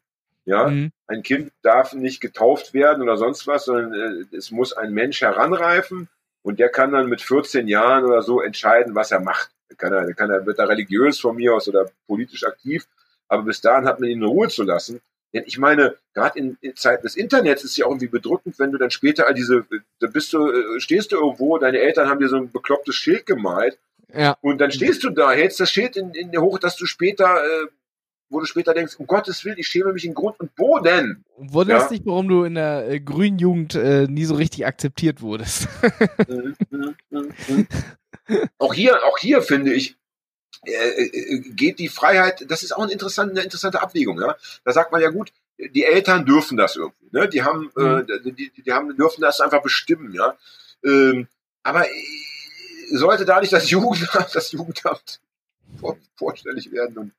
[0.46, 0.92] Ja, Mhm.
[1.08, 3.94] ein Kind darf nicht getauft werden oder sonst was, sondern
[4.32, 6.10] äh, es muss ein Mensch heranreifen
[6.42, 9.50] und der kann dann mit 14 Jahren oder so entscheiden, was er macht.
[9.78, 12.86] Kann er, kann er, wird er religiös von mir aus oder politisch aktiv,
[13.28, 15.00] aber bis dahin hat man ihn in Ruhe zu lassen.
[15.34, 18.60] Denn ich meine, gerade in, in Zeiten des Internets ist es ja auch irgendwie bedrückend,
[18.60, 19.66] wenn du dann später all diese,
[20.00, 23.26] da bist du, äh, stehst du irgendwo, deine Eltern haben dir so ein beklopptes Schild
[23.26, 23.80] gemalt
[24.14, 24.38] Ja.
[24.42, 27.44] und dann stehst du da, hältst das Schild in, in der hoch, dass du später,
[27.44, 27.68] äh,
[28.34, 31.24] wo du später denkst, um Gottes Willen, ich schäme mich in Grund und Boden.
[31.38, 31.98] Wunderst Ja.
[31.98, 35.68] dich, warum du in der äh, grünen Jugend äh, nie so richtig akzeptiert wurdest.
[38.58, 39.98] Auch hier, auch hier finde ich,
[40.66, 44.36] äh, äh, geht die Freiheit, das ist auch eine interessante, eine interessante Abwägung, ja.
[44.64, 47.28] Da sagt man ja gut, die Eltern dürfen das irgendwie, ne?
[47.28, 48.06] Die haben, Mhm.
[48.08, 50.38] äh, die, die, haben, dürfen das einfach bestimmen, ja.
[50.86, 51.28] Ähm,
[51.64, 51.92] aber äh,
[52.92, 55.20] sollte da nicht das Jugendamt, das Jugendamt
[55.82, 57.12] vor, vorstellig werden und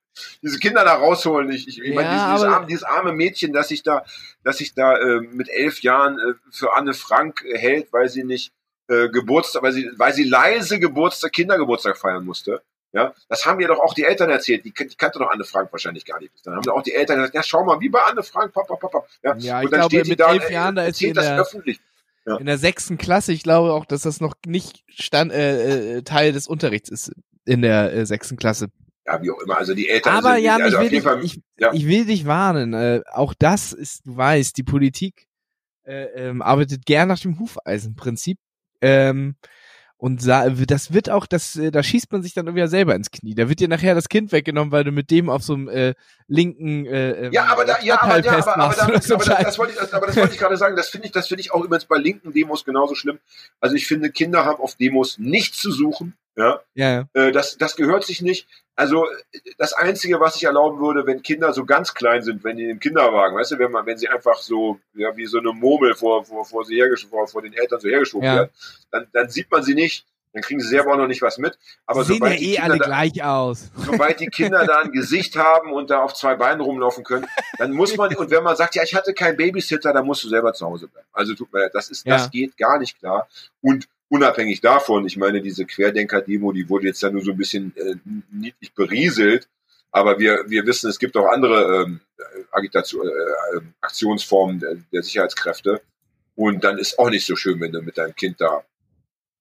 [0.43, 1.51] diese Kinder da rausholen.
[1.51, 4.05] Ich, ich, ich Ja, meine, dieses, dieses, arme, dieses arme Mädchen, das sich da,
[4.43, 8.25] dass sich da äh, mit elf Jahren äh, für Anne Frank äh, hält, weil sie
[8.25, 8.53] nicht
[8.89, 12.63] äh, Geburtstag, weil sie, weil sie leise Geburtstag, Kindergeburtstag feiern musste.
[12.93, 14.65] Ja, das haben mir doch auch die Eltern erzählt.
[14.65, 16.31] Die, die kannte doch Anne Frank wahrscheinlich gar nicht.
[16.45, 19.05] Dann haben auch die Eltern gesagt, ja, schau mal, wie bei Anne Frank, papa, papa.
[19.25, 21.13] Ja, Ja, und ich dann glaube, steht mit da, elf äh, Jahren, da ist sie
[21.13, 21.81] das der- öffentlich.
[22.27, 22.37] Ja.
[22.37, 26.89] In der sechsten Klasse, ich glaube auch, dass das noch nicht stand, Teil des Unterrichts
[26.89, 27.13] ist
[27.45, 28.69] in der sechsten Klasse.
[29.07, 29.59] Ja, wie auch immer.
[29.59, 31.73] Also die Eltern Aber sind, Jan, also ich, will dich, Fall, ich, ja.
[31.73, 32.73] ich will dich warnen.
[32.73, 35.27] Äh, auch das ist, du weißt, die Politik
[35.85, 38.39] äh, ähm, arbeitet gern nach dem Hufeisenprinzip.
[38.81, 39.37] Ähm,
[39.97, 43.35] und das wird auch, das, äh, da schießt man sich dann irgendwie selber ins Knie.
[43.35, 45.95] Da wird dir nachher das Kind weggenommen, weil du mit dem auf so einem äh,
[46.27, 49.45] linken äh, ähm, Ja, aber da, ja, aber, ja, aber, aber, so aber da, Scheiß.
[49.45, 50.77] das wollte ich, das- aber das wollte ich gerade sagen.
[50.77, 53.19] Das finde ich, das finde ich auch übrigens bei linken Demos genauso schlimm.
[53.61, 56.15] Also ich finde, Kinder haben auf Demos nichts zu suchen.
[56.37, 58.49] Ja, Ja, Äh, das, das gehört sich nicht.
[58.77, 59.07] Also
[59.59, 62.81] das Einzige, was ich erlauben würde, wenn Kinder so ganz klein sind, wenn die im
[62.81, 66.25] Kinderwagen, weißt du, wenn man, wenn sie einfach so, ja, wie so eine Murmel vor,
[66.25, 68.35] vor, vor, sie vor, vor den Eltern so hergeschoben Ja.
[68.37, 68.51] werden,
[68.91, 71.57] dann, dann sieht man sie nicht, dann kriegen sie selber auch noch nicht was mit.
[71.87, 73.71] Aber die sehen ja sobald, die eh Kinder alle da, gleich aus.
[73.77, 77.27] sobald die Kinder da ein Gesicht haben und da auf zwei Beinen rumlaufen können,
[77.59, 80.29] dann muss man, und wenn man sagt, ja, ich hatte keinen Babysitter, dann musst du
[80.29, 81.07] selber zu Hause bleiben.
[81.13, 82.15] Also tut mir leid, das ist, Ja.
[82.15, 83.29] das geht gar nicht klar.
[83.63, 87.75] Und unabhängig davon, ich meine, diese Querdenker-Demo, die wurde jetzt ja nur so ein bisschen
[87.77, 87.97] äh,
[88.31, 89.49] niedlich berieselt,
[89.91, 92.01] aber wir, wir wissen, es gibt auch andere ähm,
[92.51, 95.83] Agitation, äh, äh, Aktionsformen der, der Sicherheitskräfte.
[96.35, 98.65] Und dann ist auch nicht so schön, wenn du mit deinem Kind da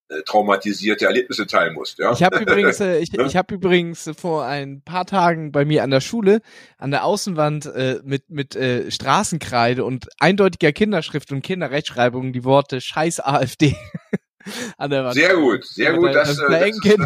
[0.09, 1.97] äh, traumatisierte Erlebnisse teilen musst.
[1.97, 2.11] Ja?
[2.11, 3.25] Ich habe übrigens, äh, ich, Ne?
[3.25, 6.41] ich habe übrigens vor ein paar Tagen bei mir an der Schule
[6.77, 12.79] an der Außenwand äh, mit mit äh, Straßenkreide und eindeutiger Kinderschrift und Kinderrechtschreibung die Worte
[12.79, 13.75] Scheiß AfD
[14.77, 15.13] an der Wand.
[15.15, 16.13] Sehr gut, sehr gut.
[16.13, 16.99] Das, Das, das, äh, das, ist- Kind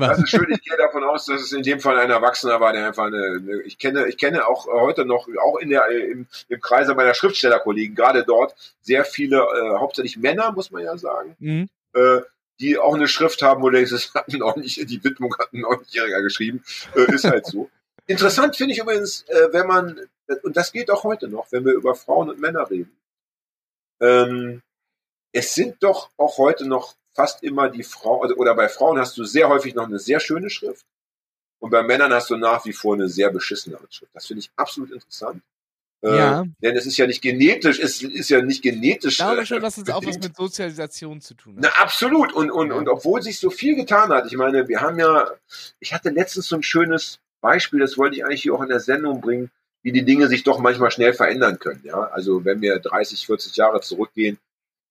[0.00, 0.46] das, ist schön.
[0.50, 3.40] Ich gehe davon aus, dass es in dem Fall ein Erwachsener war, der einfach eine,
[3.42, 6.94] eine ich kenne, ich kenne auch heute noch, auch in der, äh, im, im Kreise
[6.94, 11.68] meiner Schriftstellerkollegen, gerade dort, sehr viele, äh, hauptsächlich Männer, muss man ja sagen, Mhm.
[11.94, 12.20] äh,
[12.60, 15.52] die auch eine Schrift haben, wo du denkst, das hat ein ordentlich, die Widmung hat
[15.52, 16.62] ein Neunjähriger geschrieben,
[16.94, 17.70] äh, ist halt so.
[18.06, 20.00] Interessant finde ich übrigens, äh, wenn man,
[20.42, 22.90] und das geht auch heute noch, wenn wir über Frauen und Männer reden,
[24.00, 24.62] ähm,
[25.32, 29.16] es sind doch auch heute noch fast immer die Frau, also, oder bei Frauen hast
[29.18, 30.84] du sehr häufig noch eine sehr schöne Schrift
[31.58, 34.14] und bei Männern hast du nach wie vor eine sehr beschissene Schrift.
[34.14, 35.42] Das finde ich absolut interessant.
[36.02, 36.44] Äh, Ja.
[36.62, 39.14] Denn es ist ja nicht genetisch, es ist ja nicht genetisch.
[39.14, 41.62] Ich glaube äh, schon, dass es auch was mit Sozialisation zu tun hat.
[41.64, 42.32] Na, absolut.
[42.32, 42.74] Und, und, Ja.
[42.76, 45.30] und obwohl sich so viel getan hat, ich meine, wir haben ja,
[45.78, 48.80] ich hatte letztens so ein schönes Beispiel, das wollte ich eigentlich hier auch in der
[48.80, 49.50] Sendung bringen,
[49.82, 51.82] wie die Dinge sich doch manchmal schnell verändern können.
[51.84, 54.38] Ja, also wenn wir 30, 40 Jahre zurückgehen,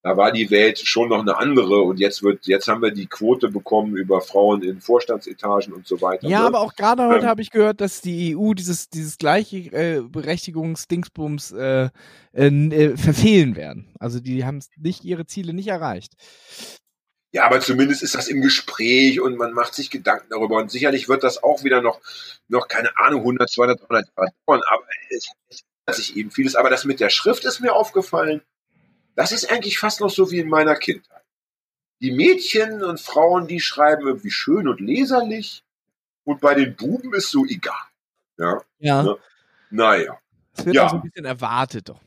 [0.01, 3.07] da war die Welt schon noch eine andere und jetzt wird, jetzt haben wir die
[3.07, 6.27] Quote bekommen über Frauen in Vorstandsetagen und so weiter.
[6.27, 6.47] Ja, ne?
[6.47, 7.29] aber auch gerade heute Ähm.
[7.29, 11.89] habe ich gehört, dass die EU dieses dieses gleiche äh, Berechtigungsdingsbums äh,
[12.33, 13.93] äh, äh, verfehlen werden.
[13.99, 16.13] Also die haben nicht ihre Ziele nicht erreicht.
[17.31, 20.57] Ja, aber zumindest ist das im Gespräch und man macht sich Gedanken darüber.
[20.57, 22.01] Und sicherlich wird das auch wieder noch,
[22.47, 24.61] noch keine Ahnung, 100, 200, 300 Jahre dauern.
[24.71, 26.55] Aber es, es ändert sich eben vieles.
[26.55, 28.41] Aber das mit der Schrift ist mir aufgefallen.
[29.19, 31.23] Das ist eigentlich fast noch so wie in meiner Kindheit.
[31.99, 35.61] Die Mädchen und Frauen, die schreiben irgendwie schön und leserlich.
[36.23, 37.75] Und bei den Buben ist so egal.
[38.37, 39.03] Ja, Ja.
[39.03, 39.15] Ja.
[39.71, 40.17] naja.
[40.55, 40.85] Es wird Ja.
[40.85, 41.99] auch so ein bisschen erwartet doch.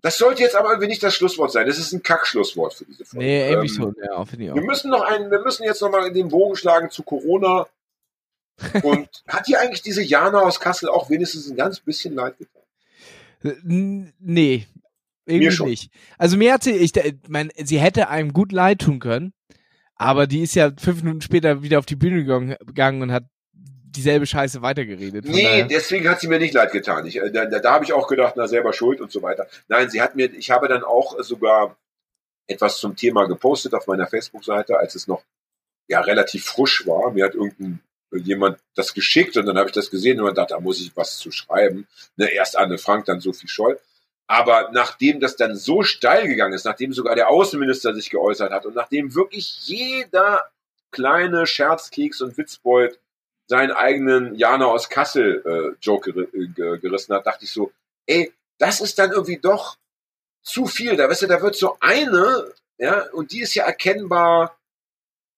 [0.00, 1.66] Das sollte jetzt aber irgendwie nicht das Schlusswort sein.
[1.66, 3.24] Das ist ein Kackschlusswort für diese Folge.
[3.26, 4.54] Nee, irgendwie Ähm, schon, ja, finde ich auch.
[4.54, 7.66] Wir müssen noch einen, wir müssen jetzt noch mal den Bogen schlagen zu Corona.
[8.84, 12.62] Und hat dir eigentlich diese Jana aus Kassel auch wenigstens ein ganz bisschen leid getan?
[14.20, 14.68] Nee,
[15.26, 15.68] irgendwie Mir schon.
[15.68, 15.90] nicht.
[16.18, 19.32] Also mir hatte ich, äh, mein, sie hätte einem gut leid tun können,
[19.96, 24.26] aber die ist ja fünf Minuten später wieder auf die Bühne gegangen- und hat dieselbe
[24.26, 25.24] Scheiße weitergeredet.
[25.24, 27.06] Nee, daher- deswegen hat sie mir nicht leid getan.
[27.06, 29.46] Ich, äh, da da, da habe ich auch gedacht, na selber schuld und so weiter.
[29.68, 31.76] Nein, sie hat mir, ich habe dann auch sogar
[32.46, 35.22] etwas zum Thema gepostet auf meiner Facebook-Seite, als es noch
[35.88, 37.12] ja relativ frisch war.
[37.12, 37.80] Mir hat irgendein
[38.16, 41.16] jemand das geschickt und dann habe ich das gesehen und dachte, da muss ich was
[41.18, 41.86] zu schreiben.
[42.16, 43.78] Ne, erst Anne Frank, dann Sophie Scholl.
[44.26, 48.64] Aber nachdem das dann so steil gegangen ist, nachdem sogar der Außenminister sich geäußert hat
[48.64, 50.50] und nachdem wirklich jeder
[50.90, 52.98] kleine Scherzkeks und Witzbold
[53.46, 57.72] seinen eigenen Jana aus Kassel äh, Joke ger äh, ge- gerissen hat, dachte ich so,
[58.06, 59.76] ey, das ist dann irgendwie doch
[60.42, 60.96] zu viel.
[60.96, 64.56] Da weißt du, da wird so eine, ja, und die ist ja erkennbar,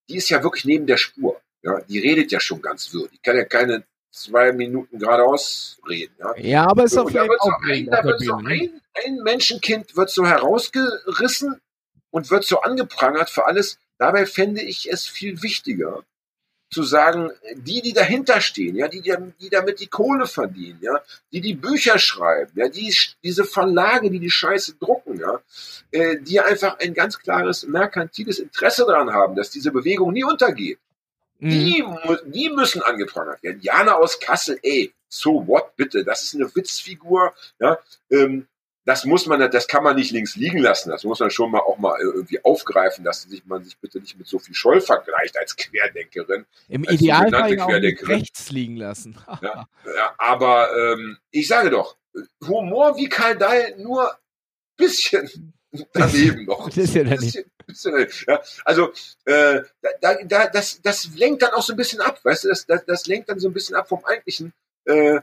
[0.09, 1.41] die ist ja wirklich neben der Spur.
[1.63, 3.09] Ja, die redet ja schon ganz wirr.
[3.09, 3.83] Die kann ja keine
[4.17, 6.15] zwei Minuten geradeaus reden.
[6.19, 6.37] Ja.
[6.37, 8.51] ja, aber ist auch da so, ein, da wird so ne?
[8.51, 11.61] ein, ein Menschenkind wird so herausgerissen
[12.11, 13.79] und wird so angeprangert für alles.
[13.99, 16.03] Dabei fände ich es viel wichtiger,
[16.71, 21.01] zu sagen, die, die dahinter stehen, ja, die, die, die damit die Kohle verdienen, ja,
[21.33, 25.41] die die Bücher schreiben, ja, die, diese Verlage, die die Scheiße drucken, ja,
[25.93, 30.79] äh, die einfach ein ganz klares merkantiles Interesse daran haben, dass diese Bewegung nie untergeht.
[31.39, 31.51] Mhm.
[31.51, 33.61] Die, mu- die müssen angeprangert werden.
[33.61, 36.05] Jana aus Kassel, ey, so what, bitte?
[36.05, 37.79] Das ist eine Witzfigur, ja.
[38.11, 38.47] Ähm,
[38.85, 40.91] das muss man, das kann man nicht links liegen lassen.
[40.91, 44.17] Das muss man schon mal auch mal irgendwie aufgreifen, dass sich man sich bitte nicht
[44.17, 46.47] mit Sophie Scholl vergleicht als Querdenkerin.
[46.69, 47.69] Im als Idealfall auch
[48.09, 49.19] rechts liegen lassen.
[49.43, 51.97] Ja, ja, aber ähm, ich sage doch,
[52.47, 54.17] Humor wie Karl Dahl nur
[54.77, 55.53] bisschen
[55.93, 56.71] daneben noch.
[56.71, 57.11] Ja daneben.
[57.11, 57.51] Bisschen, bisschen,
[58.27, 58.43] ja.
[58.65, 58.93] Also
[59.25, 59.63] äh,
[60.01, 62.85] da, da, das, das lenkt dann auch so ein bisschen ab, weißt du, das, das,
[62.85, 64.53] das lenkt dann so ein bisschen ab vom eigentlichen.
[64.85, 65.21] Äh,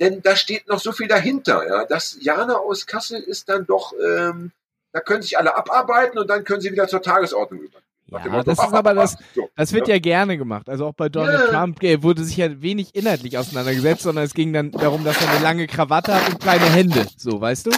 [0.00, 1.66] denn da steht noch so viel dahinter.
[1.66, 4.52] Ja, das Jana aus Kassel ist dann doch, ähm,
[4.92, 7.78] da können sich alle abarbeiten und dann können sie wieder zur Tagesordnung über.
[8.08, 9.16] Ja, Motto, das ist aber das,
[9.56, 10.68] das wird ja gerne gemacht.
[10.68, 11.46] Also auch bei Donald Ja.
[11.46, 15.30] Trump äh, wurde sich ja wenig inhaltlich auseinandergesetzt, sondern es ging dann darum, dass er
[15.30, 17.06] eine lange Krawatte hat und kleine Hände.
[17.16, 17.70] So, weißt du?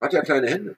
[0.00, 0.76] Hat ja kleine Hände.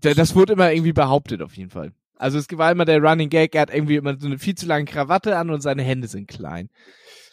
[0.00, 1.92] Da- Das wurde immer irgendwie behauptet, auf jeden Fall.
[2.16, 4.66] Also es war immer der Running Gag, er hat irgendwie immer so eine viel zu
[4.66, 6.68] lange Krawatte an und seine Hände sind klein.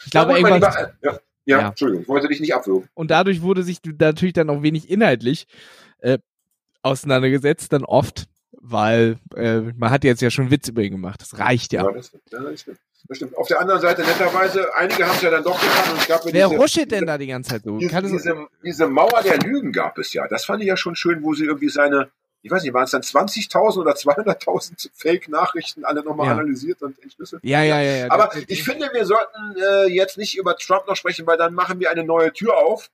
[0.05, 1.11] Ich glaube, Ja, irgendwann, Lieber, ja,
[1.45, 1.67] ja, Ja.
[1.69, 2.87] Entschuldigung, ich wollte dich nicht abwürgen.
[2.93, 5.47] und dadurch wurde sich natürlich dann auch wenig inhaltlich
[5.99, 6.19] äh,
[6.83, 11.21] auseinandergesetzt, dann oft, weil äh, man hat jetzt ja schon Witz über ihn gemacht.
[11.21, 11.83] Das reicht ja.
[11.83, 12.77] Ja, das, das, stimmt.
[13.07, 13.37] das stimmt.
[13.37, 16.25] Auf der anderen Seite, netterweise, einige haben es ja dann doch getan und es gab
[16.25, 17.77] Wer diese, ruschelt denn da die ganze Zeit so?
[17.79, 20.27] diese, diese, diese Mauer der Lügen gab es ja.
[20.27, 22.09] Das fand ich ja schon schön, wo sie irgendwie seine,
[22.45, 26.33] ich weiß nicht, waren es dann 20.000 oder 200.000 Fake-Nachrichten alle nochmal Ja.
[26.33, 27.43] analysiert und entschlüsselt?
[27.43, 28.11] ja, ja, ja, ja.
[28.11, 31.79] Aber ich finde, wir sollten äh, jetzt nicht über Trump noch sprechen, weil dann machen
[31.79, 32.91] wir eine neue Tür auf.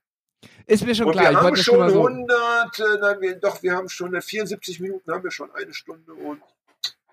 [0.66, 1.30] ist mir schon Und klar.
[1.32, 2.06] wir haben schon schon mal so.
[2.06, 5.74] 100, äh, nein, wir, doch, wir haben schon äh, 74 Minuten, haben wir schon eine
[5.74, 6.40] Stunde und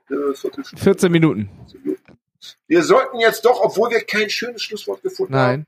[0.09, 0.81] äh, Viertelstunde.
[0.81, 1.49] 14 Minuten.
[2.67, 5.65] Wir sollten jetzt doch, obwohl wir kein schönes Schlusswort gefunden haben, Nein.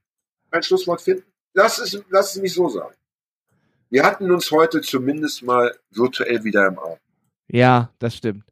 [0.52, 1.26] ein Schlusswort finden.
[1.54, 2.96] Lass es, lass es mich so sagen.
[3.92, 6.98] Wir hatten uns heute zumindest mal virtuell wieder im Arm.
[7.50, 8.46] Ja, das stimmt.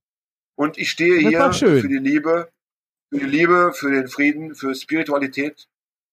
[0.55, 2.49] Und ich stehe hier für die Liebe,
[3.09, 5.67] für die Liebe, für den Frieden, für Spiritualität,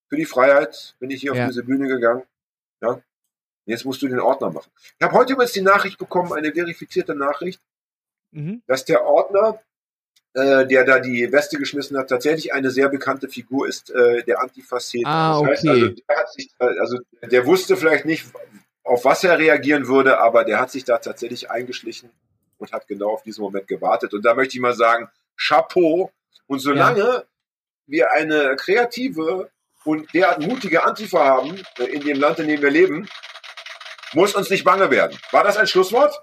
[0.08, 1.42] für die Freiheit bin ich hier Ja.
[1.44, 2.22] auf diese Bühne gegangen.
[2.80, 3.00] Ja.
[3.64, 4.70] Jetzt musst du den Ordner machen.
[4.96, 7.60] Ich habe heute übrigens die Nachricht bekommen, eine verifizierte Nachricht,
[8.30, 8.62] Mhm.
[8.68, 9.60] dass der Ordner,
[10.34, 14.40] äh, der da die Weste geschmissen hat, tatsächlich eine sehr bekannte Figur ist, äh, der
[14.40, 15.04] Antifa-Szene.
[15.08, 15.70] Ah, Das heißt, okay.
[15.82, 18.24] also, der hat sich, äh, also der wusste vielleicht nicht,
[18.86, 22.10] auf was er reagieren würde, aber der hat sich da tatsächlich eingeschlichen
[22.58, 24.14] und hat genau auf diesen Moment gewartet.
[24.14, 26.10] Und da möchte ich mal sagen, Chapeau.
[26.46, 27.24] Und solange
[27.86, 29.50] wir eine kreative
[29.84, 33.08] und derart mutige Antifa haben, äh, in dem Land, in dem wir leben,
[34.14, 35.16] muss uns nicht bange werden.
[35.30, 36.22] War das ein Schlusswort?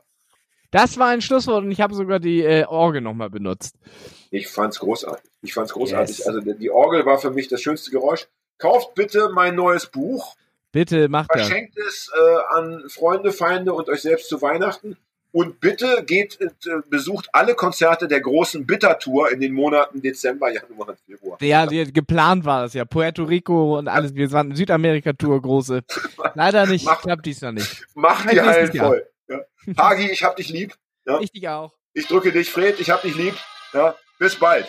[0.72, 3.76] Das war ein Schlusswort und ich habe sogar die äh, Orgel nochmal benutzt.
[4.32, 5.30] Ich fand's großartig.
[5.42, 6.18] Ich fand's großartig.
[6.18, 6.28] Yes.
[6.28, 8.28] Also die Orgel war für mich das schönste Geräusch.
[8.58, 10.36] Kauft bitte mein neues Buch.
[10.74, 11.48] Bitte macht das.
[11.48, 14.98] Verschenkt es äh, an Freunde, Feinde und euch selbst zu Weihnachten.
[15.32, 16.50] Und bitte geht, äh,
[16.90, 21.38] besucht alle Konzerte der großen Bittertour in den Monaten Dezember, Januar und Februar.
[21.42, 22.86] Ja, die, geplant war das ja.
[22.86, 24.14] Puerto Rico und alles.
[24.14, 25.82] Wir waren Südamerika-Tour große.
[26.36, 26.86] Leider nicht.
[26.86, 27.86] Mach- Klappt dies noch nicht.
[27.96, 29.08] Mach die Hallen voll.
[29.28, 29.40] Ja.
[29.78, 30.76] Hagi, ich hab dich lieb.
[31.06, 31.20] Ja.
[31.20, 31.74] Ich dich auch.
[31.94, 33.34] Ich drücke dich, Fred, ich hab dich lieb.
[33.74, 33.96] Ja.
[34.20, 34.68] Bis bald.